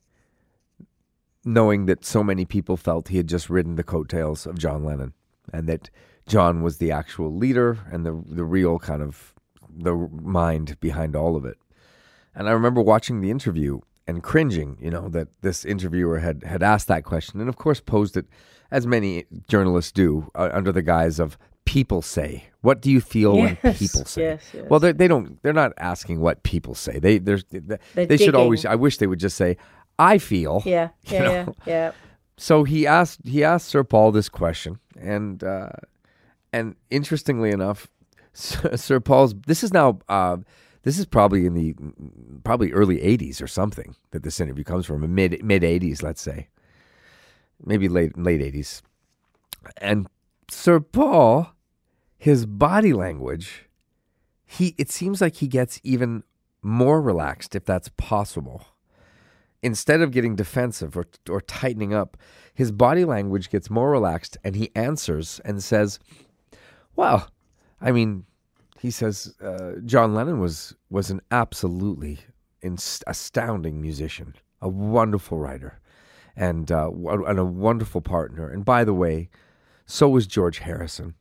knowing 1.44 1.86
that 1.86 2.04
so 2.04 2.24
many 2.24 2.44
people 2.44 2.76
felt 2.76 3.08
he 3.08 3.18
had 3.18 3.28
just 3.28 3.50
ridden 3.50 3.76
the 3.76 3.82
coattails 3.84 4.46
of 4.46 4.58
John 4.58 4.84
Lennon 4.84 5.12
and 5.52 5.68
that 5.68 5.90
John 6.26 6.62
was 6.62 6.78
the 6.78 6.90
actual 6.90 7.34
leader 7.34 7.78
and 7.90 8.06
the 8.06 8.22
the 8.26 8.44
real 8.44 8.78
kind 8.78 9.02
of 9.02 9.34
the 9.76 9.94
mind 9.94 10.78
behind 10.80 11.14
all 11.16 11.36
of 11.36 11.44
it. 11.44 11.58
And 12.34 12.48
I 12.48 12.52
remember 12.52 12.80
watching 12.80 13.20
the 13.20 13.30
interview 13.30 13.80
and 14.06 14.22
cringing, 14.22 14.76
you 14.80 14.90
know, 14.90 15.08
that 15.10 15.28
this 15.42 15.64
interviewer 15.64 16.20
had 16.20 16.44
had 16.44 16.62
asked 16.62 16.88
that 16.88 17.04
question 17.04 17.40
and 17.40 17.48
of 17.48 17.56
course 17.56 17.80
posed 17.80 18.16
it 18.16 18.26
as 18.70 18.86
many 18.86 19.26
journalists 19.48 19.92
do 19.92 20.30
uh, 20.34 20.48
under 20.52 20.72
the 20.72 20.82
guise 20.82 21.20
of 21.20 21.36
people 21.64 22.02
say. 22.02 22.44
What 22.60 22.80
do 22.80 22.90
you 22.90 23.00
feel 23.00 23.36
when 23.36 23.56
people 23.56 24.04
say? 24.06 24.22
yes, 24.22 24.44
yes. 24.54 24.64
Well, 24.70 24.80
they 24.80 24.92
they 24.92 25.06
don't 25.08 25.42
they're 25.42 25.52
not 25.52 25.72
asking 25.76 26.20
what 26.20 26.42
people 26.44 26.74
say. 26.74 26.98
They 26.98 27.18
there's 27.18 27.44
they, 27.50 27.58
They're 27.94 28.06
they 28.06 28.16
should 28.16 28.34
always. 28.34 28.64
I 28.64 28.74
wish 28.74 28.96
they 28.98 29.06
would 29.06 29.18
just 29.20 29.36
say 29.36 29.56
I 29.98 30.18
feel. 30.18 30.62
Yeah. 30.64 30.88
you 31.06 31.14
Yeah. 31.18 31.22
know? 31.22 31.54
Yeah. 31.66 31.74
Yeah. 31.74 31.92
So 32.36 32.64
he 32.64 32.86
asked 32.86 33.20
he 33.24 33.44
asked 33.44 33.68
Sir 33.68 33.84
Paul 33.84 34.12
this 34.12 34.28
question, 34.30 34.78
and 34.98 35.44
uh, 35.44 35.68
and 36.52 36.74
interestingly 36.90 37.50
enough, 37.50 37.86
Sir, 38.32 38.76
Sir 38.76 38.98
Paul's 39.00 39.34
this 39.46 39.62
is 39.62 39.72
now 39.72 39.98
uh, 40.08 40.38
this 40.82 40.98
is 40.98 41.06
probably 41.06 41.46
in 41.46 41.54
the 41.54 41.74
probably 42.44 42.72
early 42.72 42.98
'80s 42.98 43.40
or 43.42 43.46
something 43.46 43.94
that 44.10 44.22
this 44.22 44.40
interview 44.40 44.64
comes 44.64 44.84
from, 44.86 45.14
mid 45.14 45.44
mid 45.44 45.62
'80s, 45.62 46.02
let's 46.02 46.20
say, 46.22 46.48
maybe 47.64 47.88
late 47.88 48.18
late 48.18 48.40
'80s, 48.40 48.82
and 49.78 50.08
Sir 50.50 50.80
Paul, 50.80 51.48
his 52.24 52.46
body 52.46 52.92
language, 52.92 53.66
he 54.46 54.74
it 54.78 54.90
seems 54.90 55.20
like 55.20 55.36
he 55.36 55.48
gets 55.48 55.80
even 55.82 56.22
more 56.62 57.00
relaxed 57.00 57.54
if 57.54 57.64
that's 57.64 57.90
possible 57.96 58.66
instead 59.64 60.02
of 60.02 60.10
getting 60.10 60.36
defensive 60.36 60.94
or, 60.94 61.06
or 61.28 61.40
tightening 61.40 61.94
up, 61.94 62.18
his 62.52 62.70
body 62.70 63.04
language 63.04 63.48
gets 63.48 63.70
more 63.70 63.90
relaxed 63.90 64.36
and 64.44 64.54
he 64.54 64.70
answers 64.76 65.40
and 65.42 65.64
says, 65.64 65.98
Well, 66.94 67.30
I 67.80 67.90
mean, 67.90 68.26
he 68.78 68.90
says, 68.90 69.34
uh, 69.42 69.72
John 69.86 70.14
Lennon 70.14 70.38
was, 70.38 70.76
was 70.90 71.10
an 71.10 71.22
absolutely 71.30 72.18
inst- 72.60 73.04
astounding 73.06 73.80
musician, 73.80 74.34
a 74.60 74.68
wonderful 74.68 75.38
writer, 75.38 75.80
and, 76.36 76.70
uh, 76.70 76.90
and 76.90 77.38
a 77.38 77.44
wonderful 77.44 78.02
partner. 78.02 78.50
And 78.50 78.66
by 78.66 78.84
the 78.84 78.94
way, 78.94 79.30
so 79.86 80.10
was 80.10 80.26
George 80.26 80.58
Harrison. 80.58 81.14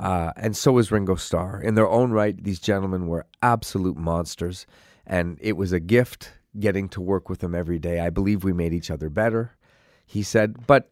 Uh, 0.00 0.32
and 0.36 0.56
so 0.56 0.72
was 0.72 0.90
Ringo 0.90 1.14
Starr. 1.14 1.60
In 1.60 1.74
their 1.74 1.88
own 1.88 2.10
right, 2.10 2.42
these 2.42 2.58
gentlemen 2.58 3.06
were 3.06 3.26
absolute 3.42 3.98
monsters, 3.98 4.66
and 5.06 5.36
it 5.42 5.58
was 5.58 5.72
a 5.72 5.80
gift 5.80 6.32
getting 6.58 6.88
to 6.88 7.02
work 7.02 7.28
with 7.28 7.40
them 7.40 7.54
every 7.54 7.78
day. 7.78 8.00
I 8.00 8.08
believe 8.08 8.42
we 8.42 8.54
made 8.54 8.72
each 8.72 8.90
other 8.90 9.10
better. 9.10 9.56
He 10.06 10.22
said, 10.22 10.66
but 10.66 10.90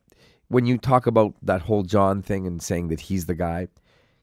when 0.48 0.66
you 0.66 0.76
talk 0.76 1.06
about 1.06 1.34
that 1.42 1.62
whole 1.62 1.82
John 1.84 2.20
thing 2.20 2.46
and 2.46 2.62
saying 2.62 2.88
that 2.88 3.00
he's 3.00 3.24
the 3.24 3.34
guy, 3.34 3.68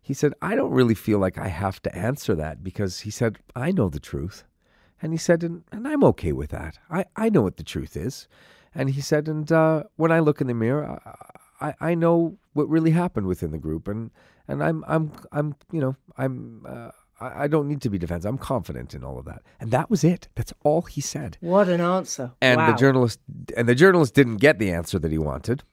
he 0.02 0.14
said, 0.14 0.34
I 0.40 0.56
don't 0.56 0.72
really 0.72 0.94
feel 0.94 1.18
like 1.18 1.40
I 1.40 1.48
have 1.48 1.82
to 1.82 1.96
answer 1.96 2.36
that 2.36 2.64
because 2.64 3.00
he 3.00 3.10
said, 3.10 3.40
I 3.56 3.72
know 3.72 3.90
the 3.90 4.00
truth. 4.00 4.44
And 5.02 5.12
he 5.12 5.18
said, 5.18 5.44
and, 5.44 5.64
and 5.72 5.88
I'm 5.88 6.04
okay 6.04 6.32
with 6.32 6.52
that. 6.52 6.78
I, 6.92 7.06
I 7.16 7.30
know 7.30 7.42
what 7.42 7.58
the 7.58 7.64
truth 7.64 7.98
is. 7.98 8.28
And 8.74 8.92
he 8.92 9.02
said, 9.02 9.28
and 9.28 9.52
uh, 9.52 9.84
when 9.96 10.12
I 10.12 10.20
look 10.20 10.42
in 10.42 10.48
the 10.48 10.54
mirror, 10.54 11.02
I, 11.60 11.70
I, 11.70 11.74
I 11.82 11.96
know 11.96 12.38
what 12.54 12.70
really 12.70 12.92
happened 12.92 13.28
within 13.28 13.52
the 13.52 13.58
group, 13.58 13.88
and 13.88 14.12
and 14.48 14.64
I'm 14.64 14.84
I'm 14.88 15.12
I'm 15.32 15.56
you 15.72 15.82
know 15.82 15.96
I'm 16.18 16.66
uh, 16.68 16.92
I, 17.20 17.48
don't 17.48 17.68
need 17.68 17.82
to 17.82 17.90
be 17.90 17.98
defensive. 17.98 18.28
I'm 18.30 18.38
confident 18.38 18.94
in 18.94 19.04
all 19.04 19.18
of 19.18 19.26
that, 19.26 19.42
and 19.60 19.72
that 19.72 19.90
was 19.90 20.04
it. 20.04 20.28
That's 20.36 20.54
all 20.64 20.82
he 20.82 21.02
said. 21.02 21.38
What 21.40 21.70
an 21.70 21.82
answer. 21.82 22.32
And 22.42 22.58
wow. 22.58 22.72
the 22.72 22.78
journalist 22.78 23.20
and 23.56 23.70
the 23.70 23.76
journalist 23.76 24.14
didn't 24.14 24.38
get 24.38 24.60
the 24.60 24.72
answer 24.72 25.00
that 25.00 25.12
he 25.12 25.18
wanted. 25.18 25.64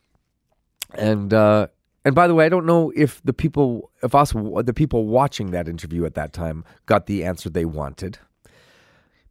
And 0.95 1.35
uh, 1.35 1.67
and 2.05 2.15
by 2.15 2.27
the 2.29 2.35
way, 2.35 2.47
I 2.47 2.49
don't 2.49 2.67
know 2.67 2.93
if 2.95 3.21
the 3.25 3.33
people, 3.33 3.91
if 4.03 4.15
us, 4.15 4.33
the 4.33 4.75
people 4.75 5.07
watching 5.07 5.51
that 5.51 5.69
interview 5.69 6.05
at 6.05 6.15
that 6.15 6.33
time 6.33 6.65
got 6.87 7.07
the 7.07 7.25
answer 7.25 7.51
they 7.51 7.65
wanted. 7.65 8.19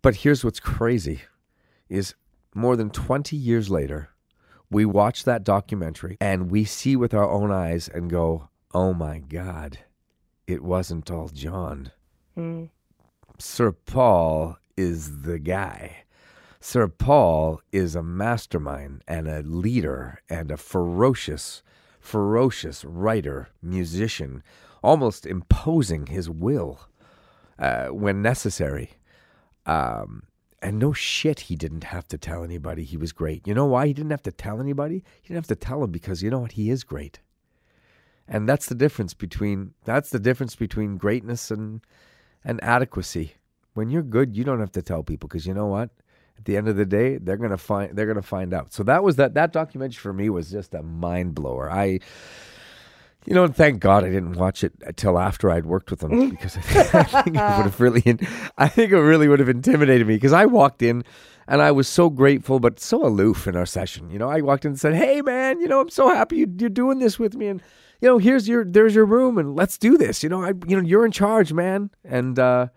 But 0.02 0.18
here's 0.18 0.44
what's 0.44 0.60
crazy: 0.60 1.22
is 1.90 2.16
more 2.54 2.76
than 2.76 2.90
20 2.90 3.36
years 3.36 3.70
later, 3.70 4.10
we 4.70 4.86
watch 4.86 5.24
that 5.24 5.44
documentary 5.44 6.18
and 6.20 6.52
we 6.52 6.66
see 6.66 6.96
with 6.96 7.14
our 7.14 7.30
own 7.30 7.52
eyes 7.52 7.88
and 7.88 8.10
go, 8.10 8.50
"Oh 8.74 8.94
my 8.94 9.20
God, 9.20 9.80
it 10.48 10.64
wasn't 10.64 11.12
all 11.12 11.30
John." 11.30 11.92
Mm. 12.38 12.70
Sir 13.38 13.72
Paul 13.72 14.58
is 14.78 15.22
the 15.22 15.40
guy. 15.40 16.04
Sir 16.60 16.88
Paul 16.88 17.60
is 17.72 17.96
a 17.96 18.04
mastermind 18.04 19.04
and 19.08 19.28
a 19.28 19.42
leader 19.42 20.22
and 20.30 20.52
a 20.52 20.58
ferocious, 20.58 21.64
ferocious 22.00 22.86
writer, 22.86 23.50
musician, 23.64 24.44
almost 24.84 25.26
imposing 25.26 26.06
his 26.08 26.30
will 26.30 26.82
uh, 27.58 27.88
when 27.88 28.22
necessary. 28.22 28.92
Um, 29.66 30.24
and 30.62 30.78
no 30.78 30.94
shit, 30.94 31.42
he 31.42 31.56
didn't 31.56 31.86
have 31.86 32.08
to 32.10 32.18
tell 32.18 32.44
anybody 32.44 32.84
he 32.84 32.98
was 32.98 33.12
great. 33.12 33.48
You 33.48 33.56
know 33.56 33.66
why 33.66 33.88
he 33.88 33.94
didn't 33.94 34.12
have 34.12 34.24
to 34.24 34.32
tell 34.32 34.60
anybody? 34.60 35.04
He 35.22 35.30
didn't 35.30 35.46
have 35.46 35.58
to 35.58 35.66
tell 35.66 35.84
him 35.84 35.92
because 35.92 36.22
you 36.22 36.30
know 36.30 36.40
what? 36.40 36.52
He 36.54 36.70
is 36.70 36.84
great. 36.84 37.20
And 38.32 38.48
that's 38.48 38.68
the 38.68 38.76
difference 38.76 39.14
between 39.14 39.74
that's 39.84 40.10
the 40.10 40.20
difference 40.20 40.56
between 40.56 40.96
greatness 40.96 41.52
and 41.52 41.82
and 42.46 42.64
adequacy. 42.64 43.34
When 43.74 43.90
you're 43.90 44.04
good, 44.04 44.36
you 44.38 44.46
don't 44.46 44.62
have 44.62 44.72
to 44.72 44.82
tell 44.82 45.04
people 45.04 45.28
because 45.28 45.46
you 45.46 45.54
know 45.54 45.68
what? 45.68 45.90
At 46.38 46.46
the 46.46 46.56
end 46.56 46.70
of 46.70 46.78
the 46.78 46.86
day, 46.86 47.18
they're 47.18 47.36
gonna 47.36 47.58
find 47.58 47.94
they're 47.96 48.08
gonna 48.08 48.22
find 48.22 48.54
out. 48.54 48.72
So 48.72 48.84
that 48.84 49.04
was 49.04 49.18
that 49.18 49.34
that 49.34 49.52
documentary 49.52 50.00
for 50.00 50.14
me 50.14 50.30
was 50.30 50.50
just 50.50 50.74
a 50.74 50.82
mind 50.82 51.36
blower. 51.36 51.70
I, 51.70 52.00
you 53.26 53.36
know, 53.36 53.44
and 53.44 53.54
thank 53.54 53.82
God 53.82 54.06
I 54.06 54.10
didn't 54.10 54.38
watch 54.38 54.64
it 54.64 54.74
until 54.86 55.20
after 55.20 55.52
I'd 55.52 55.66
worked 55.66 55.92
with 55.92 56.00
them 56.00 56.30
because 56.32 56.56
I 56.56 56.62
think, 56.62 56.96
I 56.96 57.04
think 57.04 57.36
it 57.36 57.58
would 57.58 57.66
have 57.66 57.82
really, 57.82 58.18
I 58.58 58.70
think 58.70 58.94
it 58.94 58.98
really 58.98 59.28
would 59.28 59.40
have 59.40 59.50
intimidated 59.50 60.08
me 60.08 60.16
because 60.16 60.34
I 60.34 60.46
walked 60.46 60.82
in 60.82 61.04
and 61.50 61.62
I 61.62 61.72
was 61.72 61.90
so 61.90 62.10
grateful 62.10 62.62
but 62.62 62.80
so 62.80 63.06
aloof 63.06 63.46
in 63.46 63.58
our 63.58 63.66
session. 63.66 64.10
You 64.10 64.20
know, 64.20 64.30
I 64.30 64.40
walked 64.40 64.64
in 64.64 64.72
and 64.72 64.80
said, 64.80 64.96
"Hey, 64.96 65.22
man, 65.22 65.60
you 65.60 65.68
know, 65.68 65.82
I'm 65.82 65.90
so 65.90 66.08
happy 66.08 66.38
you, 66.38 66.48
you're 66.58 66.70
doing 66.70 67.00
this 67.00 67.20
with 67.20 67.36
me 67.36 67.48
and." 67.48 67.62
You 68.02 68.10
know, 68.10 68.18
here's 68.18 68.48
your 68.48 68.66
there's 68.66 68.96
your 68.96 69.06
room 69.06 69.38
and 69.38 69.56
let's 69.56 69.78
do 69.78 69.98
this. 69.98 70.24
You 70.24 70.30
know, 70.30 70.44
I 70.44 70.54
you 70.68 70.76
know, 70.76 70.82
you're 70.82 71.06
in 71.06 71.12
charge, 71.12 71.54
man. 71.54 71.92
And 72.04 72.38
uh 72.38 72.68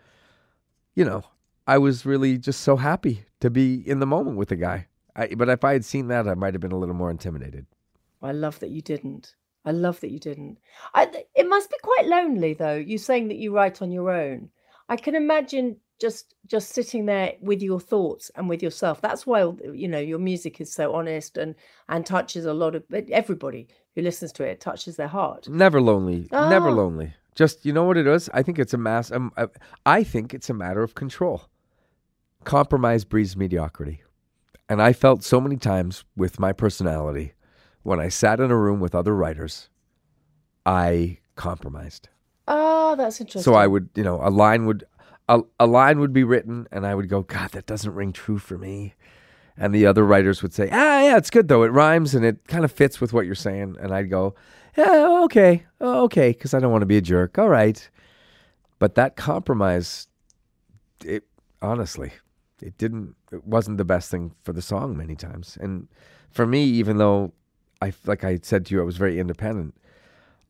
you 0.95 1.05
know, 1.05 1.25
I 1.67 1.79
was 1.79 2.07
really 2.07 2.39
just 2.39 2.61
so 2.61 2.77
happy 2.77 3.25
to 3.41 3.51
be 3.51 3.77
in 3.89 3.99
the 3.99 4.07
moment 4.07 4.37
with 4.37 4.51
the 4.51 4.57
guy. 4.57 4.87
I, 5.17 5.35
but 5.35 5.49
if 5.49 5.65
I 5.65 5.73
had 5.73 5.85
seen 5.85 6.09
that, 6.09 6.29
I 6.29 6.35
might 6.35 6.55
have 6.55 6.61
been 6.61 6.73
a 6.73 6.79
little 6.79 6.95
more 6.95 7.11
intimidated. 7.11 7.67
I 8.23 8.33
love 8.33 8.59
that 8.61 8.71
you 8.71 8.83
didn't. 8.83 9.35
I 9.65 9.71
love 9.71 10.01
that 10.01 10.11
you 10.11 10.19
didn't. 10.19 10.59
I, 10.95 11.25
it 11.35 11.49
must 11.49 11.71
be 11.71 11.77
quite 11.83 12.07
lonely, 12.07 12.55
though. 12.55 12.77
You 12.77 12.99
saying 12.99 13.29
that 13.29 13.37
you 13.37 13.55
write 13.55 13.81
on 13.81 13.93
your 13.93 14.11
own. 14.11 14.51
I 14.89 14.97
can 14.97 15.15
imagine 15.15 15.77
just 16.01 16.35
just 16.47 16.71
sitting 16.71 17.07
there 17.07 17.35
with 17.41 17.63
your 17.63 17.81
thoughts 17.81 18.31
and 18.35 18.49
with 18.49 18.63
yourself. 18.63 19.01
That's 19.01 19.27
why 19.27 19.41
you 19.73 19.89
know 19.89 19.99
your 19.99 20.19
music 20.19 20.61
is 20.61 20.73
so 20.73 20.95
honest 20.95 21.37
and 21.39 21.55
and 21.89 22.05
touches 22.05 22.45
a 22.47 22.53
lot 22.55 22.75
of 22.75 22.83
everybody 22.93 23.69
who 23.95 24.03
listens 24.03 24.33
to 24.33 24.45
it 24.45 24.61
touches 24.61 24.97
their 24.97 25.09
heart. 25.09 25.49
Never 25.49 25.81
lonely. 25.81 26.29
Never 26.33 26.69
Ah. 26.69 26.73
lonely. 26.75 27.15
Just 27.35 27.65
you 27.65 27.73
know 27.73 27.85
what 27.85 27.97
it 27.97 28.07
is. 28.07 28.29
I 28.35 28.43
think 28.43 28.59
it's 28.59 28.75
a 28.75 28.79
mass. 28.79 29.11
Um, 29.11 29.33
uh, 29.37 29.47
I 29.87 30.05
think 30.05 30.35
it's 30.35 30.51
a 30.51 30.55
matter 30.55 30.83
of 30.83 30.95
control. 30.95 31.43
Compromise 32.45 33.05
breeds 33.05 33.37
mediocrity, 33.37 34.03
and 34.69 34.83
I 34.83 34.93
felt 34.93 35.25
so 35.25 35.41
many 35.41 35.57
times 35.57 36.05
with 36.17 36.39
my 36.39 36.53
personality 36.53 37.33
when 37.83 37.99
I 38.01 38.09
sat 38.09 38.39
in 38.39 38.51
a 38.51 38.57
room 38.57 38.81
with 38.81 38.95
other 38.95 39.15
writers, 39.15 39.69
I 40.67 41.19
compromised. 41.37 42.09
Ah, 42.47 42.95
that's 42.97 43.21
interesting. 43.21 43.43
So 43.43 43.55
I 43.55 43.67
would, 43.67 43.89
you 43.95 44.03
know, 44.05 44.21
a 44.23 44.29
line 44.31 44.67
would 44.67 44.85
a, 45.29 45.41
a 45.59 45.67
line 45.67 46.01
would 46.01 46.13
be 46.13 46.25
written, 46.25 46.67
and 46.71 46.87
I 46.87 46.95
would 46.95 47.09
go, 47.09 47.23
God, 47.23 47.51
that 47.53 47.67
doesn't 47.67 47.95
ring 47.95 48.13
true 48.13 48.39
for 48.39 48.59
me. 48.59 48.95
And 49.57 49.75
the 49.75 49.87
other 49.87 50.05
writers 50.05 50.43
would 50.43 50.53
say, 50.53 50.69
Ah, 50.73 51.03
yeah, 51.03 51.17
it's 51.17 51.31
good 51.31 51.47
though. 51.47 51.63
It 51.63 51.69
rhymes 51.69 52.15
and 52.15 52.25
it 52.25 52.47
kind 52.49 52.65
of 52.65 52.73
fits 52.73 53.01
with 53.01 53.13
what 53.13 53.25
you're 53.25 53.37
saying. 53.37 53.77
And 53.81 53.95
I'd 53.95 54.11
go, 54.11 54.35
Yeah, 54.77 55.21
okay, 55.25 55.65
okay, 55.81 56.31
because 56.31 56.55
I 56.55 56.59
don't 56.59 56.73
want 56.73 56.83
to 56.83 56.87
be 56.87 56.97
a 56.97 57.01
jerk. 57.01 57.39
All 57.39 57.49
right, 57.49 57.89
but 58.81 58.97
that 58.97 59.15
compromise, 59.15 60.09
it 61.05 61.25
honestly, 61.63 62.13
it 62.61 62.77
didn't. 62.79 63.15
It 63.31 63.47
wasn't 63.47 63.79
the 63.79 63.85
best 63.85 64.11
thing 64.11 64.35
for 64.43 64.53
the 64.53 64.63
song 64.63 64.97
many 64.97 65.15
times. 65.15 65.57
And 65.61 65.89
for 66.31 66.47
me, 66.47 66.65
even 66.65 66.99
though 66.99 67.33
I, 67.81 67.93
like 68.07 68.25
I 68.25 68.41
said 68.43 68.67
to 68.67 68.75
you, 68.75 68.81
I 68.81 68.85
was 68.85 68.97
very 68.97 69.21
independent. 69.21 69.77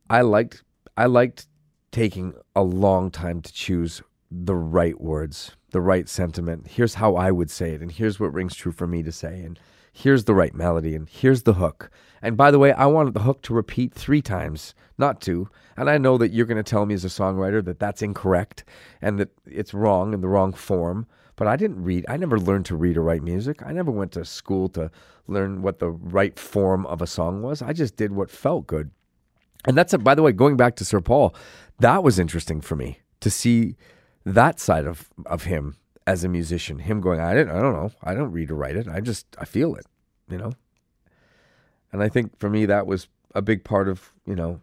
I 0.09 0.23
liked 0.23 0.63
I 0.97 1.07
liked 1.07 1.47
taking 1.93 2.35
a 2.57 2.63
long 2.63 3.11
time 3.11 3.43
to 3.43 3.53
choose 3.53 4.03
the 4.43 4.57
right 4.57 5.01
words, 5.01 5.53
the 5.71 5.81
right 5.81 6.09
sentiment. 6.09 6.67
Here's 6.67 6.95
how 6.95 7.15
I 7.15 7.31
would 7.31 7.51
say 7.51 7.75
it, 7.75 7.81
and 7.81 7.93
here's 7.93 8.19
what 8.19 8.33
rings 8.33 8.57
true 8.57 8.73
for 8.73 8.87
me 8.87 9.03
to 9.03 9.13
say, 9.13 9.41
and 9.41 9.59
here's 9.93 10.25
the 10.25 10.35
right 10.35 10.55
melody, 10.55 10.97
and 10.97 11.09
here's 11.09 11.45
the 11.45 11.55
hook. 11.55 11.91
And 12.21 12.37
by 12.37 12.51
the 12.51 12.59
way, 12.59 12.73
I 12.73 12.87
wanted 12.87 13.15
the 13.15 13.21
hook 13.21 13.43
to 13.43 13.55
repeat 13.55 13.95
three 13.95 14.23
times, 14.23 14.75
not 14.99 15.21
two. 15.21 15.49
And 15.77 15.91
I 15.91 15.99
know 15.99 16.17
that 16.19 16.33
you're 16.33 16.47
going 16.47 16.63
to 16.63 16.69
tell 16.69 16.87
me 16.87 16.95
as 16.95 17.05
a 17.05 17.09
songwriter 17.09 17.65
that 17.65 17.79
that's 17.79 18.03
incorrect 18.03 18.65
and 19.03 19.21
that 19.21 19.31
it's 19.47 19.75
wrong 19.75 20.15
in 20.15 20.21
the 20.21 20.29
wrong 20.29 20.53
form. 20.53 21.07
But 21.37 21.49
I 21.49 21.57
didn't 21.57 21.83
read. 21.83 22.07
I 22.09 22.17
never 22.17 22.39
learned 22.39 22.65
to 22.67 22.77
read 22.77 22.97
or 22.97 23.03
write 23.03 23.23
music. 23.23 23.63
I 23.65 23.73
never 23.73 23.91
went 23.91 24.13
to 24.13 24.25
school 24.25 24.69
to 24.71 24.91
learn 25.27 25.63
what 25.63 25.81
the 25.81 25.91
right 25.91 26.39
form 26.39 26.87
of 26.87 27.03
a 27.03 27.07
song 27.07 27.43
was. 27.43 27.61
I 27.61 27.73
just 27.73 27.97
did 27.97 28.13
what 28.13 28.31
felt 28.31 28.67
good. 28.67 28.91
And 29.67 29.77
that's, 29.77 29.93
a, 29.93 29.99
by 29.99 30.15
the 30.15 30.23
way, 30.23 30.33
going 30.33 30.57
back 30.57 30.77
to 30.77 30.85
Sir 30.85 31.01
Paul, 31.01 31.35
that 31.81 32.03
was 32.03 32.19
interesting 32.19 32.61
for 32.61 32.77
me 32.77 33.01
to 33.21 33.31
see 33.31 33.77
that 34.25 34.61
side 34.61 34.87
of, 34.87 35.11
of 35.27 35.45
him 35.45 35.77
as 36.07 36.25
a 36.25 36.29
musician. 36.29 36.79
Him 36.79 37.01
going, 37.01 37.21
I 37.21 37.35
didn't, 37.35 37.57
I 37.57 37.61
don't 37.61 37.75
know, 37.75 37.91
I 38.03 38.15
don't 38.15 38.33
read 38.33 38.51
or 38.51 38.55
write 38.55 38.77
it. 38.77 38.89
I 38.89 39.01
just, 39.01 39.27
I 39.39 39.45
feel 39.45 39.75
it, 39.75 39.87
you 40.29 40.39
know. 40.39 40.53
And 41.93 42.03
I 42.03 42.09
think 42.09 42.39
for 42.39 42.51
me, 42.51 42.67
that 42.67 42.87
was 42.87 43.09
a 43.35 43.43
big 43.43 43.65
part 43.65 43.89
of, 43.89 44.13
you 44.27 44.35
know, 44.35 44.61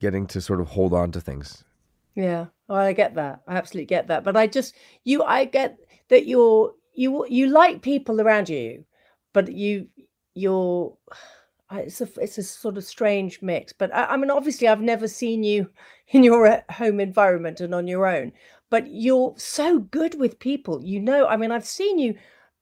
getting 0.00 0.26
to 0.28 0.40
sort 0.40 0.60
of 0.60 0.68
hold 0.68 0.92
on 0.92 1.10
to 1.12 1.20
things. 1.20 1.64
Yeah, 2.14 2.46
oh, 2.68 2.74
I 2.74 2.92
get 2.92 3.14
that. 3.14 3.42
I 3.46 3.56
absolutely 3.56 3.86
get 3.86 4.08
that. 4.08 4.24
But 4.24 4.36
I 4.36 4.46
just 4.46 4.74
you, 5.04 5.22
I 5.22 5.44
get 5.44 5.78
that 6.08 6.26
you're 6.26 6.74
you 6.94 7.26
you 7.28 7.48
like 7.48 7.82
people 7.82 8.20
around 8.20 8.48
you, 8.48 8.84
but 9.32 9.52
you 9.52 9.88
you're 10.34 10.96
it's 11.72 12.00
a 12.00 12.08
it's 12.20 12.38
a 12.38 12.42
sort 12.42 12.76
of 12.76 12.84
strange 12.84 13.42
mix. 13.42 13.72
But 13.72 13.94
I, 13.94 14.04
I 14.06 14.16
mean, 14.16 14.30
obviously, 14.30 14.68
I've 14.68 14.80
never 14.80 15.08
seen 15.08 15.42
you 15.42 15.70
in 16.08 16.22
your 16.22 16.46
uh, 16.46 16.60
home 16.70 17.00
environment 17.00 17.60
and 17.60 17.74
on 17.74 17.86
your 17.86 18.06
own. 18.06 18.32
But 18.70 18.88
you're 18.90 19.34
so 19.38 19.80
good 19.80 20.18
with 20.18 20.38
people. 20.38 20.82
You 20.84 21.00
know, 21.00 21.26
I 21.26 21.36
mean, 21.36 21.50
I've 21.50 21.66
seen 21.66 21.98
you 21.98 22.14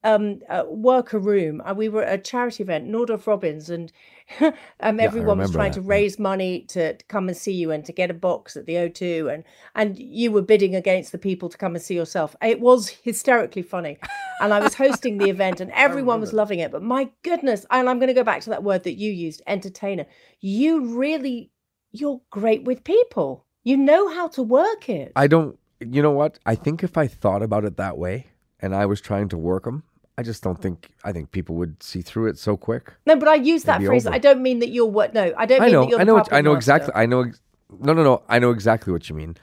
um 0.06 0.40
uh, 0.48 0.64
work 0.68 1.12
a 1.12 1.18
room. 1.18 1.60
Uh, 1.64 1.74
we 1.74 1.88
were 1.88 2.04
at 2.04 2.20
a 2.20 2.22
charity 2.22 2.62
event, 2.62 2.88
Nordoff 2.88 3.26
Robbins, 3.26 3.68
and 3.68 3.92
um, 4.80 5.00
everyone 5.00 5.38
was 5.38 5.50
trying 5.50 5.72
that, 5.72 5.80
to 5.80 5.86
raise 5.86 6.18
money 6.18 6.62
to, 6.68 6.96
to 6.96 7.04
come 7.06 7.28
and 7.28 7.36
see 7.36 7.52
you 7.52 7.70
and 7.72 7.84
to 7.84 7.92
get 7.92 8.10
a 8.10 8.14
box 8.14 8.56
at 8.56 8.66
the 8.66 8.74
O2, 8.74 9.32
and 9.32 9.44
and 9.74 9.98
you 9.98 10.30
were 10.30 10.42
bidding 10.42 10.74
against 10.74 11.12
the 11.12 11.18
people 11.18 11.48
to 11.48 11.58
come 11.58 11.74
and 11.74 11.82
see 11.82 11.94
yourself. 11.94 12.36
It 12.40 12.60
was 12.60 12.88
hysterically 12.88 13.62
funny, 13.62 13.98
and 14.40 14.54
I 14.54 14.60
was 14.60 14.74
hosting 14.74 15.18
the 15.18 15.28
event, 15.28 15.60
and 15.60 15.70
everyone 15.74 16.20
was 16.20 16.32
loving 16.32 16.60
it. 16.60 16.70
But 16.70 16.82
my 16.82 17.10
goodness, 17.22 17.66
and 17.70 17.88
I'm 17.88 17.98
going 17.98 18.08
to 18.08 18.14
go 18.14 18.24
back 18.24 18.42
to 18.42 18.50
that 18.50 18.62
word 18.62 18.84
that 18.84 18.98
you 18.98 19.10
used, 19.10 19.42
entertainer. 19.46 20.06
You 20.40 20.96
really, 20.96 21.50
you're 21.90 22.20
great 22.30 22.64
with 22.64 22.84
people. 22.84 23.44
You 23.64 23.76
know 23.76 24.08
how 24.08 24.28
to 24.28 24.44
work 24.44 24.88
it. 24.88 25.10
I 25.16 25.26
don't, 25.26 25.58
you 25.80 26.00
know 26.00 26.12
what? 26.12 26.38
I 26.46 26.54
think 26.54 26.84
if 26.84 26.96
I 26.96 27.08
thought 27.08 27.42
about 27.42 27.64
it 27.64 27.76
that 27.78 27.98
way 27.98 28.28
and 28.60 28.74
I 28.74 28.86
was 28.86 29.00
trying 29.00 29.28
to 29.30 29.36
work 29.36 29.64
them, 29.64 29.82
I 30.18 30.22
just 30.22 30.42
don't 30.42 30.60
think, 30.60 30.92
I 31.04 31.12
think 31.12 31.30
people 31.30 31.56
would 31.56 31.82
see 31.82 32.00
through 32.02 32.28
it 32.28 32.38
so 32.38 32.56
quick. 32.56 32.92
No, 33.04 33.16
but 33.16 33.28
I 33.28 33.34
use 33.34 33.64
that 33.64 33.82
phrase. 33.82 34.06
over. 34.06 34.14
I 34.14 34.18
don't 34.18 34.42
mean 34.42 34.60
that 34.60 34.70
you're 34.70 34.86
what. 34.86 35.12
No, 35.12 35.32
I 35.36 35.44
don't 35.46 35.60
I 35.60 35.64
mean 35.66 35.72
know, 35.72 35.80
that 35.82 35.90
you're 35.90 36.00
I 36.00 36.04
know, 36.04 36.14
what- 36.14 36.32
I 36.32 36.40
know 36.40 36.54
master. 36.54 36.56
exactly. 36.76 36.92
I 36.94 37.06
know. 37.06 37.20
ex- 37.24 37.40
No, 37.80 37.92
no, 37.92 38.02
no. 38.02 38.22
I 38.28 38.38
know 38.38 38.50
exactly 38.50 38.92
what 38.92 39.08
you 39.10 39.14
mean. 39.16 39.36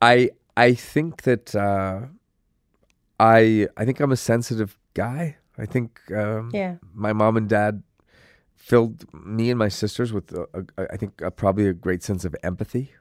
I, 0.00 0.30
I 0.56 0.72
think 0.74 1.22
that 1.22 1.54
uh, 1.54 2.00
I, 3.20 3.68
I 3.76 3.84
think 3.84 4.00
I'm 4.00 4.12
a 4.12 4.16
sensitive 4.16 4.78
guy. 4.94 5.36
I 5.58 5.66
think 5.66 6.00
um, 6.12 6.50
Yeah. 6.54 6.76
my 6.94 7.12
mom 7.12 7.36
and 7.36 7.48
dad 7.48 7.82
filled 8.54 9.04
me 9.12 9.50
and 9.50 9.58
my 9.58 9.68
sisters 9.68 10.12
with, 10.12 10.32
a, 10.32 10.46
a, 10.78 10.92
I 10.92 10.96
think, 10.96 11.20
a, 11.20 11.30
probably 11.30 11.66
a 11.66 11.72
great 11.72 12.02
sense 12.02 12.24
of 12.24 12.34
empathy, 12.42 12.92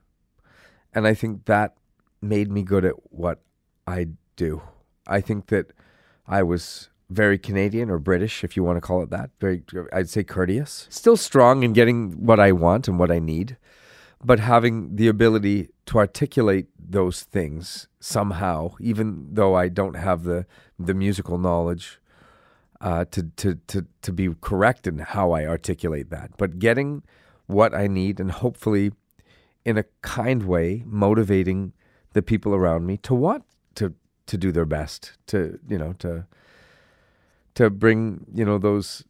and 0.94 1.06
I 1.08 1.14
think 1.14 1.46
that 1.46 1.76
made 2.22 2.50
me 2.52 2.64
good 2.64 2.84
at 2.86 2.96
what 3.12 3.42
I 3.86 4.08
do. 4.36 4.62
I 5.08 5.22
think 5.22 5.48
that 5.48 5.72
I 6.28 6.42
was 6.44 6.90
very 7.10 7.38
Canadian 7.38 7.90
or 7.90 8.00
British, 8.00 8.44
if 8.44 8.58
you 8.58 8.64
want 8.64 8.78
to 8.78 8.82
call 8.82 9.02
it 9.02 9.10
that. 9.10 9.30
Very, 9.40 9.64
I'd 9.94 10.10
say 10.10 10.24
courteous. 10.24 10.88
Still 10.90 11.18
strong 11.18 11.64
in 11.64 11.74
getting 11.74 12.26
what 12.26 12.40
I 12.40 12.52
want 12.52 12.88
and 12.88 13.00
what 13.00 13.12
I 13.12 13.20
need, 13.20 13.58
but 14.24 14.40
having 14.40 14.96
the 14.96 15.08
ability 15.08 15.70
to 15.88 15.98
articulate 16.00 16.68
those 16.78 17.24
things 17.24 17.88
somehow, 18.00 18.72
even 18.80 19.28
though 19.34 19.56
I 19.56 19.70
don't 19.70 19.96
have 19.96 20.24
the 20.24 20.46
the 20.80 20.94
musical 20.94 21.38
knowledge 21.38 22.00
uh, 22.82 23.06
to, 23.12 23.24
to 23.38 23.56
to 23.68 23.86
to 24.02 24.12
be 24.12 24.30
correct 24.42 24.88
in 24.88 25.00
how 25.00 25.32
I 25.32 25.46
articulate 25.46 26.10
that. 26.10 26.32
But 26.38 26.60
getting 26.60 27.04
what 27.48 27.74
I 27.74 27.88
need 27.88 28.20
and 28.20 28.32
hopefully 28.32 28.92
in 29.66 29.78
a 29.78 29.86
kind 30.02 30.44
way 30.44 30.84
motivating 30.86 31.74
the 32.14 32.22
people 32.22 32.54
around 32.54 32.86
me 32.86 32.98
to 32.98 33.14
want 33.14 33.44
to 33.76 33.94
to 34.28 34.38
do 34.38 34.52
their 34.52 34.66
best 34.66 35.14
to 35.28 35.60
you 35.68 35.78
know 35.78 35.94
to 36.00 36.26
to 37.58 37.72
bring 37.72 38.24
you 38.32 38.46
know 38.46 38.60
those 38.60 39.04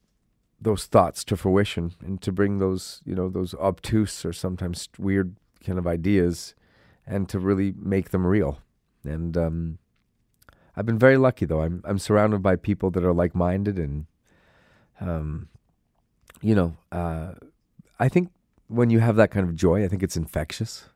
those 0.62 0.86
thoughts 0.86 1.26
to 1.26 1.36
fruition 1.36 1.92
and 2.00 2.22
to 2.22 2.32
bring 2.32 2.60
those 2.60 3.02
you 3.04 3.14
know 3.14 3.28
those 3.28 3.54
obtuse 3.56 4.24
or 4.24 4.32
sometimes 4.32 4.88
weird 4.98 5.36
kind 5.66 5.78
of 5.78 5.86
ideas 5.86 6.56
and 7.06 7.28
to 7.28 7.40
really 7.40 7.74
make 7.78 8.12
them 8.12 8.26
real. 8.26 8.60
And 9.04 9.36
um 9.36 9.80
I've 10.78 10.86
been 10.86 10.98
very 10.98 11.18
lucky 11.18 11.46
though. 11.46 11.62
I'm 11.62 11.82
I'm 11.84 12.00
surrounded 12.00 12.42
by 12.42 12.56
people 12.56 12.90
that 12.92 13.04
are 13.04 13.14
like-minded 13.14 13.78
and 13.78 14.06
um 15.02 15.50
you 16.42 16.56
know 16.56 16.78
uh 16.94 17.34
I 18.00 18.08
think 18.08 18.32
when 18.70 18.90
you 18.90 19.00
have 19.00 19.18
that 19.18 19.30
kind 19.30 19.46
of 19.46 19.58
joy 19.58 19.84
I 19.84 19.90
think 19.90 20.04
it's 20.04 20.16
infectious. 20.16 20.88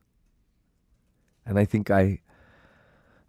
And 1.46 1.60
I 1.60 1.66
think 1.66 1.92
I 1.92 2.22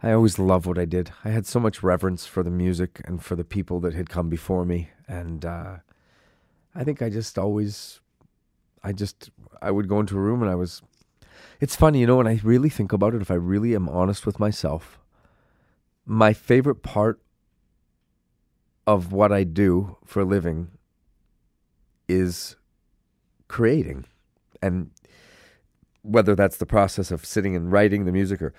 I 0.02 0.12
always 0.12 0.38
loved 0.38 0.66
what 0.66 0.78
I 0.78 0.84
did. 0.84 1.12
I 1.24 1.30
had 1.30 1.46
so 1.46 1.60
much 1.60 1.82
reverence 1.82 2.26
for 2.26 2.42
the 2.42 2.50
music 2.50 3.00
and 3.04 3.22
for 3.22 3.36
the 3.36 3.44
people 3.44 3.78
that 3.80 3.94
had 3.94 4.10
come 4.10 4.28
before 4.28 4.64
me, 4.64 4.90
and 5.06 5.44
uh, 5.44 5.76
I 6.74 6.82
think 6.82 7.00
I 7.00 7.08
just 7.08 7.38
always, 7.38 8.00
I 8.82 8.92
just, 8.92 9.30
I 9.60 9.70
would 9.70 9.88
go 9.88 10.00
into 10.00 10.16
a 10.16 10.20
room 10.20 10.42
and 10.42 10.50
I 10.50 10.56
was. 10.56 10.82
It's 11.60 11.76
funny, 11.76 12.00
you 12.00 12.06
know, 12.08 12.16
when 12.16 12.26
I 12.26 12.40
really 12.42 12.68
think 12.68 12.92
about 12.92 13.14
it, 13.14 13.22
if 13.22 13.30
I 13.30 13.34
really 13.34 13.76
am 13.76 13.88
honest 13.88 14.26
with 14.26 14.40
myself, 14.40 14.98
my 16.04 16.32
favorite 16.32 16.82
part 16.82 17.20
of 18.84 19.12
what 19.12 19.30
I 19.30 19.44
do 19.44 19.96
for 20.04 20.20
a 20.20 20.24
living 20.24 20.72
is 22.08 22.56
creating, 23.46 24.06
and 24.60 24.90
whether 26.02 26.34
that's 26.34 26.56
the 26.56 26.66
process 26.66 27.10
of 27.10 27.24
sitting 27.24 27.54
and 27.56 27.70
writing 27.72 28.04
the 28.04 28.12
music 28.12 28.42
or 28.42 28.52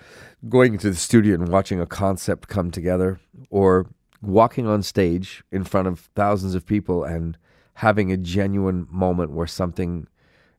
going 0.48 0.72
into 0.74 0.90
the 0.90 0.96
studio 0.96 1.34
and 1.34 1.48
watching 1.48 1.80
a 1.80 1.86
concept 1.86 2.48
come 2.48 2.70
together 2.70 3.20
or 3.50 3.86
walking 4.22 4.66
on 4.66 4.82
stage 4.82 5.44
in 5.52 5.62
front 5.64 5.86
of 5.86 6.00
thousands 6.14 6.54
of 6.54 6.64
people 6.66 7.04
and 7.04 7.36
having 7.74 8.10
a 8.10 8.16
genuine 8.16 8.86
moment 8.90 9.30
where 9.32 9.46
something 9.46 10.06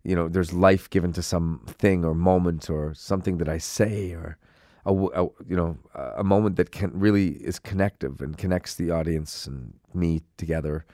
you 0.04 0.16
know 0.16 0.28
there's 0.28 0.54
life 0.54 0.88
given 0.90 1.12
to 1.12 1.22
something 1.24 2.06
or 2.06 2.14
moment 2.14 2.70
or 2.70 2.94
something 2.94 3.38
that 3.40 3.50
I 3.50 3.58
say 3.58 4.12
or 4.12 4.38
a, 4.86 4.94
a- 4.94 5.30
you 5.48 5.56
know 5.56 5.78
a 5.96 6.24
moment 6.24 6.58
that 6.58 6.72
can 6.72 6.92
really 6.94 7.30
is 7.44 7.58
connective 7.58 8.22
and 8.22 8.38
connects 8.38 8.76
the 8.76 8.92
audience 8.92 9.48
and 9.48 9.74
me 9.94 10.22
together. 10.38 10.86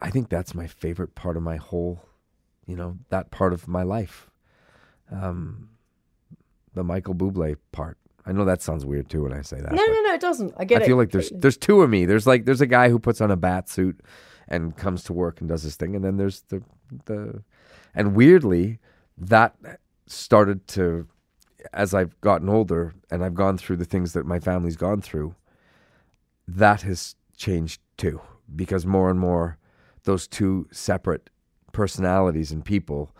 I 0.00 0.10
think 0.10 0.28
that's 0.28 0.54
my 0.54 0.68
favorite 0.68 1.16
part 1.16 1.36
of 1.36 1.42
my 1.42 1.56
whole 1.56 2.04
you 2.66 2.76
know 2.76 2.98
that 3.08 3.32
part 3.32 3.52
of 3.52 3.66
my 3.66 3.82
life 3.82 4.30
um, 5.10 5.68
the 6.74 6.84
Michael 6.84 7.14
Bublé 7.14 7.56
part, 7.72 7.98
I 8.24 8.32
know 8.32 8.44
that 8.44 8.62
sounds 8.62 8.84
weird 8.84 9.08
too 9.08 9.24
when 9.24 9.32
I 9.32 9.42
say 9.42 9.60
that. 9.60 9.72
No, 9.72 9.84
no, 9.84 10.02
no, 10.02 10.14
it 10.14 10.20
doesn't. 10.20 10.54
I 10.56 10.64
get 10.64 10.78
I 10.78 10.80
it. 10.82 10.84
I 10.84 10.88
feel 10.88 10.96
like 10.96 11.10
there's 11.10 11.30
there's 11.30 11.56
two 11.56 11.82
of 11.82 11.90
me. 11.90 12.04
There's 12.04 12.26
like 12.26 12.44
there's 12.44 12.60
a 12.60 12.66
guy 12.66 12.88
who 12.88 12.98
puts 12.98 13.20
on 13.20 13.30
a 13.30 13.36
bat 13.36 13.68
suit 13.68 14.00
and 14.48 14.76
comes 14.76 15.02
to 15.04 15.12
work 15.12 15.40
and 15.40 15.48
does 15.48 15.62
his 15.62 15.76
thing, 15.76 15.96
and 15.96 16.04
then 16.04 16.16
there's 16.16 16.42
the 16.42 16.62
the 17.06 17.42
and 17.94 18.14
weirdly 18.14 18.78
that 19.18 19.56
started 20.06 20.66
to 20.68 21.08
as 21.72 21.94
I've 21.94 22.20
gotten 22.20 22.48
older 22.48 22.94
and 23.10 23.24
I've 23.24 23.34
gone 23.34 23.56
through 23.56 23.76
the 23.76 23.84
things 23.84 24.12
that 24.14 24.26
my 24.26 24.40
family's 24.40 24.76
gone 24.76 25.00
through. 25.00 25.34
That 26.46 26.82
has 26.82 27.14
changed 27.36 27.80
too 27.96 28.20
because 28.54 28.84
more 28.84 29.10
and 29.10 29.18
more 29.18 29.58
those 30.04 30.26
two 30.26 30.68
separate 30.72 31.30
personalities 31.72 32.52
and 32.52 32.64
people 32.64 33.14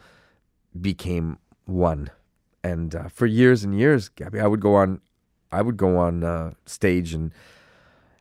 became 0.80 1.38
one. 1.66 2.10
And 2.64 2.94
uh, 2.94 3.08
for 3.08 3.26
years 3.26 3.64
and 3.64 3.78
years, 3.78 4.08
Gaby, 4.08 4.40
I 4.40 4.46
would 4.46 4.60
go 4.60 4.76
on, 4.76 5.00
I 5.50 5.62
would 5.62 5.76
go 5.76 5.98
on 5.98 6.22
uh, 6.22 6.52
stage 6.64 7.12
and 7.12 7.32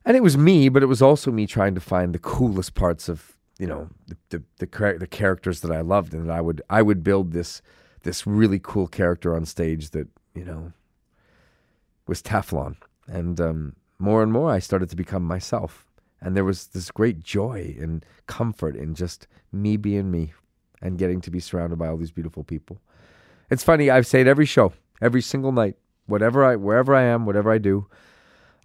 and 0.03 0.17
it 0.17 0.23
was 0.23 0.37
me, 0.37 0.69
but 0.69 0.83
it 0.83 0.87
was 0.87 1.01
also 1.01 1.31
me 1.31 1.45
trying 1.45 1.75
to 1.75 1.81
find 1.81 2.13
the 2.13 2.19
coolest 2.19 2.73
parts 2.73 3.07
of 3.07 3.37
you 3.59 3.67
know 3.67 3.89
the 4.07 4.17
the 4.29 4.43
the, 4.57 4.97
the 4.99 5.07
characters 5.07 5.61
that 5.61 5.71
I 5.71 5.81
loved, 5.81 6.13
and 6.13 6.31
I 6.31 6.41
would 6.41 6.61
I 6.69 6.81
would 6.81 7.03
build 7.03 7.31
this 7.31 7.61
this 8.03 8.25
really 8.25 8.59
cool 8.59 8.87
character 8.87 9.35
on 9.35 9.45
stage 9.45 9.91
that 9.91 10.07
you 10.33 10.43
know 10.43 10.73
was 12.07 12.21
Teflon, 12.21 12.77
and 13.07 13.39
um, 13.39 13.75
more 13.99 14.23
and 14.23 14.31
more 14.31 14.49
I 14.51 14.59
started 14.59 14.89
to 14.89 14.95
become 14.95 15.23
myself, 15.23 15.85
and 16.19 16.35
there 16.35 16.43
was 16.45 16.67
this 16.67 16.89
great 16.89 17.19
joy 17.19 17.75
and 17.79 18.03
comfort 18.25 18.75
in 18.75 18.95
just 18.95 19.27
me 19.51 19.77
being 19.77 20.09
me, 20.09 20.33
and 20.81 20.97
getting 20.97 21.21
to 21.21 21.29
be 21.29 21.39
surrounded 21.39 21.77
by 21.77 21.87
all 21.87 21.97
these 21.97 22.11
beautiful 22.11 22.43
people. 22.43 22.81
It's 23.52 23.64
funny. 23.64 23.89
I 23.89 23.99
say 24.02 24.22
it 24.22 24.28
every 24.28 24.45
show, 24.45 24.74
every 25.02 25.22
single 25.22 25.52
night, 25.52 25.76
whatever 26.06 26.45
I, 26.45 26.56
wherever 26.56 26.95
I 26.95 27.04
am, 27.04 27.26
whatever 27.26 27.52
I 27.52 27.58
do, 27.58 27.88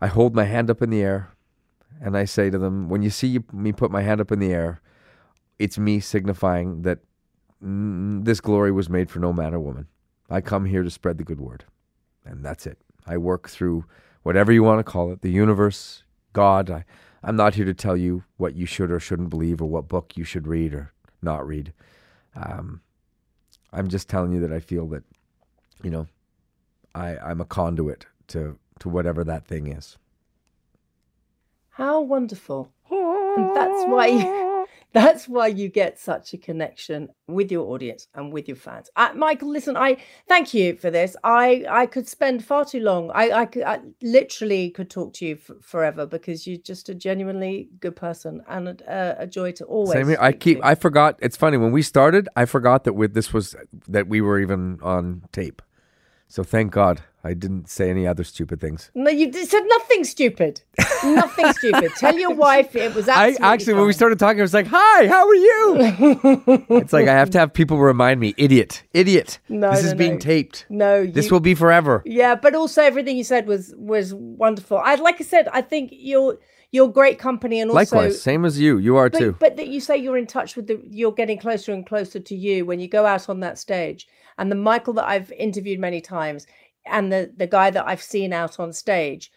I 0.01 0.07
hold 0.07 0.35
my 0.35 0.45
hand 0.45 0.71
up 0.71 0.81
in 0.81 0.91
the 0.91 1.03
air, 1.03 1.33
and 2.01 2.17
I 2.17 2.25
say 2.25 2.51
to 2.51 2.59
them, 2.59 2.89
"When 2.89 3.03
you 3.03 3.11
see 3.11 3.41
me 3.53 3.73
put 3.73 3.91
my 3.91 4.03
hand 4.03 4.21
up 4.21 4.31
in 4.31 4.39
the 4.39 4.53
air, 4.53 4.81
it's 5.59 5.77
me 5.77 5.99
signifying 5.99 6.83
that 6.83 7.01
this 7.61 8.41
glory 8.41 8.71
was 8.71 8.89
made 8.89 9.11
for 9.11 9.19
no 9.19 9.33
man 9.33 9.55
or 9.55 9.61
woman. 9.61 9.89
I 10.31 10.41
come 10.41 10.67
here 10.67 10.83
to 10.85 10.91
spread 10.91 11.19
the 11.19 11.25
good 11.25 11.41
word, 11.41 11.65
and 12.25 12.45
that's 12.45 12.67
it. 12.67 12.79
I 13.07 13.17
work 13.17 13.49
through 13.49 13.87
whatever 14.23 14.53
you 14.53 14.63
want 14.63 14.79
to 14.79 14.85
call 14.85 15.11
it, 15.11 15.23
the 15.23 15.31
universe, 15.31 16.05
God. 16.33 16.71
I, 16.71 16.85
I'm 17.25 17.35
not 17.37 17.55
here 17.55 17.65
to 17.65 17.75
tell 17.75 17.97
you 17.97 18.23
what 18.37 18.55
you 18.55 18.67
should 18.67 18.93
or 18.93 19.01
shouldn't 19.01 19.31
believe, 19.31 19.61
or 19.61 19.69
what 19.69 19.89
book 19.89 20.17
you 20.17 20.23
should 20.23 20.47
read 20.47 20.75
or 20.75 20.93
not 21.23 21.45
read. 21.45 21.73
Um, 22.37 22.83
I'm 23.77 23.89
just 23.89 24.09
telling 24.09 24.33
you 24.33 24.41
that 24.41 24.53
I 24.53 24.59
feel 24.61 24.87
that, 24.89 25.05
you 25.83 25.91
know, 25.91 26.07
I, 26.95 27.19
I'm 27.19 27.41
a 27.43 27.45
conduit 27.45 28.07
to 28.29 28.59
to 28.81 28.89
whatever 28.89 29.23
that 29.25 29.47
thing 29.47 29.69
is. 29.69 29.99
How 31.71 32.01
wonderful. 32.01 32.73
And 32.91 33.55
that's 33.55 33.85
why 33.87 34.07
you, 34.07 34.46
that's 34.97 35.29
why 35.29 35.49
you 35.49 35.69
get 35.69 35.99
such 35.99 36.33
a 36.33 36.39
connection 36.39 37.09
with 37.29 37.53
your 37.53 37.71
audience 37.71 38.09
and 38.15 38.33
with 38.33 38.49
your 38.49 38.57
fans. 38.57 38.89
Uh, 38.97 39.11
Michael, 39.15 39.51
listen, 39.51 39.77
I 39.77 39.99
thank 40.27 40.55
you 40.55 40.77
for 40.77 40.91
this. 40.91 41.15
I 41.23 41.67
I 41.69 41.85
could 41.85 42.09
spend 42.09 42.43
far 42.43 42.65
too 42.65 42.81
long. 42.81 43.11
I 43.15 43.31
I, 43.31 43.45
could, 43.47 43.63
I 43.65 43.81
literally 44.01 44.71
could 44.71 44.89
talk 44.89 45.13
to 45.15 45.27
you 45.27 45.35
f- 45.35 45.57
forever 45.61 46.07
because 46.07 46.47
you're 46.47 46.57
just 46.57 46.89
a 46.89 46.95
genuinely 46.95 47.69
good 47.79 47.95
person 47.95 48.41
and 48.49 48.69
a, 48.69 49.17
a 49.19 49.27
joy 49.27 49.53
to 49.53 49.65
always. 49.67 49.93
Same 49.93 50.09
here. 50.09 50.19
I 50.19 50.33
keep. 50.33 50.61
to. 50.61 50.67
I 50.67 50.75
forgot. 50.75 51.19
It's 51.21 51.37
funny 51.37 51.59
when 51.59 51.73
we 51.73 51.83
started. 51.83 52.29
I 52.35 52.47
forgot 52.47 52.85
that 52.85 52.95
with 52.95 53.13
this 53.13 53.35
was 53.35 53.55
that 53.89 54.09
we 54.09 54.23
were 54.23 54.41
even 54.41 54.79
on 54.83 55.25
tape. 55.31 55.61
So 56.29 56.43
thank 56.43 56.73
God 56.73 57.03
I 57.23 57.35
didn't 57.35 57.69
say 57.69 57.91
any 57.91 58.07
other 58.07 58.25
stupid 58.25 58.61
things. 58.61 58.91
No, 58.95 59.11
you 59.11 59.33
said 59.33 59.63
nothing 59.67 60.05
stupid. 60.05 60.63
nothing 61.05 61.53
stupid. 61.53 61.93
Tell 61.97 62.17
your 62.17 62.35
wife 62.47 62.77
it 62.77 62.95
was 62.95 63.09
I 63.09 63.37
actually, 63.41 63.75
when 63.75 63.87
we 63.87 63.93
started 63.93 64.19
talking, 64.19 64.41
I 64.41 64.43
was 64.43 64.55
like, 64.55 64.67
"Hi, 64.71 65.09
how 65.09 65.27
are 65.27 65.35
you?" 65.35 65.77
it's 66.81 66.93
like 66.93 67.09
I 67.09 67.15
have 67.15 67.31
to 67.31 67.39
have 67.39 67.53
people 67.53 67.79
remind 67.79 68.21
me, 68.21 68.35
"Idiot, 68.37 68.85
idiot, 68.93 69.39
No, 69.49 69.71
this 69.71 69.83
no, 69.83 69.89
is 69.89 69.95
being 69.95 70.19
taped. 70.19 70.67
No, 70.69 71.07
This 71.07 71.31
will 71.31 71.41
be 71.41 71.55
forever." 71.55 72.03
Yeah, 72.05 72.35
but 72.35 72.55
also 72.55 72.83
everything 72.83 73.17
you 73.17 73.25
said 73.25 73.47
was 73.47 73.75
was 73.77 74.15
wonderful. 74.15 74.79
I 74.79 74.97
like 74.97 75.21
I 75.21 75.25
said, 75.25 75.49
I 75.53 75.63
think 75.63 75.91
you're 75.93 76.39
you're 76.71 76.89
great 76.89 77.19
company 77.19 77.61
and 77.61 77.71
also 77.71 77.97
Likewise, 77.97 78.21
same 78.21 78.45
as 78.45 78.61
you. 78.61 78.79
You 78.79 78.97
are 78.97 79.09
but, 79.11 79.19
too. 79.19 79.37
but 79.39 79.57
that 79.57 79.69
you 79.69 79.81
say 79.81 79.97
you're 79.97 80.19
in 80.19 80.27
touch 80.27 80.57
with 80.57 80.67
the 80.67 80.81
you're 80.91 81.13
getting 81.13 81.39
closer 81.39 81.73
and 81.73 81.87
closer 81.87 82.21
to 82.21 82.35
you 82.35 82.65
when 82.67 82.81
you 82.81 82.89
go 82.89 83.07
out 83.07 83.29
on 83.29 83.41
that 83.41 83.59
stage. 83.59 84.07
And 84.39 84.51
the 84.51 84.57
Michael 84.57 84.95
that 84.95 85.07
I've 85.07 85.33
interviewed 85.33 85.81
many 85.81 86.01
times 86.01 86.47
and 86.87 87.13
the 87.13 87.33
the 87.37 87.47
guy 87.47 87.71
that 87.71 87.87
I've 87.87 88.03
seen 88.03 88.33
out 88.33 88.61
on 88.61 88.73
stage, 88.73 89.31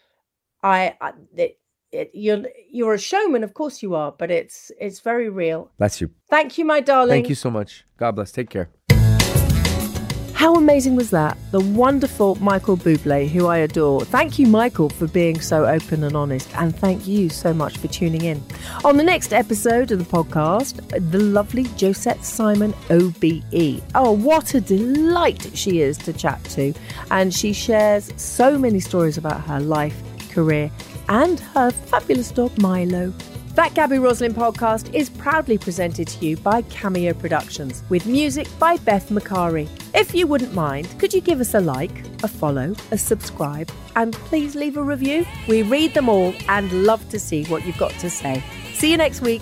I, 0.63 0.95
I 1.01 1.13
it, 1.35 1.59
it, 1.91 2.11
you're 2.13 2.43
you're 2.69 2.93
a 2.93 2.99
showman, 2.99 3.43
of 3.43 3.53
course 3.53 3.81
you 3.81 3.95
are, 3.95 4.11
but 4.11 4.31
it's 4.31 4.71
it's 4.79 4.99
very 4.99 5.29
real. 5.29 5.71
Bless 5.77 6.01
you. 6.01 6.11
Thank 6.29 6.57
you, 6.57 6.65
my 6.65 6.79
darling. 6.79 7.15
Thank 7.15 7.29
you 7.29 7.35
so 7.35 7.49
much. 7.49 7.85
God 7.97 8.11
bless. 8.13 8.31
Take 8.31 8.49
care. 8.49 8.69
How 10.39 10.55
amazing 10.55 10.95
was 10.95 11.09
that? 11.09 11.37
The 11.51 11.59
wonderful 11.59 12.35
Michael 12.35 12.77
Bublé, 12.77 13.27
who 13.27 13.47
I 13.47 13.57
adore. 13.57 14.05
Thank 14.05 14.39
you, 14.39 14.47
Michael, 14.47 14.87
for 14.87 15.05
being 15.05 15.41
so 15.41 15.65
open 15.65 16.01
and 16.05 16.15
honest. 16.15 16.49
And 16.55 16.73
thank 16.73 17.05
you 17.05 17.27
so 17.27 17.53
much 17.53 17.77
for 17.77 17.89
tuning 17.89 18.23
in. 18.23 18.41
On 18.85 18.95
the 18.95 19.03
next 19.03 19.33
episode 19.33 19.91
of 19.91 19.99
the 19.99 20.05
podcast, 20.05 20.79
the 21.11 21.19
lovely 21.19 21.63
Josette 21.77 22.23
Simon 22.23 22.73
OBE. 22.89 23.83
Oh, 23.95 24.13
what 24.13 24.53
a 24.53 24.61
delight 24.61 25.45
she 25.55 25.81
is 25.81 25.97
to 25.97 26.13
chat 26.13 26.41
to. 26.51 26.73
And 27.11 27.33
she 27.33 27.51
shares 27.51 28.09
so 28.15 28.57
many 28.57 28.79
stories 28.79 29.17
about 29.17 29.41
her 29.41 29.59
life, 29.59 30.01
career, 30.31 30.71
and 31.09 31.41
her 31.53 31.69
fabulous 31.69 32.31
dog, 32.31 32.57
Milo. 32.61 33.13
That 33.59 33.73
Gaby 33.73 33.99
Roslin 33.99 34.33
podcast 34.33 34.93
is 34.93 35.09
proudly 35.09 35.57
presented 35.57 36.07
to 36.07 36.25
you 36.25 36.37
by 36.37 36.61
Cameo 36.61 37.13
Productions 37.13 37.83
with 37.89 38.05
music 38.05 38.47
by 38.57 38.77
Beth 38.77 39.09
Macari. 39.09 39.67
If 39.93 40.15
you 40.15 40.27
wouldn't 40.27 40.53
mind, 40.53 40.87
could 40.97 41.13
you 41.13 41.19
give 41.19 41.41
us 41.41 41.53
a 41.53 41.59
like, 41.59 42.05
a 42.23 42.29
follow, 42.29 42.73
a 42.91 42.97
subscribe, 42.97 43.69
and 43.97 44.13
please 44.13 44.55
leave 44.55 44.77
a 44.77 44.81
review? 44.81 45.25
We 45.49 45.63
read 45.63 45.93
them 45.93 46.07
all 46.07 46.33
and 46.47 46.71
love 46.85 47.09
to 47.09 47.19
see 47.19 47.43
what 47.47 47.65
you've 47.65 47.77
got 47.77 47.91
to 47.99 48.09
say. 48.09 48.41
See 48.75 48.91
you 48.91 48.95
next 48.95 49.19
week. 49.19 49.41